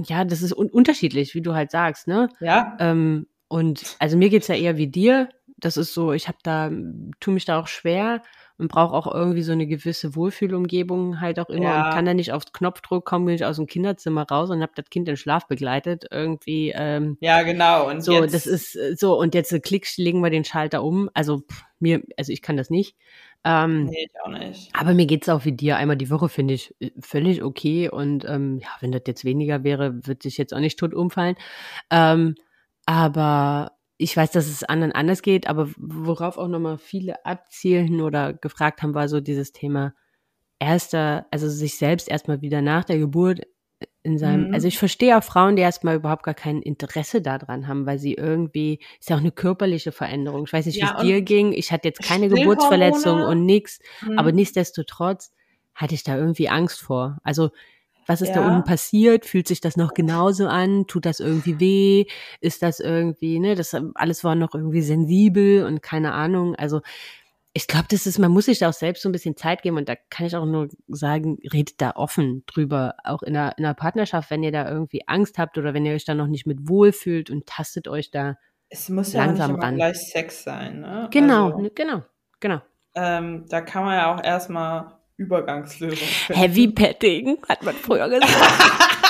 ja, 0.04 0.26
das 0.26 0.42
ist 0.42 0.52
un 0.52 0.68
unterschiedlich, 0.68 1.34
wie 1.34 1.40
du 1.40 1.54
halt 1.54 1.70
sagst, 1.70 2.06
ne? 2.06 2.28
Ja. 2.38 2.76
Ähm, 2.78 3.28
und 3.48 3.96
also 3.98 4.18
mir 4.18 4.28
geht's 4.28 4.48
ja 4.48 4.56
eher 4.56 4.76
wie 4.76 4.86
dir. 4.86 5.30
Das 5.56 5.78
ist 5.78 5.94
so, 5.94 6.12
ich 6.12 6.28
habe 6.28 6.36
da, 6.42 6.70
tu 7.18 7.30
mich 7.30 7.46
da 7.46 7.58
auch 7.58 7.66
schwer 7.66 8.20
und 8.58 8.68
brauche 8.68 8.94
auch 8.94 9.06
irgendwie 9.12 9.42
so 9.42 9.52
eine 9.52 9.66
gewisse 9.66 10.14
Wohlfühlumgebung 10.14 11.22
halt 11.22 11.40
auch 11.40 11.48
immer 11.48 11.64
ja. 11.64 11.86
und 11.86 11.94
kann 11.94 12.04
da 12.04 12.12
nicht 12.12 12.32
aufs 12.32 12.52
Knopfdruck 12.52 13.06
kommen, 13.06 13.24
bin 13.24 13.34
ich 13.34 13.46
aus 13.46 13.56
dem 13.56 13.66
Kinderzimmer 13.66 14.26
raus 14.30 14.50
und 14.50 14.60
habe 14.60 14.72
das 14.74 14.90
Kind 14.90 15.08
in 15.08 15.16
Schlaf 15.16 15.48
begleitet 15.48 16.04
irgendwie. 16.10 16.74
Ähm, 16.76 17.16
ja, 17.20 17.42
genau. 17.42 17.88
Und 17.88 18.04
so, 18.04 18.12
jetzt 18.12 18.34
das 18.34 18.46
ist 18.46 18.76
äh, 18.76 18.96
so 18.98 19.18
und 19.18 19.34
jetzt 19.34 19.50
äh, 19.50 19.60
klick 19.60 19.86
legen 19.96 20.20
wir 20.20 20.28
den 20.28 20.44
Schalter 20.44 20.82
um. 20.82 21.08
Also 21.14 21.38
pff, 21.38 21.64
mir, 21.78 22.02
also 22.18 22.32
ich 22.32 22.42
kann 22.42 22.58
das 22.58 22.68
nicht. 22.68 22.96
Ähm, 23.44 23.84
nee, 23.86 24.06
ich 24.06 24.20
auch 24.22 24.28
nicht. 24.28 24.70
Aber 24.74 24.92
mir 24.92 25.06
geht's 25.06 25.28
auch 25.28 25.44
wie 25.44 25.52
dir. 25.52 25.76
Einmal 25.76 25.96
die 25.96 26.10
Woche 26.10 26.28
finde 26.28 26.54
ich 26.54 26.74
äh, 26.80 26.90
völlig 27.00 27.42
okay. 27.42 27.88
Und 27.88 28.24
ähm, 28.26 28.58
ja, 28.58 28.68
wenn 28.80 28.92
das 28.92 29.02
jetzt 29.06 29.24
weniger 29.24 29.64
wäre, 29.64 30.06
würde 30.06 30.28
ich 30.28 30.36
jetzt 30.36 30.52
auch 30.52 30.60
nicht 30.60 30.78
tot 30.78 30.94
umfallen. 30.94 31.36
Ähm, 31.90 32.34
aber 32.86 33.72
ich 33.96 34.16
weiß, 34.16 34.32
dass 34.32 34.46
es 34.46 34.64
anderen 34.64 34.92
anders 34.92 35.22
geht. 35.22 35.46
Aber 35.48 35.68
worauf 35.78 36.36
auch 36.38 36.48
nochmal 36.48 36.78
viele 36.78 37.24
abzielen 37.24 38.00
oder 38.02 38.34
gefragt 38.34 38.82
haben, 38.82 38.94
war 38.94 39.08
so 39.08 39.20
dieses 39.20 39.52
Thema 39.52 39.94
erster, 40.58 41.26
also 41.30 41.48
sich 41.48 41.76
selbst 41.76 42.08
erstmal 42.08 42.42
wieder 42.42 42.62
nach 42.62 42.84
der 42.84 42.98
Geburt 42.98 43.40
in 44.02 44.18
seinem, 44.18 44.48
mhm. 44.48 44.54
also 44.54 44.66
ich 44.66 44.78
verstehe 44.78 45.16
auch 45.18 45.22
Frauen, 45.22 45.56
die 45.56 45.62
erstmal 45.62 45.96
überhaupt 45.96 46.22
gar 46.22 46.34
kein 46.34 46.62
Interesse 46.62 47.20
daran 47.20 47.68
haben, 47.68 47.86
weil 47.86 47.98
sie 47.98 48.14
irgendwie, 48.14 48.80
ist 48.98 49.10
ja 49.10 49.16
auch 49.16 49.20
eine 49.20 49.32
körperliche 49.32 49.92
Veränderung. 49.92 50.44
Ich 50.46 50.52
weiß 50.52 50.66
nicht, 50.66 50.76
wie 50.76 50.80
ja, 50.80 50.94
es 50.96 51.02
dir 51.02 51.20
ging. 51.22 51.52
Ich 51.52 51.70
hatte 51.70 51.88
jetzt 51.88 52.02
keine 52.02 52.28
Geburtsverletzung 52.28 53.22
und 53.22 53.44
nix, 53.44 53.78
mhm. 54.02 54.18
aber 54.18 54.32
nichtsdestotrotz 54.32 55.32
hatte 55.74 55.94
ich 55.94 56.02
da 56.02 56.16
irgendwie 56.16 56.48
Angst 56.48 56.80
vor. 56.80 57.18
Also, 57.22 57.50
was 58.06 58.22
ist 58.22 58.28
ja. 58.28 58.36
da 58.36 58.46
unten 58.48 58.64
passiert? 58.64 59.24
Fühlt 59.26 59.46
sich 59.46 59.60
das 59.60 59.76
noch 59.76 59.94
genauso 59.94 60.48
an? 60.48 60.86
Tut 60.86 61.06
das 61.06 61.20
irgendwie 61.20 61.60
weh? 61.60 62.06
Ist 62.40 62.62
das 62.62 62.80
irgendwie, 62.80 63.38
ne, 63.38 63.54
das 63.54 63.76
alles 63.94 64.24
war 64.24 64.34
noch 64.34 64.54
irgendwie 64.54 64.82
sensibel 64.82 65.64
und 65.64 65.82
keine 65.82 66.12
Ahnung. 66.12 66.56
Also, 66.56 66.80
ich 67.52 67.66
glaube, 67.66 67.86
das 67.90 68.06
ist, 68.06 68.18
man 68.18 68.30
muss 68.30 68.44
sich 68.44 68.60
da 68.60 68.68
auch 68.68 68.74
selbst 68.74 69.02
so 69.02 69.08
ein 69.08 69.12
bisschen 69.12 69.36
Zeit 69.36 69.62
geben 69.62 69.76
und 69.76 69.88
da 69.88 69.96
kann 70.08 70.26
ich 70.26 70.36
auch 70.36 70.46
nur 70.46 70.68
sagen, 70.86 71.38
redet 71.52 71.80
da 71.80 71.92
offen 71.96 72.44
drüber, 72.46 72.94
auch 73.04 73.22
in 73.22 73.36
einer, 73.36 73.58
in 73.58 73.64
einer 73.64 73.74
Partnerschaft, 73.74 74.30
wenn 74.30 74.42
ihr 74.42 74.52
da 74.52 74.70
irgendwie 74.70 75.02
Angst 75.08 75.36
habt 75.38 75.58
oder 75.58 75.74
wenn 75.74 75.84
ihr 75.84 75.94
euch 75.94 76.04
da 76.04 76.14
noch 76.14 76.28
nicht 76.28 76.46
mit 76.46 76.68
wohlfühlt 76.68 77.28
und 77.28 77.46
tastet 77.46 77.88
euch 77.88 78.10
da 78.10 78.36
es 78.72 78.88
muss 78.88 79.12
ja 79.12 79.24
langsam 79.24 79.54
nicht 79.54 79.64
ran. 79.64 79.74
gleich 79.74 79.98
Sex 79.98 80.44
sein, 80.44 80.80
ne? 80.80 81.08
Genau, 81.10 81.46
also, 81.46 81.58
ne, 81.58 81.70
genau, 81.74 82.02
genau. 82.38 82.60
Ähm, 82.94 83.44
da 83.48 83.62
kann 83.62 83.84
man 83.84 83.94
ja 83.96 84.14
auch 84.14 84.22
erstmal 84.22 84.92
Übergangslösungen 85.16 85.98
finden. 85.98 86.40
Heavy 86.40 86.68
Petting, 86.68 87.38
hat 87.48 87.64
man 87.64 87.74
früher 87.74 88.08
gesagt. 88.08 88.32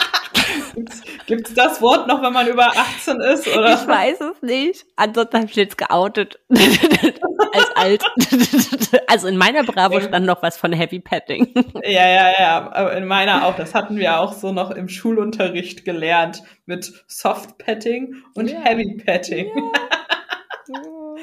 Gibt 1.31 1.47
es 1.47 1.55
das 1.55 1.81
Wort 1.81 2.09
noch, 2.09 2.21
wenn 2.23 2.33
man 2.33 2.49
über 2.49 2.67
18 2.67 3.21
ist? 3.21 3.47
Oder? 3.47 3.75
Ich 3.75 3.87
weiß 3.87 4.21
es 4.21 4.43
nicht. 4.43 4.85
Ansonsten 4.97 5.37
habe 5.37 5.47
ich 5.47 5.55
jetzt 5.55 5.79
geoutet. 5.79 6.41
Als 6.51 7.77
alt. 7.77 8.05
also 9.07 9.29
in 9.29 9.37
meiner 9.37 9.63
Bravo 9.63 10.01
stand 10.01 10.27
noch 10.27 10.43
was 10.43 10.57
von 10.57 10.73
Heavy 10.73 10.99
Petting. 10.99 11.55
Ja, 11.85 12.09
ja, 12.09 12.33
ja. 12.37 12.73
Aber 12.73 12.97
in 12.97 13.07
meiner 13.07 13.47
auch. 13.47 13.55
Das 13.55 13.77
hatten 13.77 13.97
wir 13.97 14.19
auch 14.19 14.33
so 14.33 14.51
noch 14.51 14.73
im 14.73 14.89
Schulunterricht 14.89 15.85
gelernt 15.85 16.43
mit 16.67 16.93
Soft 17.07 17.59
Petting 17.59 18.17
und 18.35 18.51
ja. 18.51 18.63
Heavy 18.63 18.97
Petting. 18.97 19.53
Ja. 20.67 21.15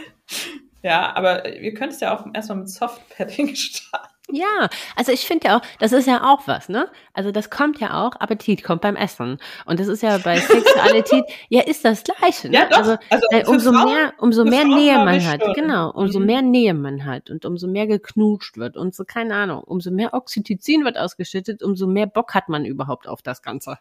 ja, 0.83 1.15
aber 1.17 1.43
wir 1.43 1.73
können 1.73 1.91
es 1.91 1.99
ja 1.99 2.17
auch 2.17 2.25
erstmal 2.33 2.59
mit 2.59 2.69
Soft 2.69 3.01
Petting 3.09 3.53
starten. 3.55 4.16
Ja, 4.29 4.67
also 4.97 5.13
ich 5.13 5.25
finde 5.25 5.47
ja 5.47 5.57
auch, 5.57 5.61
das 5.79 5.93
ist 5.93 6.05
ja 6.05 6.21
auch 6.21 6.47
was, 6.47 6.67
ne? 6.67 6.89
Also 7.13 7.31
das 7.31 7.49
kommt 7.49 7.79
ja 7.79 8.05
auch, 8.05 8.11
Appetit 8.17 8.61
kommt 8.61 8.81
beim 8.81 8.97
Essen. 8.97 9.37
Und 9.65 9.79
das 9.79 9.87
ist 9.87 10.03
ja 10.03 10.17
bei 10.17 10.37
Sexualität, 10.37 11.23
ja, 11.49 11.61
ist 11.61 11.85
das 11.85 12.03
Gleiche. 12.03 12.49
Ne? 12.49 12.55
Ja, 12.55 12.65
doch. 12.69 12.77
Also, 12.77 12.97
also 13.09 13.25
äh, 13.31 13.45
umso 13.45 13.71
Frauen, 13.71 13.85
mehr, 13.85 14.13
umso 14.17 14.43
mehr 14.43 14.63
Frauen 14.63 14.75
Nähe 14.75 14.97
man 14.97 15.25
hat, 15.25 15.41
schon. 15.41 15.53
genau, 15.53 15.91
umso 15.91 16.19
Mhm. 16.19 16.25
mehr 16.25 16.41
Nähe 16.41 16.73
man 16.73 17.05
hat 17.05 17.29
und 17.29 17.45
umso 17.45 17.67
mehr 17.67 17.87
geknutscht 17.87 18.57
wird 18.57 18.75
und 18.75 18.93
so, 18.93 19.05
keine 19.05 19.33
Ahnung, 19.33 19.63
umso 19.63 19.91
mehr 19.91 20.13
Oxytocin 20.13 20.83
wird 20.83 20.97
ausgeschüttet, 20.97 21.63
umso 21.63 21.87
mehr 21.87 22.07
Bock 22.07 22.33
hat 22.33 22.49
man 22.49 22.65
überhaupt 22.65 23.07
auf 23.07 23.21
das 23.21 23.41
Ganze. 23.41 23.77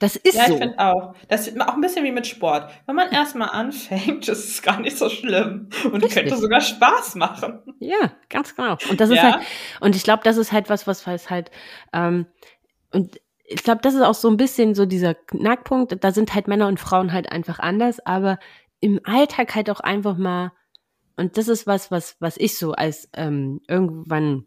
Das 0.00 0.16
ist 0.16 0.34
Ja, 0.36 0.46
so. 0.46 0.54
ich 0.54 0.58
finde 0.60 0.78
auch. 0.78 1.14
Das 1.28 1.46
ist 1.46 1.60
auch 1.60 1.74
ein 1.74 1.80
bisschen 1.80 2.04
wie 2.04 2.10
mit 2.12 2.26
Sport. 2.26 2.70
Wenn 2.86 2.96
man 2.96 3.10
erstmal 3.12 3.50
anfängt, 3.50 4.28
ist 4.28 4.48
es 4.48 4.62
gar 4.62 4.80
nicht 4.80 4.98
so 4.98 5.08
schlimm 5.08 5.68
und 5.84 5.94
Richtig. 6.02 6.12
könnte 6.14 6.36
sogar 6.36 6.60
Spaß 6.60 7.14
machen. 7.14 7.60
Ja, 7.78 8.12
ganz 8.28 8.54
genau. 8.56 8.76
Und 8.90 9.00
das 9.00 9.10
ist 9.10 9.16
Ja. 9.16 9.34
halt, 9.34 9.46
und 9.80 9.94
ich 9.96 10.02
glaube, 10.02 10.22
das 10.24 10.36
ist 10.36 10.52
halt 10.52 10.68
was, 10.68 10.86
was 10.86 11.06
was 11.06 11.30
halt, 11.30 11.50
ähm, 11.92 12.26
und 12.92 13.20
ich 13.46 13.62
glaube, 13.62 13.82
das 13.82 13.94
ist 13.94 14.00
auch 14.02 14.14
so 14.14 14.28
ein 14.28 14.36
bisschen 14.36 14.74
so 14.74 14.86
dieser 14.86 15.14
Knackpunkt. 15.14 16.02
Da 16.02 16.10
sind 16.12 16.34
halt 16.34 16.48
Männer 16.48 16.66
und 16.66 16.80
Frauen 16.80 17.12
halt 17.12 17.30
einfach 17.30 17.58
anders, 17.58 18.00
aber 18.04 18.38
im 18.80 19.00
Alltag 19.04 19.54
halt 19.54 19.70
auch 19.70 19.80
einfach 19.80 20.16
mal, 20.16 20.52
und 21.16 21.36
das 21.38 21.48
ist 21.48 21.66
was, 21.66 21.90
was, 21.90 22.16
was 22.20 22.36
ich 22.38 22.58
so 22.58 22.72
als 22.72 23.08
ähm, 23.14 23.60
irgendwann 23.68 24.44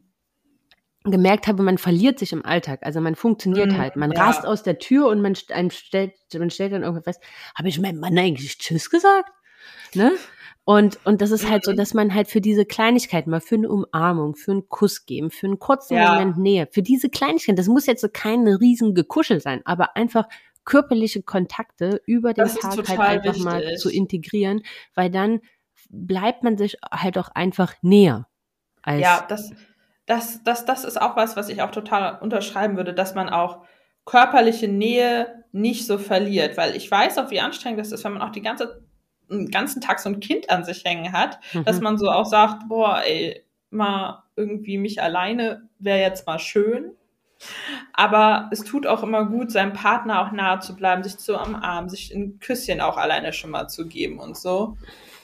gemerkt 1.11 1.47
habe, 1.47 1.63
man 1.63 1.77
verliert 1.77 2.19
sich 2.19 2.33
im 2.33 2.45
Alltag. 2.45 2.79
Also 2.83 3.01
man 3.01 3.15
funktioniert 3.15 3.71
Mm, 3.73 3.77
halt. 3.77 3.95
Man 3.95 4.11
ja. 4.11 4.23
rast 4.25 4.45
aus 4.45 4.63
der 4.63 4.79
Tür 4.79 5.07
und 5.07 5.21
man, 5.21 5.35
stellt, 5.35 6.13
man 6.37 6.49
stellt 6.49 6.73
dann 6.73 6.83
irgendwas 6.83 7.03
fest, 7.17 7.21
habe 7.57 7.69
ich 7.69 7.79
meinem 7.79 7.99
Mann 7.99 8.17
eigentlich 8.17 8.57
Tschüss 8.57 8.89
gesagt? 8.89 9.31
Ne? 9.93 10.11
Und, 10.65 10.99
und 11.05 11.21
das 11.21 11.31
ist 11.31 11.49
halt 11.49 11.63
so, 11.63 11.71
Mhm. 11.71 11.77
dass 11.77 11.93
man 11.93 12.13
halt 12.13 12.27
für 12.27 12.41
diese 12.41 12.65
Kleinigkeiten 12.65 13.29
mal 13.29 13.39
für 13.39 13.55
eine 13.55 13.69
Umarmung, 13.69 14.35
für 14.35 14.51
einen 14.51 14.67
Kuss 14.67 15.05
geben, 15.05 15.31
für 15.31 15.47
einen 15.47 15.59
kurzen 15.59 15.95
Ja. 15.95 16.13
Moment 16.15 16.37
Nähe, 16.37 16.67
für 16.71 16.81
diese 16.81 17.09
Kleinigkeiten, 17.09 17.55
das 17.55 17.67
muss 17.67 17.85
jetzt 17.85 18.01
so 18.01 18.09
keine 18.11 18.59
riesen 18.59 18.93
Gekuschel 18.93 19.39
sein, 19.39 19.61
aber 19.65 19.95
einfach 19.95 20.27
körperliche 20.65 21.23
Kontakte 21.23 22.01
über 22.05 22.33
den 22.33 22.43
Das 22.43 22.55
Tag 22.55 22.85
halt 22.97 22.99
einfach 22.99 23.37
mal 23.37 23.61
wichtig. 23.61 23.79
zu 23.79 23.89
integrieren, 23.89 24.61
weil 24.93 25.09
dann 25.09 25.39
bleibt 25.89 26.43
man 26.43 26.57
sich 26.57 26.75
halt 26.91 27.17
auch 27.17 27.29
einfach 27.29 27.73
näher. 27.81 28.27
Als, 28.81 29.01
Ja, 29.01 29.25
das, 29.29 29.51
das, 30.07 30.41
das, 30.43 30.65
das 30.65 30.83
ist 30.83 30.99
auch 30.99 31.15
was, 31.15 31.35
was 31.35 31.49
ich 31.49 31.61
auch 31.61 31.71
total 31.71 32.17
unterschreiben 32.19 32.75
würde, 32.77 32.93
dass 32.93 33.13
man 33.13 33.29
auch 33.29 33.59
körperliche 34.05 34.67
Nähe 34.67 35.43
nicht 35.51 35.85
so 35.85 35.97
verliert, 35.97 36.57
weil 36.57 36.75
ich 36.75 36.89
weiß 36.89 37.17
auch, 37.19 37.29
wie 37.29 37.41
anstrengend 37.41 37.79
das 37.79 37.91
ist, 37.91 38.03
wenn 38.03 38.13
man 38.13 38.21
auch 38.21 38.31
die 38.31 38.41
ganze, 38.41 38.81
den 39.29 39.51
ganzen 39.51 39.81
Tag 39.81 39.99
so 39.99 40.09
ein 40.09 40.19
Kind 40.21 40.49
an 40.49 40.63
sich 40.63 40.83
hängen 40.85 41.11
hat, 41.11 41.39
Mhm. 41.53 41.65
dass 41.65 41.81
man 41.81 41.97
so 41.97 42.09
auch 42.09 42.25
sagt, 42.25 42.67
boah, 42.69 43.01
ey, 43.05 43.43
mal 43.69 44.23
irgendwie 44.37 44.77
mich 44.77 45.01
alleine 45.01 45.67
wäre 45.79 45.99
jetzt 45.99 46.25
mal 46.25 46.39
schön. 46.39 46.91
Aber 47.93 48.49
es 48.51 48.63
tut 48.63 48.87
auch 48.87 49.03
immer 49.03 49.25
gut, 49.25 49.51
seinem 49.51 49.73
Partner 49.73 50.21
auch 50.21 50.31
nahe 50.31 50.59
zu 50.59 50.75
bleiben, 50.75 51.03
sich 51.03 51.17
zu 51.17 51.37
umarmen, 51.37 51.89
sich 51.89 52.13
ein 52.13 52.39
Küsschen 52.39 52.81
auch 52.81 52.97
alleine 52.97 53.33
schon 53.33 53.51
mal 53.51 53.67
zu 53.67 53.87
geben 53.87 54.19
und 54.19 54.37
so. 54.37 54.77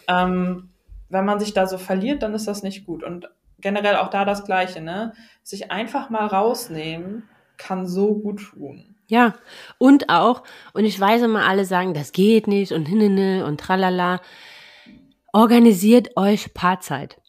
Ähm, 0.07 0.69
wenn 1.09 1.25
man 1.25 1.39
sich 1.39 1.53
da 1.53 1.67
so 1.67 1.77
verliert, 1.77 2.21
dann 2.21 2.33
ist 2.33 2.47
das 2.47 2.63
nicht 2.63 2.85
gut. 2.85 3.03
Und 3.03 3.29
generell 3.63 3.95
auch 3.95 4.09
da 4.09 4.25
das 4.25 4.45
Gleiche, 4.45 4.81
ne? 4.81 5.13
Sich 5.41 5.71
einfach 5.71 6.11
mal 6.11 6.27
rausnehmen, 6.27 7.27
kann 7.57 7.87
so 7.87 8.13
gut 8.13 8.41
tun. 8.51 8.95
Ja, 9.07 9.35
und 9.77 10.09
auch, 10.09 10.43
und 10.73 10.85
ich 10.85 10.99
weiß 10.99 11.23
immer, 11.23 11.45
alle 11.45 11.65
sagen, 11.65 11.93
das 11.93 12.11
geht 12.11 12.47
nicht 12.47 12.71
und 12.71 12.85
hinne 12.85 13.45
und 13.45 13.59
tralala. 13.59 14.21
Organisiert 15.33 16.15
euch 16.15 16.53
Paarzeit. 16.53 17.19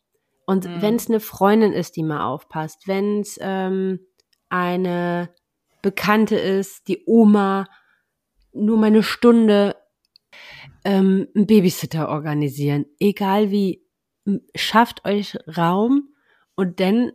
Und 0.47 0.67
Mhm. 0.67 0.83
wenn 0.83 0.95
es 0.97 1.09
eine 1.09 1.21
Freundin 1.21 1.73
ist, 1.73 1.97
die 1.97 2.03
mal 2.03 2.25
aufpasst, 2.27 2.87
wenn 2.87 3.21
es 3.21 3.39
ähm, 3.41 4.01
eine 4.51 5.31
Bekannte 5.83 6.37
ist, 6.37 6.87
die 6.89 7.03
Oma, 7.07 7.67
nur 8.53 8.77
mal 8.79 8.87
eine 8.87 9.03
Stunde 9.03 9.77
ähm, 10.85 11.29
einen 11.35 11.47
Babysitter 11.47 12.09
organisieren. 12.09 12.87
Egal 13.01 13.51
wie, 13.51 13.83
schafft 14.55 15.05
euch 15.07 15.37
Raum 15.57 16.14
und 16.57 16.81
dann 16.81 17.13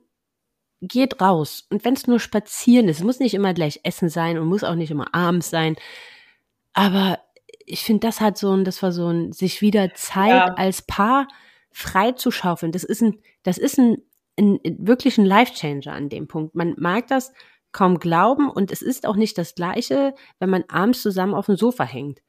geht 0.81 1.19
raus. 1.21 1.65
Und 1.69 1.83
wenn 1.83 1.93
es 1.93 2.07
nur 2.07 2.19
spazieren 2.19 2.87
ist, 2.87 2.97
es 2.99 3.03
muss 3.03 3.19
nicht 3.19 3.33
immer 3.33 3.53
gleich 3.53 3.81
Essen 3.83 4.09
sein 4.09 4.37
und 4.37 4.47
muss 4.47 4.63
auch 4.63 4.75
nicht 4.75 4.91
immer 4.91 5.13
abends 5.13 5.49
sein. 5.49 5.75
Aber 6.73 7.19
ich 7.65 7.83
finde, 7.83 8.07
das 8.07 8.21
hat 8.21 8.37
so 8.37 8.53
ein, 8.55 8.63
das 8.63 8.81
war 8.81 8.91
so 8.91 9.07
ein, 9.07 9.31
sich 9.33 9.61
wieder 9.61 9.93
Zeit 9.93 10.29
Ja. 10.29 10.45
als 10.55 10.81
Paar 10.81 11.27
frei 11.71 12.13
zu 12.13 12.31
schaufeln. 12.31 12.71
Das 12.71 12.83
ist 12.83 13.01
ein, 13.01 13.19
das 13.43 13.57
ist 13.57 13.77
ein, 13.77 13.97
ein 14.39 14.59
wirklich 14.79 15.17
ein 15.17 15.25
Life-Changer 15.25 15.91
an 15.91 16.09
dem 16.09 16.27
Punkt. 16.27 16.55
Man 16.55 16.75
mag 16.77 17.07
das 17.07 17.33
kaum 17.71 17.99
glauben 17.99 18.49
und 18.49 18.71
es 18.71 18.81
ist 18.81 19.05
auch 19.05 19.15
nicht 19.15 19.37
das 19.37 19.53
Gleiche, 19.55 20.15
wenn 20.39 20.49
man 20.49 20.63
abends 20.69 21.01
zusammen 21.01 21.33
auf 21.35 21.45
dem 21.47 21.57
Sofa 21.57 21.83
hängt. 21.83 22.19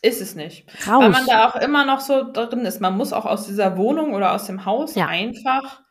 Ist 0.00 0.20
es 0.22 0.36
nicht. 0.36 0.66
Raus. 0.86 1.02
Weil 1.02 1.10
man 1.10 1.26
da 1.26 1.48
auch 1.48 1.56
immer 1.56 1.84
noch 1.84 1.98
so 2.00 2.32
drin 2.32 2.60
ist. 2.64 2.80
Man 2.80 2.96
muss 2.96 3.12
auch 3.12 3.26
aus 3.26 3.46
dieser 3.46 3.76
Wohnung 3.76 4.14
oder 4.14 4.32
aus 4.34 4.46
dem 4.46 4.64
Haus 4.64 4.94
Ja. 4.94 5.06
einfach 5.08 5.82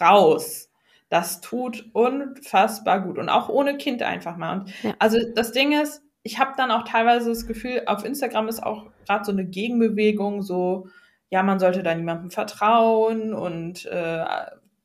raus. 0.00 0.70
Das 1.08 1.40
tut 1.40 1.86
unfassbar 1.92 3.00
gut. 3.00 3.18
Und 3.18 3.28
auch 3.28 3.48
ohne 3.48 3.76
Kind 3.76 4.02
einfach 4.02 4.36
mal. 4.36 4.60
Und 4.60 4.82
Ja. 4.82 4.94
also 4.98 5.18
das 5.34 5.52
Ding 5.52 5.72
ist, 5.72 6.02
ich 6.22 6.38
habe 6.40 6.52
dann 6.56 6.72
auch 6.72 6.82
teilweise 6.82 7.28
das 7.28 7.46
Gefühl, 7.46 7.82
auf 7.86 8.04
Instagram 8.04 8.48
ist 8.48 8.62
auch 8.62 8.86
gerade 9.06 9.24
so 9.24 9.30
eine 9.32 9.44
Gegenbewegung, 9.44 10.42
so, 10.42 10.88
ja, 11.30 11.42
man 11.44 11.60
sollte 11.60 11.84
da 11.84 11.94
niemandem 11.94 12.30
vertrauen 12.32 13.32
und 13.32 13.86
äh, 13.86 14.24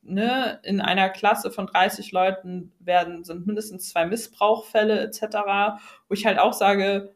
ne, 0.04 0.60
in 0.64 0.82
einer 0.82 1.10
Klasse 1.10 1.50
von 1.50 1.66
30 1.66 2.12
Leuten 2.12 2.72
werden, 2.80 3.24
sind 3.24 3.48
mindestens 3.48 3.90
zwei 3.90 4.06
Missbrauchfälle 4.06 5.00
etc., 5.02 5.22
wo 6.08 6.14
ich 6.14 6.26
halt 6.28 6.38
auch 6.38 6.54
sage, 6.54 7.16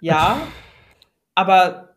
ja, 0.00 0.38
aber 1.34 1.94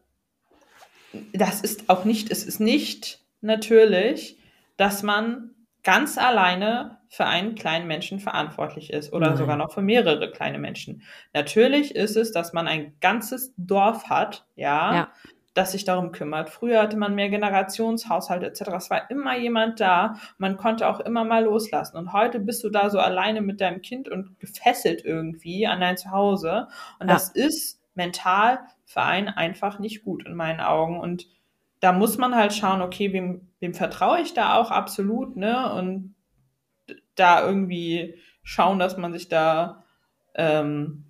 das 1.34 1.62
ist 1.62 1.90
auch 1.90 2.06
nicht, 2.06 2.32
es 2.32 2.46
ist 2.46 2.60
nicht 2.60 3.25
natürlich, 3.46 4.38
dass 4.78 5.04
man 5.04 5.52
ganz 5.84 6.18
alleine 6.18 6.98
für 7.10 7.26
einen 7.26 7.56
kleinen 7.56 7.88
Menschen 7.88 8.20
verantwortlich 8.20 8.92
ist 8.92 9.14
oder 9.14 9.28
Nein. 9.30 9.38
sogar 9.38 9.56
noch 9.56 9.72
für 9.72 9.82
mehrere 9.82 10.32
kleine 10.32 10.58
Menschen. 10.58 11.04
Natürlich 11.34 11.96
ist 11.96 12.18
es, 12.18 12.32
dass 12.32 12.52
man 12.54 12.68
ein 12.68 12.94
ganzes 13.00 13.54
Dorf 13.56 14.10
hat, 14.10 14.46
ja, 14.56 14.94
Ja. 14.96 15.12
das 15.54 15.72
sich 15.72 15.86
darum 15.86 16.12
kümmert. 16.12 16.50
Früher 16.50 16.82
hatte 16.82 16.98
man 16.98 17.16
mehr 17.16 17.30
Generationshaushalte 17.30 18.48
etc. 18.48 18.62
Es 18.76 18.90
war 18.90 19.10
immer 19.10 19.38
jemand 19.38 19.80
da. 19.80 20.16
Man 20.38 20.58
konnte 20.58 20.90
auch 20.90 21.00
immer 21.00 21.24
mal 21.24 21.46
loslassen. 21.46 21.96
Und 21.98 22.12
heute 22.12 22.40
bist 22.40 22.64
du 22.64 22.70
da 22.70 22.90
so 22.90 23.00
alleine 23.00 23.42
mit 23.42 23.62
deinem 23.62 23.82
Kind 23.82 24.10
und 24.10 24.38
gefesselt 24.40 25.06
irgendwie 25.06 25.68
an 25.68 25.80
dein 25.80 25.96
Zuhause. 25.98 26.68
Und 27.00 27.08
Ja. 27.08 27.14
das 27.14 27.30
ist 27.30 27.80
mental 27.94 28.60
für 28.86 29.04
einen 29.04 29.30
einfach 29.30 29.80
nicht 29.80 30.04
gut 30.04 30.26
in 30.26 30.36
meinen 30.36 30.60
Augen. 30.60 31.00
Und 31.00 31.28
da 31.80 31.92
muss 31.94 32.18
man 32.18 32.36
halt 32.36 32.54
schauen, 32.54 32.82
okay, 32.82 33.14
wem, 33.14 33.50
wem 33.60 33.74
vertraue 33.74 34.22
ich 34.22 34.34
da 34.34 34.56
auch 34.56 34.72
absolut, 34.72 35.36
ne? 35.38 35.74
Und 35.74 36.16
da 37.16 37.46
irgendwie 37.46 38.16
schauen, 38.44 38.80
dass 38.80 38.98
man 38.98 39.14
sich 39.14 39.30
da 39.30 39.84
ähm, 40.36 41.06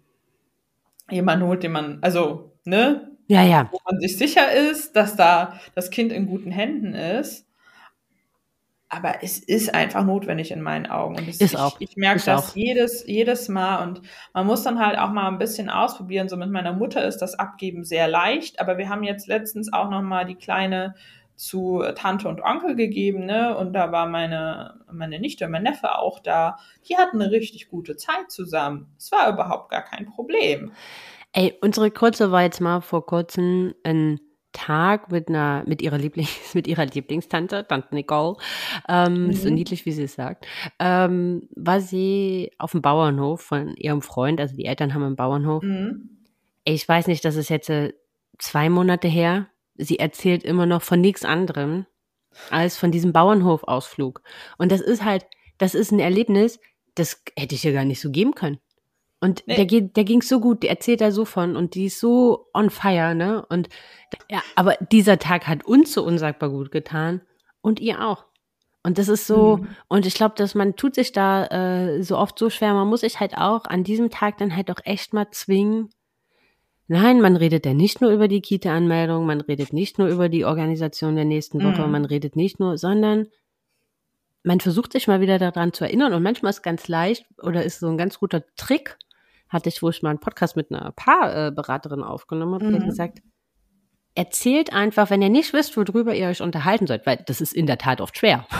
jemanden 1.09 1.45
holt, 1.47 1.63
den 1.63 1.71
man, 1.71 1.99
also, 2.01 2.57
ne, 2.65 3.11
Ja, 3.27 3.43
ja. 3.43 3.69
wo 3.71 3.79
man 3.85 3.99
sich 3.99 4.17
sicher 4.17 4.51
ist, 4.51 4.95
dass 4.95 5.15
da 5.15 5.59
das 5.75 5.89
Kind 5.89 6.11
in 6.11 6.27
guten 6.27 6.51
Händen 6.51 6.93
ist. 6.93 7.44
Aber 8.95 9.23
es 9.23 9.39
ist 9.39 9.73
einfach 9.73 10.05
notwendig 10.05 10.51
in 10.51 10.61
meinen 10.61 10.85
Augen. 10.85 11.17
Und 11.17 11.27
es, 11.27 11.41
Ist 11.41 11.53
ich, 11.53 11.59
auch. 11.59 11.75
ich 11.79 11.97
merke 11.97 12.17
Ist 12.17 12.27
das 12.27 12.51
auch. 12.51 12.55
jedes, 12.55 13.05
jedes 13.05 13.49
Mal. 13.49 13.83
Und 13.83 14.01
man 14.33 14.45
muss 14.47 14.63
dann 14.63 14.79
halt 14.79 14.97
auch 14.97 15.09
mal 15.11 15.27
ein 15.27 15.37
bisschen 15.37 15.69
ausprobieren. 15.69 16.29
So 16.29 16.37
mit 16.37 16.49
meiner 16.49 16.71
Mutter 16.71 17.03
ist 17.05 17.17
das 17.17 17.37
Abgeben 17.37 17.83
sehr 17.83 18.07
leicht. 18.07 18.59
Aber 18.61 18.77
wir 18.77 18.87
haben 18.89 19.03
jetzt 19.03 19.27
letztens 19.27 19.73
auch 19.73 19.89
noch 19.89 20.01
mal 20.01 20.25
die 20.25 20.35
Kleine 20.35 20.95
zu 21.35 21.83
Tante 21.95 22.29
und 22.29 22.41
Onkel 22.41 22.75
gegeben, 22.75 23.25
ne? 23.25 23.57
Und 23.57 23.73
da 23.73 23.91
war 23.91 24.07
meine, 24.07 24.79
meine 24.89 25.19
Nichte 25.19 25.43
und 25.45 25.51
mein 25.51 25.63
Neffe 25.63 25.97
auch 25.97 26.19
da. 26.19 26.57
Die 26.87 26.95
hatten 26.95 27.21
eine 27.21 27.29
richtig 27.29 27.67
gute 27.67 27.97
Zeit 27.97 28.31
zusammen. 28.31 28.87
Es 28.97 29.11
war 29.11 29.29
überhaupt 29.33 29.69
gar 29.69 29.81
kein 29.81 30.05
Problem. 30.05 30.71
Ey, 31.33 31.53
unsere 31.59 31.91
Kurze 31.91 32.31
war 32.31 32.43
jetzt 32.43 32.61
mal 32.61 32.79
vor 32.79 33.05
kurzem 33.05 33.75
in 33.83 34.21
Tag 34.55 35.11
mit 35.11 35.27
einer, 35.29 35.63
mit 35.67 35.81
ihrer 35.81 35.97
Lieblings, 35.97 36.29
mit 36.53 36.67
ihrer 36.67 36.85
Lieblingstante, 36.85 37.67
Tante 37.67 37.93
Nicole, 37.93 38.37
ähm, 38.87 39.27
mhm. 39.27 39.33
so 39.33 39.49
niedlich, 39.49 39.85
wie 39.85 39.91
sie 39.91 40.03
es 40.03 40.15
sagt, 40.15 40.47
ähm, 40.79 41.47
war 41.55 41.81
sie 41.81 42.51
auf 42.57 42.71
dem 42.71 42.81
Bauernhof 42.81 43.41
von 43.41 43.75
ihrem 43.75 44.01
Freund, 44.01 44.39
also 44.39 44.55
die 44.55 44.65
Eltern 44.65 44.93
haben 44.93 45.03
einen 45.03 45.15
Bauernhof. 45.15 45.63
Mhm. 45.63 46.09
Ich 46.63 46.87
weiß 46.87 47.07
nicht, 47.07 47.23
das 47.25 47.35
ist 47.35 47.49
jetzt 47.49 47.69
äh, 47.69 47.93
zwei 48.39 48.69
Monate 48.69 49.07
her. 49.07 49.47
Sie 49.75 49.99
erzählt 49.99 50.43
immer 50.43 50.65
noch 50.65 50.81
von 50.81 51.01
nichts 51.01 51.25
anderem 51.25 51.85
als 52.49 52.77
von 52.77 52.91
diesem 52.91 53.13
Bauernhofausflug. 53.13 54.21
Und 54.57 54.71
das 54.71 54.81
ist 54.81 55.03
halt, 55.03 55.25
das 55.57 55.75
ist 55.75 55.91
ein 55.91 55.99
Erlebnis, 55.99 56.59
das 56.95 57.21
hätte 57.37 57.55
ich 57.55 57.63
ja 57.63 57.71
gar 57.71 57.85
nicht 57.85 58.01
so 58.01 58.09
geben 58.09 58.33
können. 58.35 58.59
Und 59.25 59.43
nee. 59.47 59.55
der 59.55 59.65
geht, 59.65 59.97
der 59.97 60.03
ging 60.03 60.21
so 60.21 60.39
gut, 60.39 60.61
der 60.61 60.69
erzählt 60.69 61.01
da 61.01 61.11
so 61.11 61.25
von 61.25 61.55
und 61.55 61.73
die 61.73 61.85
ist 61.85 61.99
so 61.99 62.47
on 62.53 62.69
fire, 62.69 63.15
ne? 63.15 63.43
Und 63.49 63.69
ja, 64.29 64.43
aber 64.55 64.75
dieser 64.91 65.17
Tag 65.17 65.47
hat 65.47 65.65
uns 65.65 65.93
so 65.93 66.03
unsagbar 66.03 66.51
gut 66.51 66.71
getan 66.71 67.21
und 67.61 67.79
ihr 67.79 68.05
auch. 68.05 68.25
Und 68.83 68.99
das 68.99 69.07
ist 69.07 69.25
so, 69.25 69.57
mhm. 69.57 69.67
und 69.87 70.05
ich 70.05 70.13
glaube, 70.13 70.35
dass 70.37 70.53
man 70.53 70.75
tut 70.75 70.93
sich 70.93 71.11
da 71.11 71.47
äh, 71.47 72.03
so 72.03 72.19
oft 72.19 72.37
so 72.37 72.51
schwer, 72.51 72.75
man 72.75 72.87
muss 72.87 73.01
sich 73.01 73.19
halt 73.19 73.35
auch 73.35 73.65
an 73.65 73.83
diesem 73.83 74.11
Tag 74.11 74.37
dann 74.37 74.55
halt 74.55 74.69
auch 74.69 74.79
echt 74.83 75.11
mal 75.11 75.31
zwingen. 75.31 75.89
Nein, 76.87 77.19
man 77.19 77.35
redet 77.35 77.65
ja 77.65 77.73
nicht 77.73 77.99
nur 77.99 78.11
über 78.11 78.27
die 78.27 78.41
Kita-Anmeldung, 78.41 79.25
man 79.25 79.41
redet 79.41 79.73
nicht 79.73 79.97
nur 79.97 80.07
über 80.07 80.29
die 80.29 80.45
Organisation 80.45 81.15
der 81.15 81.25
nächsten 81.25 81.63
Woche, 81.63 81.87
mhm. 81.87 81.91
man 81.93 82.05
redet 82.05 82.35
nicht 82.35 82.59
nur, 82.59 82.77
sondern 82.77 83.25
man 84.43 84.59
versucht 84.59 84.93
sich 84.93 85.07
mal 85.07 85.19
wieder 85.19 85.39
daran 85.39 85.73
zu 85.73 85.83
erinnern 85.83 86.13
und 86.13 86.21
manchmal 86.21 86.51
ist 86.51 86.61
ganz 86.61 86.87
leicht 86.87 87.25
oder 87.41 87.63
ist 87.63 87.79
so 87.79 87.87
ein 87.87 87.97
ganz 87.97 88.19
guter 88.19 88.43
Trick, 88.55 88.99
hatte 89.55 89.69
ich, 89.69 89.81
wo 89.81 89.89
ich 89.89 90.03
mal 90.03 90.11
einen 90.11 90.19
Podcast 90.19 90.55
mit 90.55 90.71
einer 90.71 90.91
Paarberaterin 90.91 92.03
aufgenommen 92.03 92.55
habe, 92.55 92.65
mhm. 92.65 92.79
die 92.79 92.85
gesagt, 92.85 93.19
erzählt 94.15 94.73
einfach, 94.73 95.09
wenn 95.09 95.21
ihr 95.21 95.29
nicht 95.29 95.53
wisst, 95.53 95.75
worüber 95.75 96.13
ihr 96.13 96.27
euch 96.27 96.41
unterhalten 96.41 96.87
sollt, 96.87 97.05
weil 97.05 97.23
das 97.25 97.41
ist 97.41 97.53
in 97.53 97.65
der 97.65 97.77
Tat 97.77 98.01
oft 98.01 98.17
schwer. 98.17 98.47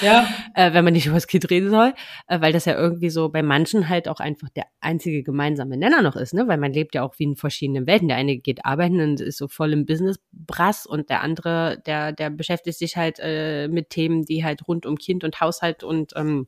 Ja. 0.00 0.26
äh, 0.54 0.72
wenn 0.72 0.84
man 0.84 0.92
nicht 0.92 1.06
über 1.06 1.16
das 1.16 1.26
Kind 1.26 1.50
reden 1.50 1.68
soll, 1.68 1.94
äh, 2.28 2.40
weil 2.40 2.52
das 2.52 2.64
ja 2.64 2.78
irgendwie 2.78 3.10
so 3.10 3.28
bei 3.28 3.42
manchen 3.42 3.88
halt 3.88 4.08
auch 4.08 4.20
einfach 4.20 4.48
der 4.50 4.66
einzige 4.80 5.24
gemeinsame 5.24 5.76
Nenner 5.76 6.00
noch 6.00 6.14
ist, 6.14 6.32
ne? 6.32 6.46
Weil 6.46 6.58
man 6.58 6.72
lebt 6.72 6.94
ja 6.94 7.02
auch 7.02 7.18
wie 7.18 7.24
in 7.24 7.36
verschiedenen 7.36 7.88
Welten. 7.88 8.06
Der 8.06 8.16
eine 8.16 8.38
geht 8.38 8.64
arbeiten 8.64 9.00
und 9.00 9.20
ist 9.20 9.36
so 9.36 9.48
voll 9.48 9.72
im 9.72 9.86
Business-Brass 9.86 10.86
und 10.86 11.10
der 11.10 11.22
andere, 11.22 11.82
der, 11.86 12.12
der 12.12 12.30
beschäftigt 12.30 12.78
sich 12.78 12.96
halt 12.96 13.18
äh, 13.20 13.66
mit 13.66 13.90
Themen, 13.90 14.24
die 14.24 14.44
halt 14.44 14.66
rund 14.68 14.86
um 14.86 14.96
Kind 14.96 15.24
und 15.24 15.40
Haushalt 15.40 15.82
und 15.82 16.12
ähm, 16.14 16.46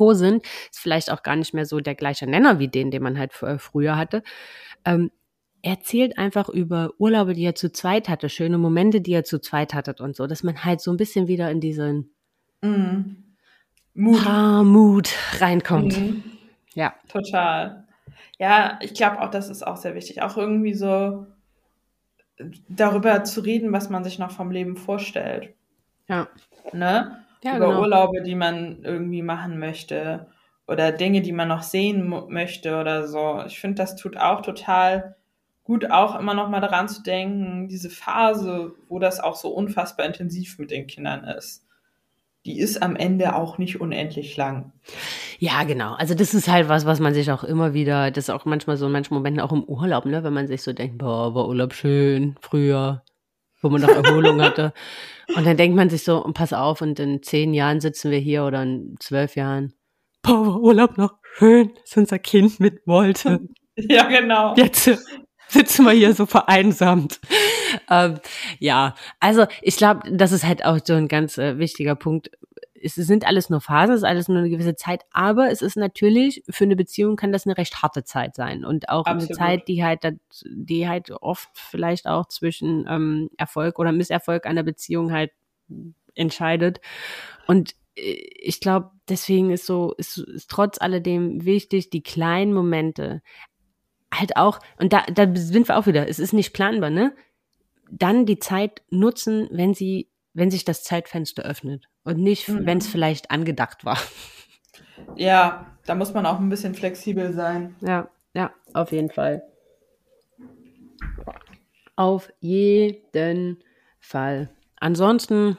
Co. 0.00 0.14
sind, 0.14 0.42
ist 0.70 0.78
vielleicht 0.78 1.10
auch 1.10 1.22
gar 1.22 1.36
nicht 1.36 1.52
mehr 1.52 1.66
so 1.66 1.80
der 1.80 1.94
gleiche 1.94 2.26
Nenner 2.26 2.58
wie 2.58 2.68
den, 2.68 2.90
den 2.90 3.02
man 3.02 3.18
halt 3.18 3.34
früher 3.34 3.98
hatte. 3.98 4.22
Ähm, 4.86 5.10
erzählt 5.60 6.16
einfach 6.16 6.48
über 6.48 6.92
Urlaube, 6.96 7.34
die 7.34 7.44
er 7.44 7.54
zu 7.54 7.70
zweit 7.70 8.08
hatte, 8.08 8.30
schöne 8.30 8.56
Momente, 8.56 9.02
die 9.02 9.12
er 9.12 9.24
zu 9.24 9.42
zweit 9.42 9.74
hatte 9.74 9.94
und 10.02 10.16
so, 10.16 10.26
dass 10.26 10.42
man 10.42 10.64
halt 10.64 10.80
so 10.80 10.90
ein 10.90 10.96
bisschen 10.96 11.28
wieder 11.28 11.50
in 11.50 11.60
diesen 11.60 12.14
mm. 12.62 13.14
Mut. 13.92 14.24
Mut 14.64 15.10
reinkommt. 15.38 16.00
Mm. 16.00 16.22
Ja. 16.72 16.94
Total. 17.08 17.86
Ja, 18.38 18.78
ich 18.80 18.94
glaube 18.94 19.20
auch, 19.20 19.30
das 19.30 19.50
ist 19.50 19.66
auch 19.66 19.76
sehr 19.76 19.94
wichtig. 19.94 20.22
Auch 20.22 20.38
irgendwie 20.38 20.72
so 20.72 21.26
darüber 22.70 23.22
zu 23.24 23.42
reden, 23.42 23.70
was 23.70 23.90
man 23.90 24.02
sich 24.02 24.18
noch 24.18 24.30
vom 24.30 24.50
Leben 24.50 24.78
vorstellt. 24.78 25.52
Ja. 26.08 26.26
Ne? 26.72 27.22
Ja, 27.42 27.56
über 27.56 27.68
genau. 27.68 27.80
Urlaube, 27.80 28.22
die 28.22 28.34
man 28.34 28.82
irgendwie 28.82 29.22
machen 29.22 29.58
möchte 29.58 30.26
oder 30.66 30.92
Dinge, 30.92 31.20
die 31.22 31.32
man 31.32 31.48
noch 31.48 31.62
sehen 31.62 32.08
möchte 32.28 32.78
oder 32.78 33.08
so. 33.08 33.42
Ich 33.46 33.60
finde, 33.60 33.76
das 33.76 33.96
tut 33.96 34.16
auch 34.16 34.42
total 34.42 35.16
gut, 35.64 35.90
auch 35.90 36.18
immer 36.18 36.34
noch 36.34 36.48
mal 36.48 36.60
daran 36.60 36.88
zu 36.88 37.02
denken, 37.02 37.68
diese 37.68 37.90
Phase, 37.90 38.72
wo 38.88 38.98
das 38.98 39.20
auch 39.20 39.36
so 39.36 39.50
unfassbar 39.50 40.06
intensiv 40.06 40.58
mit 40.58 40.70
den 40.70 40.86
Kindern 40.86 41.24
ist. 41.24 41.64
Die 42.44 42.58
ist 42.58 42.82
am 42.82 42.96
Ende 42.96 43.34
auch 43.36 43.58
nicht 43.58 43.80
unendlich 43.80 44.36
lang. 44.36 44.72
Ja, 45.38 45.62
genau. 45.64 45.94
Also 45.94 46.14
das 46.14 46.34
ist 46.34 46.48
halt 46.48 46.68
was, 46.68 46.86
was 46.86 47.00
man 47.00 47.14
sich 47.14 47.30
auch 47.30 47.44
immer 47.44 47.74
wieder, 47.74 48.10
das 48.10 48.24
ist 48.24 48.30
auch 48.30 48.46
manchmal 48.46 48.76
so 48.76 48.86
in 48.86 48.92
manchen 48.92 49.14
Momenten 49.14 49.40
auch 49.40 49.52
im 49.52 49.64
Urlaub, 49.64 50.06
ne, 50.06 50.24
wenn 50.24 50.32
man 50.32 50.46
sich 50.46 50.62
so 50.62 50.72
denkt, 50.72 50.98
boah, 50.98 51.34
war 51.34 51.48
Urlaub 51.48 51.74
schön 51.74 52.36
früher, 52.40 53.02
wo 53.60 53.68
man 53.68 53.80
noch 53.80 53.88
Erholung 53.88 54.42
hatte. 54.42 54.72
Und 55.36 55.46
dann 55.46 55.56
denkt 55.56 55.76
man 55.76 55.90
sich 55.90 56.02
so, 56.02 56.22
pass 56.34 56.52
auf, 56.52 56.80
und 56.80 56.98
in 56.98 57.22
zehn 57.22 57.54
Jahren 57.54 57.80
sitzen 57.80 58.10
wir 58.10 58.18
hier 58.18 58.44
oder 58.44 58.62
in 58.62 58.96
zwölf 59.00 59.36
Jahren. 59.36 59.74
Boah, 60.22 60.60
Urlaub 60.60 60.98
noch 60.98 61.14
schön, 61.36 61.72
dass 61.80 61.96
unser 61.96 62.18
Kind 62.18 62.60
mit 62.60 62.86
wollte. 62.86 63.40
Ja, 63.88 64.08
genau. 64.08 64.54
Jetzt 64.56 64.90
sitzen 65.48 65.86
wir 65.86 65.92
hier 65.92 66.12
so 66.12 66.26
vereinsamt. 66.26 67.18
Ähm, 67.88 68.18
ja, 68.58 68.94
also 69.20 69.46
ich 69.62 69.76
glaube, 69.76 70.02
das 70.12 70.32
ist 70.32 70.44
halt 70.44 70.66
auch 70.66 70.78
so 70.84 70.92
ein 70.92 71.08
ganz 71.08 71.38
äh, 71.38 71.56
wichtiger 71.58 71.94
Punkt 71.94 72.30
es 72.82 72.94
sind 72.94 73.26
alles 73.26 73.50
nur 73.50 73.60
Phasen, 73.60 73.94
es 73.94 74.00
ist 74.00 74.08
alles 74.08 74.28
nur 74.28 74.38
eine 74.38 74.50
gewisse 74.50 74.74
Zeit, 74.74 75.04
aber 75.12 75.50
es 75.50 75.62
ist 75.62 75.76
natürlich, 75.76 76.42
für 76.48 76.64
eine 76.64 76.76
Beziehung 76.76 77.16
kann 77.16 77.32
das 77.32 77.46
eine 77.46 77.56
recht 77.56 77.82
harte 77.82 78.04
Zeit 78.04 78.34
sein 78.34 78.64
und 78.64 78.88
auch 78.88 79.06
Absolut. 79.06 79.28
eine 79.28 79.36
Zeit, 79.36 79.68
die 79.68 79.84
halt, 79.84 80.00
die 80.44 80.88
halt 80.88 81.10
oft 81.10 81.50
vielleicht 81.54 82.06
auch 82.06 82.26
zwischen 82.26 82.86
ähm, 82.88 83.30
Erfolg 83.36 83.78
oder 83.78 83.92
Misserfolg 83.92 84.46
einer 84.46 84.62
Beziehung 84.62 85.12
halt 85.12 85.30
entscheidet. 86.14 86.80
Und 87.46 87.74
äh, 87.96 88.16
ich 88.40 88.60
glaube, 88.60 88.90
deswegen 89.08 89.50
ist 89.50 89.66
so, 89.66 89.92
ist, 89.98 90.18
ist 90.18 90.50
trotz 90.50 90.80
alledem 90.80 91.44
wichtig, 91.44 91.90
die 91.90 92.02
kleinen 92.02 92.52
Momente 92.52 93.22
halt 94.12 94.36
auch, 94.36 94.58
und 94.78 94.92
da, 94.92 95.02
da 95.02 95.28
sind 95.34 95.68
wir 95.68 95.76
auch 95.76 95.86
wieder, 95.86 96.08
es 96.08 96.18
ist 96.18 96.32
nicht 96.32 96.52
planbar, 96.52 96.90
ne? 96.90 97.14
Dann 97.92 98.24
die 98.24 98.38
Zeit 98.38 98.82
nutzen, 98.90 99.48
wenn 99.50 99.74
sie 99.74 100.08
wenn 100.32 100.50
sich 100.50 100.64
das 100.64 100.84
Zeitfenster 100.84 101.42
öffnet 101.42 101.89
und 102.04 102.18
nicht, 102.18 102.48
mhm. 102.48 102.66
wenn 102.66 102.78
es 102.78 102.86
vielleicht 102.86 103.30
angedacht 103.30 103.84
war. 103.84 103.98
Ja, 105.16 105.66
da 105.86 105.94
muss 105.94 106.12
man 106.12 106.26
auch 106.26 106.38
ein 106.38 106.50
bisschen 106.50 106.74
flexibel 106.74 107.32
sein. 107.32 107.74
Ja, 107.80 108.10
ja, 108.34 108.52
auf 108.74 108.92
jeden 108.92 109.10
Fall. 109.10 109.42
Auf 111.96 112.30
jeden 112.40 113.58
Fall. 113.98 114.50
Ansonsten, 114.76 115.58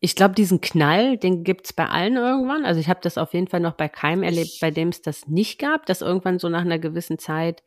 ich 0.00 0.16
glaube, 0.16 0.34
diesen 0.34 0.60
Knall, 0.60 1.18
den 1.18 1.44
gibt 1.44 1.66
es 1.66 1.72
bei 1.72 1.86
allen 1.86 2.16
irgendwann. 2.16 2.64
Also 2.64 2.80
ich 2.80 2.88
habe 2.88 3.00
das 3.02 3.18
auf 3.18 3.34
jeden 3.34 3.48
Fall 3.48 3.60
noch 3.60 3.74
bei 3.74 3.88
keinem 3.88 4.22
erlebt, 4.22 4.58
bei 4.60 4.70
dem 4.70 4.88
es 4.88 5.02
das 5.02 5.26
nicht 5.26 5.58
gab, 5.58 5.86
dass 5.86 6.00
irgendwann 6.00 6.38
so 6.38 6.48
nach 6.48 6.62
einer 6.62 6.78
gewissen 6.78 7.18
Zeit. 7.18 7.62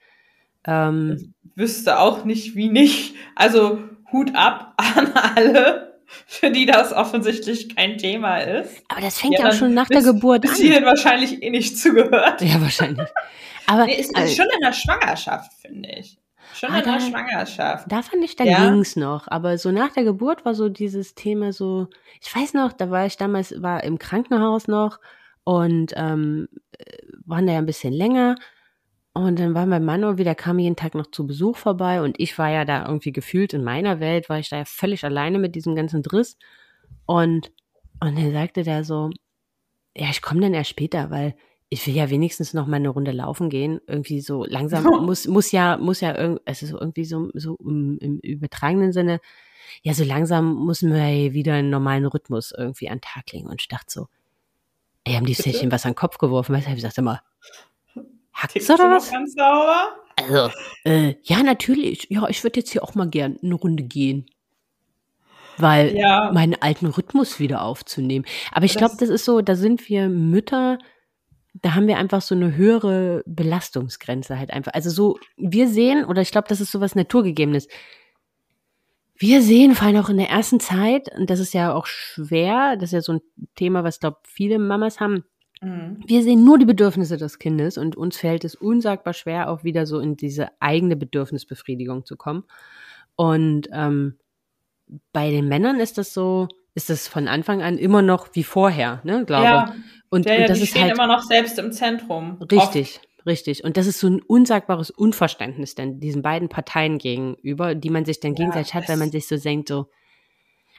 Ähm, 0.65 1.17
ich 1.17 1.57
wüsste 1.57 1.99
auch 1.99 2.25
nicht, 2.25 2.55
wie 2.55 2.69
nicht. 2.69 3.15
Also 3.35 3.79
Hut 4.11 4.35
ab 4.35 4.73
an 4.77 5.13
alle, 5.13 5.88
für 6.27 6.51
die 6.51 6.65
das 6.65 6.93
offensichtlich 6.93 7.75
kein 7.75 7.97
Thema 7.97 8.37
ist. 8.37 8.83
Aber 8.87 9.01
das 9.01 9.19
fängt 9.19 9.35
ja, 9.35 9.45
ja 9.45 9.49
auch 9.49 9.53
schon 9.53 9.73
nach 9.73 9.87
bis, 9.87 10.03
der 10.03 10.13
Geburt 10.13 10.41
bis 10.41 10.51
an. 10.51 10.57
Bis 10.57 10.65
hierhin 10.65 10.85
wahrscheinlich 10.85 11.41
eh 11.43 11.49
nicht 11.49 11.77
zugehört. 11.77 12.41
Ja, 12.41 12.61
wahrscheinlich. 12.61 13.07
Aber 13.67 13.85
nee, 13.85 13.95
ist, 13.95 14.15
also, 14.15 14.35
schon 14.35 14.47
in 14.53 14.61
der 14.61 14.73
Schwangerschaft, 14.73 15.51
finde 15.61 15.89
ich. 15.89 16.17
Schon 16.53 16.73
in 16.73 16.83
der 16.83 16.99
Schwangerschaft. 16.99 17.85
Da 17.91 18.01
fand 18.01 18.23
ich, 18.23 18.35
da 18.35 18.43
ja. 18.43 18.65
ging's 18.65 18.95
noch. 18.95 19.27
Aber 19.27 19.57
so 19.57 19.71
nach 19.71 19.93
der 19.93 20.03
Geburt 20.03 20.45
war 20.45 20.55
so 20.55 20.67
dieses 20.67 21.13
Thema 21.13 21.53
so, 21.53 21.87
ich 22.21 22.35
weiß 22.35 22.53
noch, 22.55 22.73
da 22.73 22.89
war 22.89 23.05
ich 23.05 23.17
damals, 23.17 23.61
war 23.61 23.83
im 23.83 23.99
Krankenhaus 23.99 24.67
noch 24.67 24.99
und 25.43 25.93
ähm, 25.95 26.49
waren 27.25 27.45
da 27.45 27.53
ja 27.53 27.59
ein 27.59 27.65
bisschen 27.67 27.93
länger. 27.93 28.35
Und 29.19 29.37
dann 29.37 29.53
war 29.53 29.65
mein 29.65 29.83
Mann 29.83 30.03
irgendwie, 30.03 30.23
der 30.23 30.33
kam 30.33 30.59
jeden 30.59 30.77
Tag 30.77 30.95
noch 30.95 31.11
zu 31.11 31.27
Besuch 31.27 31.57
vorbei 31.57 32.01
und 32.01 32.17
ich 32.19 32.37
war 32.37 32.49
ja 32.49 32.63
da 32.63 32.85
irgendwie 32.85 33.11
gefühlt 33.11 33.53
in 33.53 33.65
meiner 33.65 33.99
Welt, 33.99 34.29
war 34.29 34.39
ich 34.39 34.47
da 34.47 34.57
ja 34.59 34.65
völlig 34.65 35.03
alleine 35.03 35.39
mit 35.39 35.55
diesem 35.55 35.75
ganzen 35.75 36.03
Driss. 36.03 36.37
Und, 37.05 37.51
und 37.99 38.17
dann 38.17 38.31
sagte 38.31 38.63
der 38.63 38.85
so, 38.85 39.09
ja, 39.93 40.07
ich 40.09 40.21
komme 40.21 40.39
dann 40.39 40.53
erst 40.53 40.69
später, 40.69 41.09
weil 41.09 41.35
ich 41.67 41.85
will 41.85 41.93
ja 41.93 42.09
wenigstens 42.09 42.53
noch 42.53 42.65
mal 42.65 42.77
eine 42.77 42.87
Runde 42.87 43.11
laufen 43.11 43.49
gehen. 43.49 43.81
Irgendwie 43.87 44.21
so 44.21 44.45
langsam 44.45 44.83
muss, 45.05 45.27
muss 45.27 45.51
ja, 45.51 45.75
muss 45.75 45.99
ja 45.99 46.17
irgendwie, 46.17 46.43
es 46.45 46.63
ist 46.63 46.71
irgendwie 46.71 47.03
so, 47.03 47.29
so 47.33 47.57
im, 47.57 47.97
im 47.99 48.19
übertragenen 48.19 48.93
Sinne, 48.93 49.19
ja, 49.83 49.93
so 49.93 50.05
langsam 50.05 50.65
müssen 50.65 50.93
wir 50.93 51.33
wieder 51.33 51.55
einen 51.55 51.69
normalen 51.69 52.05
Rhythmus 52.05 52.53
irgendwie 52.57 52.87
an 52.87 52.99
den 52.99 53.01
Tag 53.01 53.33
legen. 53.33 53.49
Und 53.49 53.59
ich 53.59 53.67
dachte 53.67 53.87
so, 53.89 54.07
ey, 55.03 55.15
haben 55.15 55.25
die 55.25 55.33
Szenen 55.33 55.73
was 55.73 55.85
an 55.85 55.91
den 55.91 55.97
Kopf 55.97 56.19
geworfen? 56.19 56.55
Weißt 56.55 56.67
du, 56.67 56.71
ich 56.71 56.81
sagte 56.81 57.01
immer, 57.01 57.21
Hackt's 58.39 58.69
oder 58.69 58.91
was? 58.91 59.11
Ganz 59.11 59.33
sauber? 59.33 59.89
Also, 60.15 60.49
äh, 60.85 61.15
ja, 61.23 61.43
natürlich. 61.43 62.07
Ja, 62.09 62.27
ich 62.29 62.43
würde 62.43 62.59
jetzt 62.59 62.71
hier 62.71 62.83
auch 62.83 62.95
mal 62.95 63.09
gern 63.09 63.37
eine 63.43 63.55
Runde 63.55 63.83
gehen. 63.83 64.25
Weil 65.57 65.95
ja. 65.97 66.31
meinen 66.31 66.55
alten 66.61 66.85
Rhythmus 66.85 67.39
wieder 67.39 67.63
aufzunehmen. 67.63 68.25
Aber 68.51 68.65
ich 68.65 68.75
glaube, 68.75 68.95
das 68.97 69.09
ist 69.09 69.25
so, 69.25 69.41
da 69.41 69.55
sind 69.55 69.89
wir 69.89 70.07
Mütter, 70.07 70.77
da 71.53 71.75
haben 71.75 71.87
wir 71.87 71.97
einfach 71.97 72.21
so 72.21 72.33
eine 72.33 72.55
höhere 72.55 73.23
Belastungsgrenze 73.25 74.39
halt 74.39 74.51
einfach. 74.51 74.73
Also 74.73 74.89
so, 74.89 75.19
wir 75.35 75.67
sehen, 75.67 76.05
oder 76.05 76.21
ich 76.21 76.31
glaube, 76.31 76.47
das 76.47 76.61
ist 76.61 76.71
so 76.71 76.79
was 76.79 76.95
Naturgegebenes. 76.95 77.67
Wir 79.15 79.41
sehen 79.41 79.75
vor 79.75 79.87
allem 79.87 79.97
auch 79.97 80.09
in 80.09 80.17
der 80.17 80.29
ersten 80.29 80.61
Zeit, 80.61 81.09
und 81.17 81.29
das 81.29 81.41
ist 81.41 81.53
ja 81.53 81.73
auch 81.73 81.87
schwer, 81.87 82.77
das 82.77 82.89
ist 82.89 82.93
ja 82.93 83.01
so 83.01 83.13
ein 83.13 83.21
Thema, 83.55 83.83
was, 83.83 83.99
glaube 83.99 84.19
viele 84.23 84.59
Mamas 84.59 85.01
haben, 85.01 85.25
Mhm. 85.61 86.03
Wir 86.05 86.23
sehen 86.23 86.45
nur 86.45 86.57
die 86.57 86.65
Bedürfnisse 86.65 87.17
des 87.17 87.39
Kindes 87.39 87.77
und 87.77 87.95
uns 87.95 88.17
fällt 88.17 88.45
es 88.45 88.55
unsagbar 88.55 89.13
schwer, 89.13 89.49
auch 89.49 89.63
wieder 89.63 89.85
so 89.85 89.99
in 89.99 90.15
diese 90.15 90.49
eigene 90.59 90.95
Bedürfnisbefriedigung 90.95 92.05
zu 92.05 92.15
kommen. 92.15 92.43
Und 93.15 93.67
ähm, 93.73 94.17
bei 95.11 95.29
den 95.31 95.47
Männern 95.47 95.79
ist 95.79 95.97
das 95.97 96.13
so, 96.13 96.47
ist 96.75 96.89
das 96.89 97.07
von 97.07 97.27
Anfang 97.27 97.61
an 97.61 97.77
immer 97.77 98.01
noch 98.01 98.29
wie 98.33 98.43
vorher, 98.43 99.01
ne, 99.03 99.25
glaube 99.25 99.43
ja. 99.43 99.75
Und, 100.09 100.25
ja, 100.25 100.33
ja, 100.33 100.41
und 100.41 100.49
das 100.49 100.57
die 100.57 100.63
ist 100.63 100.69
stehen 100.71 100.83
halt 100.83 100.93
immer 100.93 101.07
noch 101.07 101.21
selbst 101.21 101.59
im 101.59 101.71
Zentrum. 101.71 102.41
Richtig, 102.51 102.95
oft. 102.95 103.27
richtig. 103.27 103.63
Und 103.63 103.77
das 103.77 103.85
ist 103.85 103.99
so 103.99 104.07
ein 104.07 104.21
unsagbares 104.21 104.89
Unverständnis 104.89 105.75
denn 105.75 105.99
diesen 105.99 106.21
beiden 106.21 106.49
Parteien 106.49 106.97
gegenüber, 106.97 107.75
die 107.75 107.89
man 107.89 108.05
sich 108.05 108.19
dann 108.19 108.33
gegenseitig 108.33 108.73
hat, 108.73 108.89
weil 108.89 108.97
man 108.97 109.11
sich 109.11 109.27
so 109.27 109.37
denkt, 109.37 109.67
so, 109.67 109.87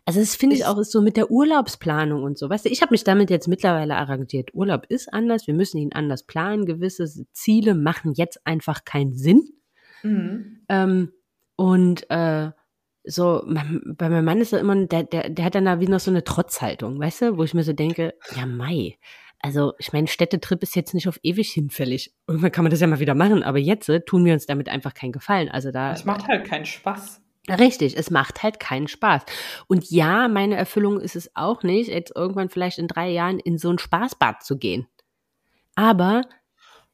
also 0.05 0.21
das 0.21 0.37
finde 0.37 0.57
ich 0.57 0.65
auch 0.65 0.79
ist 0.79 0.93
so 0.93 1.01
mit 1.01 1.17
der 1.17 1.31
Urlaubsplanung 1.31 2.23
und 2.23 2.39
so. 2.39 2.49
Weißt 2.49 2.65
du, 2.65 2.69
ich 2.71 2.83
habe 2.83 2.93
mich 2.93 3.05
damit 3.05 3.31
jetzt 3.31 3.49
mittlerweile 3.49 3.97
arrangiert. 3.97 4.55
Urlaub 4.55 4.87
ist 4.89 5.13
anders, 5.13 5.47
wir 5.47 5.55
müssen 5.55 5.79
ihn 5.79 5.93
anders 5.93 6.25
planen. 6.25 6.67
Gewisse 6.67 7.07
Ziele 7.33 7.75
machen 7.75 8.13
jetzt 8.15 8.47
einfach 8.47 8.85
keinen 8.85 9.15
Sinn. 9.15 9.43
Mhm. 10.03 10.61
Ähm, 10.69 11.13
und 11.57 12.09
äh, 12.11 12.51
so, 13.05 13.43
bei 13.47 14.09
meinem 14.09 14.25
Mann 14.25 14.41
ist 14.41 14.53
er 14.53 14.61
immer, 14.61 14.87
der, 14.87 15.05
der, 15.05 15.31
der 15.31 15.45
hat 15.45 15.55
dann 15.55 15.65
da 15.65 15.81
wie 15.81 15.87
noch 15.87 16.01
so 16.01 16.11
eine 16.11 16.25
Trotzhaltung, 16.25 16.99
weißt 16.99 17.23
du, 17.23 17.39
wo 17.39 17.45
ich 17.45 17.55
mir 17.55 17.63
so 17.63 17.73
denke, 17.73 18.15
ja, 18.37 18.47
Mai. 18.47 18.99
Also, 19.43 19.73
ich 19.79 19.95
meine, 19.95 20.07
Städtetrip 20.07 20.63
ist 20.63 20.77
jetzt 20.77 20.93
nicht 20.93 21.09
auf 21.09 21.19
ewig 21.23 21.51
hinfällig. 21.51 22.13
Irgendwann 22.27 22.53
kann 22.53 22.63
man 22.63 22.71
das 22.71 22.81
ja 22.81 22.87
mal 22.87 23.01
wieder 23.01 23.15
machen, 23.15 23.43
aber 23.43 23.59
jetzt 23.59 23.89
äh, 23.89 24.03
tun 24.03 24.25
wir 24.27 24.35
uns 24.35 24.45
damit 24.45 24.69
einfach 24.69 24.93
keinen 24.93 25.13
Gefallen. 25.13 25.49
Also 25.49 25.71
da. 25.71 25.93
Es 25.93 26.05
macht 26.05 26.29
halt 26.29 26.47
keinen 26.47 26.67
Spaß. 26.67 27.23
Richtig, 27.59 27.97
es 27.97 28.11
macht 28.11 28.43
halt 28.43 28.61
keinen 28.61 28.89
Spaß. 28.89 29.23
Und 29.67 29.91
ja, 29.91 30.29
meine 30.29 30.57
Erfüllung 30.57 31.01
ist 31.01 31.17
es 31.17 31.35
auch 31.35 31.63
nicht, 31.63 31.89
jetzt 31.89 32.15
irgendwann 32.15 32.49
vielleicht 32.49 32.79
in 32.79 32.89
drei 32.89 33.11
Jahren 33.11 33.39
in 33.39 33.59
so 33.59 33.71
ein 33.71 33.79
Spaßbad 33.79 34.43
zu 34.43 34.57
gehen. 34.57 34.87
Aber 35.75 36.23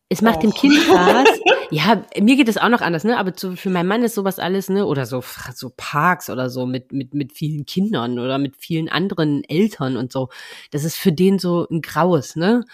es 0.09 0.23
macht 0.23 0.37
Och. 0.37 0.41
dem 0.43 0.55
Kind 0.55 0.75
Spaß. 0.75 1.29
ja, 1.71 2.05
mir 2.21 2.37
geht 2.37 2.49
es 2.49 2.59
auch 2.59 2.69
noch 2.69 2.81
anders, 2.81 3.05
ne? 3.05 3.19
Aber 3.19 3.35
zu, 3.35 3.57
für 3.57 3.71
meinen 3.71 3.89
Mann 3.89 4.05
ist 4.05 4.15
sowas 4.15 4.39
alles, 4.39 4.69
ne? 4.69 4.87
Oder 4.87 5.05
so, 5.05 5.23
so 5.55 5.73
Parks 5.77 6.31
oder 6.31 6.49
so 6.49 6.65
mit, 6.65 6.93
mit, 6.93 7.13
mit 7.13 7.33
vielen 7.33 7.67
Kindern 7.67 8.19
oder 8.19 8.39
mit 8.39 8.57
vielen 8.57 8.89
anderen 8.89 9.43
Eltern 9.45 9.97
und 9.97 10.13
so. 10.13 10.29
Das 10.71 10.85
ist 10.85 10.97
für 10.97 11.13
den 11.13 11.39
so 11.39 11.67
ein 11.71 11.83
Graues, 11.83 12.37
ne? 12.37 12.65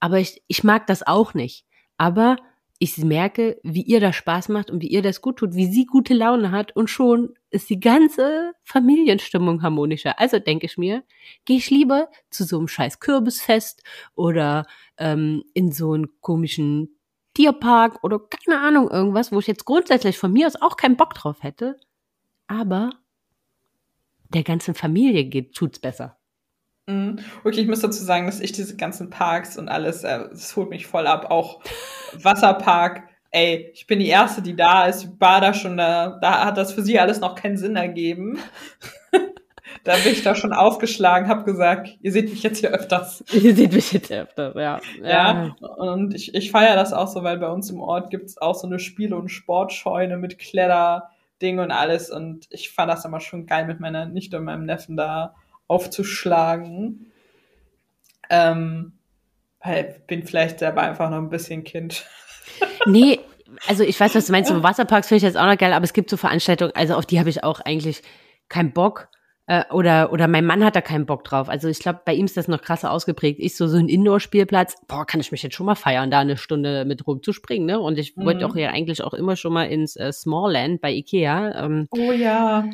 Aber 0.00 0.18
ich, 0.18 0.42
ich 0.48 0.64
mag 0.64 0.86
das 0.86 1.06
auch 1.06 1.32
nicht. 1.32 1.64
Aber 1.96 2.36
ich 2.82 2.98
merke, 2.98 3.60
wie 3.62 3.82
ihr 3.82 4.00
das 4.00 4.16
Spaß 4.16 4.48
macht 4.48 4.68
und 4.68 4.82
wie 4.82 4.88
ihr 4.88 5.02
das 5.02 5.20
gut 5.20 5.36
tut, 5.36 5.54
wie 5.54 5.66
sie 5.66 5.86
gute 5.86 6.14
Laune 6.14 6.50
hat 6.50 6.74
und 6.74 6.90
schon 6.90 7.32
ist 7.50 7.70
die 7.70 7.78
ganze 7.78 8.54
Familienstimmung 8.64 9.62
harmonischer. 9.62 10.18
Also 10.18 10.40
denke 10.40 10.66
ich 10.66 10.76
mir, 10.78 11.04
gehe 11.44 11.58
ich 11.58 11.70
lieber 11.70 12.08
zu 12.28 12.42
so 12.42 12.58
einem 12.58 12.66
scheiß 12.66 12.98
Kürbisfest 12.98 13.84
oder 14.16 14.66
ähm, 14.98 15.44
in 15.54 15.70
so 15.70 15.92
einen 15.92 16.20
komischen 16.20 16.98
Tierpark 17.34 18.02
oder 18.02 18.18
keine 18.18 18.60
Ahnung 18.60 18.90
irgendwas, 18.90 19.30
wo 19.30 19.38
ich 19.38 19.46
jetzt 19.46 19.64
grundsätzlich 19.64 20.18
von 20.18 20.32
mir 20.32 20.48
aus 20.48 20.60
auch 20.60 20.76
keinen 20.76 20.96
Bock 20.96 21.14
drauf 21.14 21.44
hätte, 21.44 21.78
aber 22.48 22.90
der 24.30 24.42
ganzen 24.42 24.74
Familie 24.74 25.26
geht 25.26 25.54
tut's 25.54 25.78
besser. 25.78 26.18
Mhm. 26.86 27.20
Okay, 27.44 27.60
ich 27.60 27.68
muss 27.68 27.80
dazu 27.80 28.02
sagen, 28.02 28.26
dass 28.26 28.40
ich 28.40 28.52
diese 28.52 28.76
ganzen 28.76 29.10
Parks 29.10 29.56
und 29.56 29.68
alles, 29.68 30.02
äh, 30.02 30.28
das 30.30 30.56
holt 30.56 30.70
mich 30.70 30.86
voll 30.86 31.06
ab. 31.06 31.30
Auch 31.30 31.60
Wasserpark, 32.20 33.04
ey, 33.30 33.70
ich 33.72 33.86
bin 33.86 34.00
die 34.00 34.08
Erste, 34.08 34.42
die 34.42 34.56
da 34.56 34.86
ist. 34.86 35.04
Ich 35.04 35.10
war 35.20 35.40
da 35.40 35.54
schon, 35.54 35.76
da, 35.76 36.18
da 36.20 36.44
hat 36.44 36.56
das 36.56 36.72
für 36.72 36.82
sie 36.82 36.98
alles 36.98 37.20
noch 37.20 37.34
keinen 37.34 37.56
Sinn 37.56 37.76
ergeben. 37.76 38.38
da 39.84 39.94
bin 39.96 40.12
ich 40.12 40.24
da 40.24 40.34
schon 40.34 40.52
aufgeschlagen, 40.52 41.28
habe 41.28 41.44
gesagt, 41.44 41.96
ihr 42.00 42.10
seht 42.10 42.30
mich 42.30 42.42
jetzt 42.42 42.58
hier 42.58 42.70
öfters. 42.70 43.24
Ihr 43.32 43.54
seht 43.54 43.72
mich 43.72 43.92
jetzt 43.92 44.10
öfters, 44.10 44.54
ja. 44.56 44.80
Ja, 45.00 45.08
ja 45.08 45.54
und 45.76 46.14
ich, 46.14 46.34
ich 46.34 46.50
feiere 46.50 46.74
das 46.74 46.92
auch 46.92 47.08
so, 47.08 47.22
weil 47.22 47.38
bei 47.38 47.48
uns 47.48 47.70
im 47.70 47.80
Ort 47.80 48.10
gibt's 48.10 48.38
auch 48.38 48.54
so 48.56 48.66
eine 48.66 48.80
Spiele- 48.80 49.16
und 49.16 49.28
Sportscheune 49.28 50.16
mit 50.16 50.38
Kletterding 50.38 51.60
und 51.60 51.70
alles. 51.70 52.10
Und 52.10 52.46
ich 52.50 52.70
fand 52.70 52.90
das 52.90 53.04
immer 53.04 53.20
schon 53.20 53.46
geil, 53.46 53.66
mit 53.66 53.78
meiner 53.78 54.06
Nichte 54.06 54.36
und 54.36 54.44
meinem 54.44 54.66
Neffen 54.66 54.96
da 54.96 55.36
aufzuschlagen. 55.68 57.12
Ähm, 58.30 58.92
weil 59.62 60.02
bin 60.06 60.24
vielleicht 60.24 60.58
selber 60.58 60.82
einfach 60.82 61.10
noch 61.10 61.18
ein 61.18 61.30
bisschen 61.30 61.64
Kind. 61.64 62.06
Nee, 62.84 63.20
also 63.68 63.84
ich 63.84 63.98
weiß, 63.98 64.14
was 64.16 64.26
du 64.26 64.32
meinst, 64.32 64.50
so 64.50 64.62
Wasserparks 64.62 65.06
finde 65.06 65.18
ich 65.18 65.22
jetzt 65.22 65.36
auch 65.36 65.46
noch 65.46 65.56
geil, 65.56 65.72
aber 65.72 65.84
es 65.84 65.92
gibt 65.92 66.10
so 66.10 66.16
Veranstaltungen, 66.16 66.72
also 66.74 66.94
auf 66.94 67.06
die 67.06 67.20
habe 67.20 67.30
ich 67.30 67.44
auch 67.44 67.60
eigentlich 67.60 68.02
keinen 68.48 68.72
Bock. 68.72 69.08
Äh, 69.46 69.64
oder, 69.72 70.12
oder 70.12 70.28
mein 70.28 70.46
Mann 70.46 70.64
hat 70.64 70.76
da 70.76 70.80
keinen 70.80 71.04
Bock 71.04 71.24
drauf. 71.24 71.48
Also 71.48 71.68
ich 71.68 71.80
glaube, 71.80 72.00
bei 72.04 72.14
ihm 72.14 72.26
ist 72.26 72.36
das 72.36 72.46
noch 72.46 72.62
krasser 72.62 72.92
ausgeprägt. 72.92 73.40
Ich 73.40 73.56
so, 73.56 73.66
so 73.66 73.76
ein 73.76 73.88
Indoor-Spielplatz, 73.88 74.76
boah, 74.86 75.04
kann 75.04 75.20
ich 75.20 75.32
mich 75.32 75.42
jetzt 75.42 75.56
schon 75.56 75.66
mal 75.66 75.74
feiern, 75.74 76.10
da 76.10 76.20
eine 76.20 76.36
Stunde 76.36 76.84
mit 76.84 77.06
rumzuspringen, 77.06 77.66
ne? 77.66 77.80
Und 77.80 77.98
ich 77.98 78.16
mhm. 78.16 78.24
wollte 78.24 78.46
auch 78.46 78.54
ja 78.54 78.70
eigentlich 78.70 79.02
auch 79.02 79.14
immer 79.14 79.34
schon 79.34 79.52
mal 79.52 79.64
ins 79.64 79.96
äh, 79.96 80.12
Smallland 80.12 80.80
bei 80.80 80.92
Ikea. 80.92 81.64
Ähm, 81.64 81.88
oh 81.90 82.12
ja. 82.12 82.64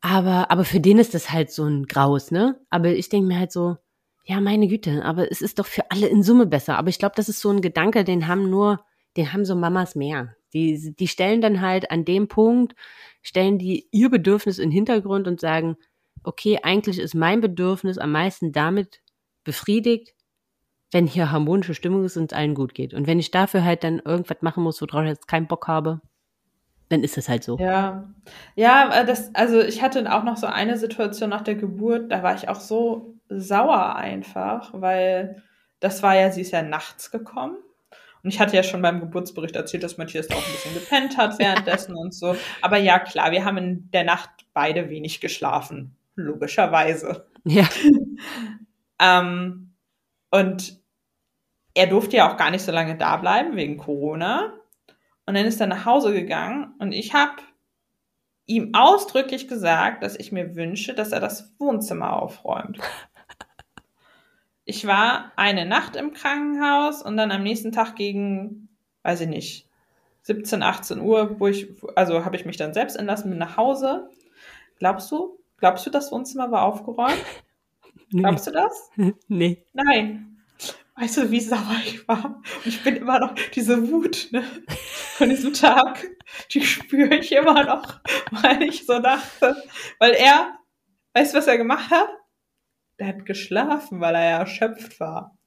Aber, 0.00 0.50
aber 0.50 0.64
für 0.64 0.80
den 0.80 0.98
ist 0.98 1.14
das 1.14 1.30
halt 1.30 1.50
so 1.50 1.64
ein 1.64 1.86
Graus, 1.86 2.30
ne? 2.30 2.58
Aber 2.70 2.88
ich 2.88 3.08
denke 3.08 3.28
mir 3.28 3.38
halt 3.38 3.52
so, 3.52 3.76
ja, 4.24 4.40
meine 4.40 4.68
Güte, 4.68 5.04
aber 5.04 5.30
es 5.30 5.42
ist 5.42 5.58
doch 5.58 5.66
für 5.66 5.90
alle 5.90 6.06
in 6.06 6.22
Summe 6.22 6.46
besser. 6.46 6.78
Aber 6.78 6.88
ich 6.88 6.98
glaube, 6.98 7.14
das 7.16 7.28
ist 7.28 7.40
so 7.40 7.50
ein 7.50 7.60
Gedanke, 7.60 8.04
den 8.04 8.28
haben 8.28 8.48
nur, 8.48 8.84
den 9.16 9.32
haben 9.32 9.44
so 9.44 9.54
Mamas 9.54 9.94
mehr. 9.94 10.36
Die, 10.52 10.94
die 10.94 11.08
stellen 11.08 11.40
dann 11.40 11.60
halt 11.60 11.90
an 11.90 12.04
dem 12.04 12.28
Punkt, 12.28 12.74
stellen 13.22 13.58
die 13.58 13.88
ihr 13.92 14.08
Bedürfnis 14.08 14.58
in 14.58 14.70
den 14.70 14.74
Hintergrund 14.74 15.28
und 15.28 15.40
sagen, 15.40 15.76
okay, 16.22 16.58
eigentlich 16.62 16.98
ist 16.98 17.14
mein 17.14 17.40
Bedürfnis 17.40 17.98
am 17.98 18.12
meisten 18.12 18.52
damit 18.52 19.00
befriedigt, 19.44 20.14
wenn 20.92 21.06
hier 21.06 21.30
harmonische 21.30 21.74
Stimmung 21.74 22.04
ist 22.04 22.16
und 22.16 22.32
es 22.32 22.36
allen 22.36 22.54
gut 22.54 22.74
geht. 22.74 22.94
Und 22.94 23.06
wenn 23.06 23.18
ich 23.18 23.30
dafür 23.30 23.64
halt 23.64 23.84
dann 23.84 24.00
irgendwas 24.00 24.42
machen 24.42 24.62
muss, 24.62 24.82
worauf 24.82 25.02
ich 25.02 25.08
jetzt 25.08 25.28
keinen 25.28 25.46
Bock 25.46 25.68
habe, 25.68 26.00
dann 26.90 27.04
ist 27.04 27.16
es 27.16 27.28
halt 27.28 27.44
so. 27.44 27.56
Ja, 27.58 28.12
ja, 28.56 29.00
äh, 29.00 29.06
das, 29.06 29.34
also 29.34 29.60
ich 29.60 29.80
hatte 29.80 30.12
auch 30.12 30.24
noch 30.24 30.36
so 30.36 30.46
eine 30.46 30.76
Situation 30.76 31.30
nach 31.30 31.40
der 31.40 31.54
Geburt, 31.54 32.10
da 32.12 32.22
war 32.22 32.34
ich 32.34 32.48
auch 32.48 32.60
so 32.60 33.14
sauer 33.28 33.94
einfach, 33.96 34.72
weil 34.74 35.42
das 35.78 36.02
war 36.02 36.16
ja, 36.16 36.30
sie 36.30 36.42
ist 36.42 36.50
ja 36.50 36.62
nachts 36.62 37.10
gekommen. 37.10 37.56
Und 38.22 38.28
ich 38.28 38.38
hatte 38.38 38.56
ja 38.56 38.62
schon 38.62 38.82
beim 38.82 39.00
Geburtsbericht 39.00 39.56
erzählt, 39.56 39.82
dass 39.82 39.96
Matthias 39.96 40.30
auch 40.30 40.36
ein 40.36 40.52
bisschen 40.52 40.74
gepennt 40.74 41.16
hat 41.16 41.38
währenddessen 41.38 41.94
und 41.94 42.12
so. 42.12 42.36
Aber 42.60 42.76
ja, 42.76 42.98
klar, 42.98 43.30
wir 43.30 43.44
haben 43.44 43.56
in 43.56 43.90
der 43.92 44.04
Nacht 44.04 44.30
beide 44.52 44.90
wenig 44.90 45.20
geschlafen. 45.20 45.96
Logischerweise. 46.16 47.26
Ja. 47.44 47.66
ähm, 49.00 49.74
und 50.30 50.78
er 51.74 51.86
durfte 51.86 52.16
ja 52.16 52.30
auch 52.30 52.36
gar 52.36 52.50
nicht 52.50 52.64
so 52.64 52.72
lange 52.72 52.96
da 52.96 53.16
bleiben 53.16 53.56
wegen 53.56 53.78
Corona. 53.78 54.59
Und 55.30 55.36
dann 55.36 55.46
ist 55.46 55.60
er 55.60 55.68
nach 55.68 55.84
Hause 55.84 56.12
gegangen 56.12 56.74
und 56.80 56.90
ich 56.90 57.14
habe 57.14 57.36
ihm 58.46 58.74
ausdrücklich 58.74 59.46
gesagt, 59.46 60.02
dass 60.02 60.16
ich 60.16 60.32
mir 60.32 60.56
wünsche, 60.56 60.92
dass 60.92 61.12
er 61.12 61.20
das 61.20 61.54
Wohnzimmer 61.60 62.20
aufräumt. 62.20 62.80
Ich 64.64 64.88
war 64.88 65.30
eine 65.36 65.66
Nacht 65.66 65.94
im 65.94 66.14
Krankenhaus 66.14 67.00
und 67.04 67.16
dann 67.16 67.30
am 67.30 67.44
nächsten 67.44 67.70
Tag 67.70 67.94
gegen, 67.94 68.70
weiß 69.04 69.20
ich 69.20 69.28
nicht, 69.28 69.68
17, 70.22 70.64
18 70.64 71.00
Uhr, 71.00 71.38
wo 71.38 71.46
ich, 71.46 71.68
also 71.94 72.24
habe 72.24 72.34
ich 72.34 72.44
mich 72.44 72.56
dann 72.56 72.74
selbst 72.74 72.96
entlassen, 72.96 73.30
bin 73.30 73.38
nach 73.38 73.56
Hause. 73.56 74.10
Glaubst 74.80 75.12
du, 75.12 75.38
glaubst 75.58 75.86
du, 75.86 75.90
das 75.90 76.10
Wohnzimmer 76.10 76.50
war 76.50 76.64
aufgeräumt? 76.64 77.14
Nee. 78.12 78.22
Glaubst 78.22 78.48
du 78.48 78.50
das? 78.50 78.90
Nee. 79.28 79.62
Nein. 79.74 80.29
Weißt 81.00 81.16
du, 81.16 81.30
wie 81.30 81.40
sauer 81.40 81.80
ich 81.82 82.06
war? 82.06 82.42
Und 82.56 82.66
ich 82.66 82.82
bin 82.82 82.96
immer 82.96 83.18
noch 83.18 83.34
diese 83.54 83.90
Wut 83.90 84.28
ne, 84.32 84.44
von 85.16 85.30
diesem 85.30 85.54
Tag, 85.54 86.06
die 86.52 86.62
spüre 86.62 87.14
ich 87.14 87.32
immer 87.32 87.64
noch, 87.64 88.00
weil 88.30 88.62
ich 88.64 88.84
so 88.84 88.98
dachte, 88.98 89.56
weil 89.98 90.12
er, 90.12 90.58
weißt 91.14 91.32
du, 91.32 91.38
was 91.38 91.46
er 91.46 91.56
gemacht 91.56 91.90
hat? 91.90 92.10
Der 92.98 93.08
hat 93.08 93.24
geschlafen, 93.24 94.02
weil 94.02 94.14
er 94.14 94.30
ja 94.30 94.38
erschöpft 94.40 95.00
war. 95.00 95.38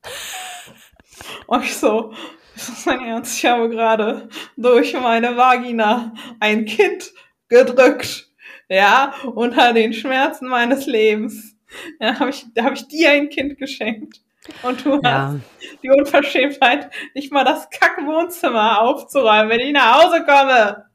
Und 1.46 1.64
ich 1.64 1.78
so, 1.78 2.12
ist 2.56 2.70
das 2.70 2.86
mein 2.88 3.06
Ernst? 3.06 3.38
Ich 3.38 3.46
habe 3.46 3.70
gerade 3.70 4.30
durch 4.58 4.94
meine 4.94 5.38
Vagina 5.38 6.16
ein 6.40 6.66
Kind 6.66 7.14
gedrückt, 7.48 8.28
ja, 8.70 9.14
unter 9.36 9.72
den 9.74 9.94
Schmerzen 9.94 10.48
meines 10.48 10.88
Lebens. 10.88 11.56
Ja, 12.00 12.20
habe 12.20 12.32
ich, 12.32 12.44
da 12.56 12.64
habe 12.64 12.74
ich 12.74 12.88
dir 12.88 13.12
ein 13.12 13.30
Kind 13.30 13.60
geschenkt. 13.60 14.23
Und 14.62 14.86
du 14.86 15.00
ja. 15.04 15.34
hast 15.34 15.40
die 15.84 15.90
Unverschämtheit, 15.90 16.90
nicht 17.14 17.32
mal 17.32 17.46
das 17.46 17.70
Kackwohnzimmer 17.70 18.82
aufzuräumen, 18.82 19.50
wenn 19.50 19.60
ich 19.60 19.74
nach 19.74 20.04
Hause 20.04 20.26
komme. 20.26 20.86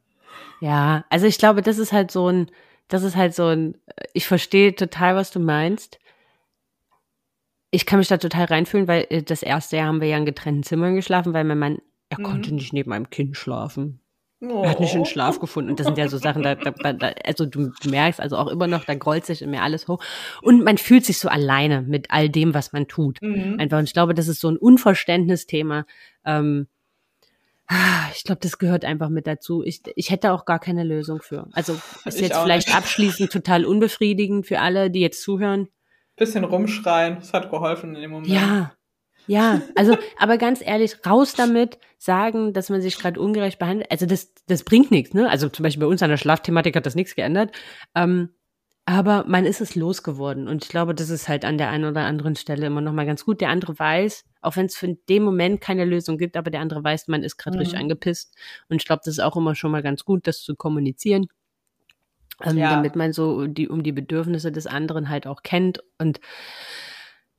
Ja, 0.60 1.04
also 1.08 1.26
ich 1.26 1.38
glaube, 1.38 1.62
das 1.62 1.78
ist 1.78 1.92
halt 1.92 2.10
so 2.10 2.28
ein, 2.28 2.50
das 2.88 3.02
ist 3.02 3.16
halt 3.16 3.34
so 3.34 3.46
ein, 3.46 3.78
ich 4.12 4.26
verstehe 4.26 4.74
total, 4.74 5.16
was 5.16 5.30
du 5.30 5.40
meinst. 5.40 5.98
Ich 7.70 7.86
kann 7.86 7.98
mich 7.98 8.08
da 8.08 8.16
total 8.16 8.46
reinfühlen, 8.46 8.88
weil 8.88 9.06
äh, 9.10 9.22
das 9.22 9.42
erste 9.42 9.76
Jahr 9.76 9.88
haben 9.88 10.00
wir 10.00 10.08
ja 10.08 10.16
in 10.16 10.26
getrennten 10.26 10.62
Zimmern 10.62 10.94
geschlafen, 10.94 11.34
weil 11.34 11.44
mein 11.44 11.58
Mann, 11.58 11.78
er 12.08 12.18
mhm. 12.18 12.24
konnte 12.24 12.54
nicht 12.54 12.72
neben 12.72 12.90
meinem 12.90 13.10
Kind 13.10 13.36
schlafen. 13.36 14.00
Oh. 14.40 14.62
Er 14.62 14.70
hat 14.70 14.78
einen 14.78 14.86
schönen 14.88 15.02
Oh. 15.02 15.06
Schlaf 15.06 15.40
gefunden. 15.40 15.70
Und 15.70 15.80
das 15.80 15.86
sind 15.86 15.98
ja 15.98 16.08
so 16.08 16.18
Sachen, 16.18 16.42
da, 16.42 16.54
da, 16.54 16.92
da, 16.92 17.12
also 17.24 17.44
du 17.44 17.72
merkst 17.84 18.20
also 18.20 18.36
auch 18.36 18.46
immer 18.46 18.68
noch, 18.68 18.84
da 18.84 18.94
grollt 18.94 19.26
sich 19.26 19.42
in 19.42 19.50
mir 19.50 19.62
alles 19.62 19.88
hoch. 19.88 20.02
Und 20.42 20.62
man 20.62 20.78
fühlt 20.78 21.04
sich 21.04 21.18
so 21.18 21.28
alleine 21.28 21.82
mit 21.82 22.10
all 22.10 22.28
dem, 22.28 22.54
was 22.54 22.72
man 22.72 22.86
tut. 22.86 23.20
Mhm. 23.20 23.56
Einfach. 23.58 23.78
Und 23.78 23.84
ich 23.84 23.92
glaube, 23.92 24.14
das 24.14 24.28
ist 24.28 24.40
so 24.40 24.48
ein 24.48 24.56
Unverständnisthema. 24.56 25.86
Ähm, 26.24 26.68
ich 28.14 28.24
glaube, 28.24 28.40
das 28.40 28.58
gehört 28.58 28.84
einfach 28.84 29.10
mit 29.10 29.26
dazu. 29.26 29.62
Ich, 29.62 29.82
ich 29.94 30.10
hätte 30.10 30.32
auch 30.32 30.44
gar 30.46 30.58
keine 30.58 30.84
Lösung 30.84 31.20
für. 31.20 31.48
Also 31.52 31.78
ist 32.04 32.20
jetzt 32.20 32.38
vielleicht 32.38 32.68
nicht. 32.68 32.76
abschließend 32.76 33.30
total 33.30 33.66
unbefriedigend 33.66 34.46
für 34.46 34.60
alle, 34.60 34.90
die 34.90 35.00
jetzt 35.00 35.22
zuhören. 35.22 35.68
Bisschen 36.16 36.44
rumschreien, 36.44 37.16
das 37.16 37.32
hat 37.32 37.50
geholfen 37.50 37.94
in 37.94 38.02
dem 38.02 38.10
Moment. 38.10 38.32
Ja, 38.32 38.72
ja, 39.28 39.62
also, 39.76 39.96
aber 40.18 40.38
ganz 40.38 40.60
ehrlich, 40.60 40.96
raus 41.06 41.34
damit, 41.34 41.78
sagen, 41.98 42.52
dass 42.52 42.68
man 42.70 42.80
sich 42.82 42.98
gerade 42.98 43.20
ungerecht 43.20 43.58
behandelt. 43.60 43.90
Also 43.90 44.06
das, 44.06 44.32
das 44.46 44.64
bringt 44.64 44.90
nichts, 44.90 45.14
ne? 45.14 45.28
Also 45.30 45.48
zum 45.48 45.62
Beispiel 45.62 45.82
bei 45.82 45.90
uns 45.90 46.02
an 46.02 46.10
der 46.10 46.16
Schlafthematik 46.16 46.74
hat 46.76 46.86
das 46.86 46.94
nichts 46.96 47.14
geändert. 47.14 47.52
Ähm, 47.94 48.30
aber 48.86 49.24
man 49.28 49.44
ist 49.44 49.60
es 49.60 49.74
losgeworden. 49.74 50.48
Und 50.48 50.64
ich 50.64 50.70
glaube, 50.70 50.94
das 50.94 51.10
ist 51.10 51.28
halt 51.28 51.44
an 51.44 51.58
der 51.58 51.68
einen 51.68 51.84
oder 51.84 52.02
anderen 52.06 52.36
Stelle 52.36 52.66
immer 52.66 52.80
noch 52.80 52.92
mal 52.94 53.04
ganz 53.04 53.24
gut. 53.24 53.40
Der 53.42 53.50
andere 53.50 53.78
weiß, 53.78 54.24
auch 54.40 54.56
wenn 54.56 54.64
es 54.66 54.76
für 54.76 54.94
den 55.08 55.22
Moment 55.24 55.60
keine 55.60 55.84
Lösung 55.84 56.16
gibt, 56.16 56.36
aber 56.38 56.50
der 56.50 56.60
andere 56.62 56.82
weiß, 56.82 57.06
man 57.08 57.22
ist 57.22 57.36
gerade 57.36 57.56
Mhm. 57.58 57.60
richtig 57.60 57.78
angepisst. 57.78 58.34
Und 58.70 58.76
ich 58.80 58.86
glaube, 58.86 59.02
das 59.04 59.14
ist 59.14 59.20
auch 59.20 59.36
immer 59.36 59.54
schon 59.54 59.72
mal 59.72 59.82
ganz 59.82 60.04
gut, 60.04 60.26
das 60.26 60.40
zu 60.42 60.54
kommunizieren. 60.56 61.26
Ähm, 62.42 62.56
Ja. 62.56 62.70
Damit 62.70 62.96
man 62.96 63.12
so 63.12 63.46
die, 63.46 63.68
um 63.68 63.82
die 63.82 63.92
Bedürfnisse 63.92 64.52
des 64.52 64.66
anderen 64.66 65.08
halt 65.10 65.26
auch 65.26 65.42
kennt. 65.42 65.82
Und 65.98 66.20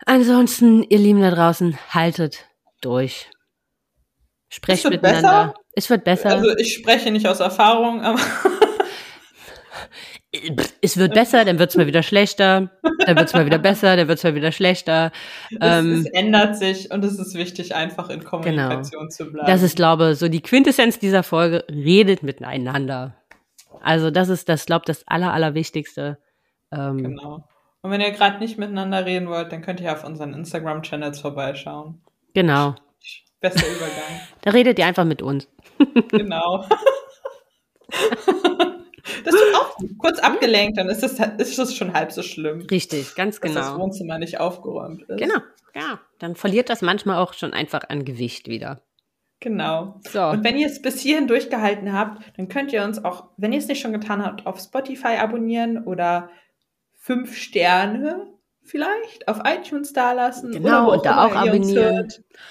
ansonsten, 0.05 0.83
ihr 0.83 0.99
Lieben 0.99 1.21
da 1.21 1.31
draußen, 1.31 1.77
haltet 1.89 2.45
durch. 2.81 3.29
Sprecht 4.49 4.85
Es 4.85 4.89
miteinander. 4.89 5.53
Es 5.73 5.89
wird 5.89 6.03
besser. 6.03 6.29
Also 6.31 6.57
ich 6.57 6.73
spreche 6.73 7.11
nicht 7.11 7.27
aus 7.27 7.39
Erfahrung, 7.39 8.01
aber 8.01 8.19
es 10.81 10.97
wird 10.97 11.13
besser, 11.13 11.45
dann 11.45 11.59
wird 11.59 11.69
es 11.69 11.77
mal 11.77 11.87
wieder 11.87 12.03
schlechter, 12.03 12.71
dann 13.05 13.15
wird 13.15 13.27
es 13.27 13.33
mal 13.33 13.45
wieder 13.45 13.59
besser, 13.59 13.95
dann 13.95 14.07
wird 14.07 14.17
es 14.17 14.23
mal 14.23 14.35
wieder 14.35 14.51
schlechter. 14.51 15.11
Ähm, 15.61 15.93
es, 15.93 15.99
es 15.99 16.05
ändert 16.13 16.57
sich 16.57 16.91
und 16.91 17.03
es 17.05 17.17
ist 17.19 17.35
wichtig, 17.35 17.75
einfach 17.75 18.09
in 18.09 18.23
Kommunikation 18.23 19.09
zu 19.09 19.31
bleiben. 19.31 19.47
das 19.47 19.61
ist, 19.61 19.75
glaube 19.75 20.11
ich, 20.11 20.19
so 20.19 20.27
die 20.27 20.41
Quintessenz 20.41 20.99
dieser 20.99 21.23
Folge. 21.23 21.63
Redet 21.69 22.23
miteinander. 22.23 23.15
Also 23.81 24.11
das 24.11 24.29
ist, 24.29 24.49
das 24.49 24.65
glaube 24.65 24.85
das 24.85 25.07
Aller, 25.07 25.33
Allerwichtigste. 25.33 26.17
Ähm, 26.71 26.97
Genau. 26.97 27.43
Und 27.81 27.91
wenn 27.91 28.01
ihr 28.01 28.11
gerade 28.11 28.39
nicht 28.39 28.57
miteinander 28.57 29.05
reden 29.05 29.29
wollt, 29.29 29.51
dann 29.51 29.61
könnt 29.61 29.79
ihr 29.79 29.91
auf 29.93 30.03
unseren 30.03 30.33
Instagram-Channels 30.33 31.19
vorbeischauen. 31.21 32.01
genau. 32.33 32.75
Bester 33.41 33.65
Übergang. 33.67 34.19
Da 34.41 34.51
redet 34.51 34.77
ihr 34.79 34.85
einfach 34.85 35.05
mit 35.05 35.21
uns. 35.21 35.47
genau. 36.11 36.65
das 39.23 39.33
tut 39.33 39.55
auch 39.55 39.77
kurz 39.97 40.19
abgelenkt, 40.19 40.77
dann 40.77 40.89
ist 40.89 41.03
das, 41.03 41.17
ist 41.37 41.57
das 41.57 41.73
schon 41.73 41.93
halb 41.93 42.11
so 42.11 42.21
schlimm, 42.21 42.67
Richtig, 42.69 43.15
ganz 43.15 43.39
dass 43.39 43.53
das 43.53 43.67
genau. 43.67 43.79
Wohnzimmer 43.79 44.17
nicht 44.17 44.41
aufgeräumt 44.41 45.03
ist. 45.03 45.19
Genau, 45.19 45.39
ja. 45.73 45.99
Dann 46.19 46.35
verliert 46.35 46.69
das 46.69 46.81
manchmal 46.81 47.17
auch 47.17 47.33
schon 47.33 47.53
einfach 47.53 47.87
an 47.87 48.03
Gewicht 48.03 48.49
wieder. 48.49 48.81
Genau. 49.39 50.01
So. 50.09 50.21
Und 50.21 50.43
wenn 50.43 50.57
ihr 50.57 50.67
es 50.67 50.81
bis 50.81 50.99
hierhin 50.99 51.27
durchgehalten 51.27 51.93
habt, 51.93 52.21
dann 52.37 52.49
könnt 52.49 52.73
ihr 52.73 52.83
uns 52.83 53.03
auch, 53.05 53.29
wenn 53.37 53.53
ihr 53.53 53.59
es 53.59 53.67
nicht 53.67 53.79
schon 53.81 53.93
getan 53.93 54.25
habt, 54.25 54.45
auf 54.45 54.59
Spotify 54.59 55.15
abonnieren 55.17 55.85
oder 55.85 56.29
fünf 57.09 57.35
Sterne 57.35 58.27
vielleicht 58.61 59.27
auf 59.27 59.39
iTunes 59.43 59.93
dalassen. 59.93 60.51
Genau, 60.51 60.93
und 60.93 61.03
da 61.03 61.25
auch 61.25 61.33
abonnieren. 61.33 62.07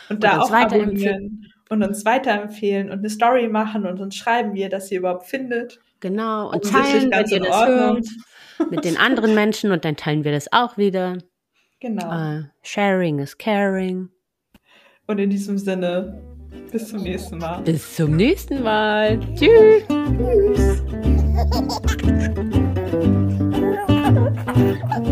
Und 0.09 0.25
da 0.25 0.39
uns 0.39 0.47
auch 0.47 0.51
weiterempfehlen. 0.51 1.15
abonnieren 1.15 1.53
und 1.69 1.83
uns 1.85 2.05
weiterempfehlen 2.05 2.91
und 2.91 2.99
eine 2.99 3.11
Story 3.11 3.47
machen 3.49 3.87
und 3.87 4.01
uns 4.01 4.17
schreiben, 4.17 4.55
wie 4.55 4.63
ihr 4.63 4.69
das 4.69 4.89
hier 4.89 4.99
überhaupt 4.99 5.27
findet. 5.27 5.79
Genau. 6.01 6.51
Und 6.51 6.69
teilen, 6.69 7.09
wenn 7.13 7.27
ihr 7.27 7.41
das 7.41 7.67
hört, 7.67 8.07
mit 8.71 8.85
den 8.85 8.97
anderen 8.97 9.37
Menschen 9.37 9.71
und 9.71 9.85
dann 9.85 9.95
teilen 9.97 10.25
wir 10.25 10.33
das 10.33 10.53
auch 10.53 10.77
wieder. 10.77 11.19
Genau. 11.79 12.39
Äh, 12.39 12.45
sharing 12.63 13.21
is 13.21 13.39
caring. 13.39 14.09
Und 15.07 15.19
in 15.19 15.31
diesem 15.31 15.57
Sinne, 15.57 16.21
bis 16.73 16.89
zum 16.89 17.03
nächsten 17.03 17.39
Mal. 17.39 17.63
Bis 17.63 17.95
zum 17.95 18.17
nächsten 18.17 18.63
Mal. 18.65 19.21
Tschüss. 19.37 19.85
Tschüss. 21.87 22.55
Bye. 24.59 25.08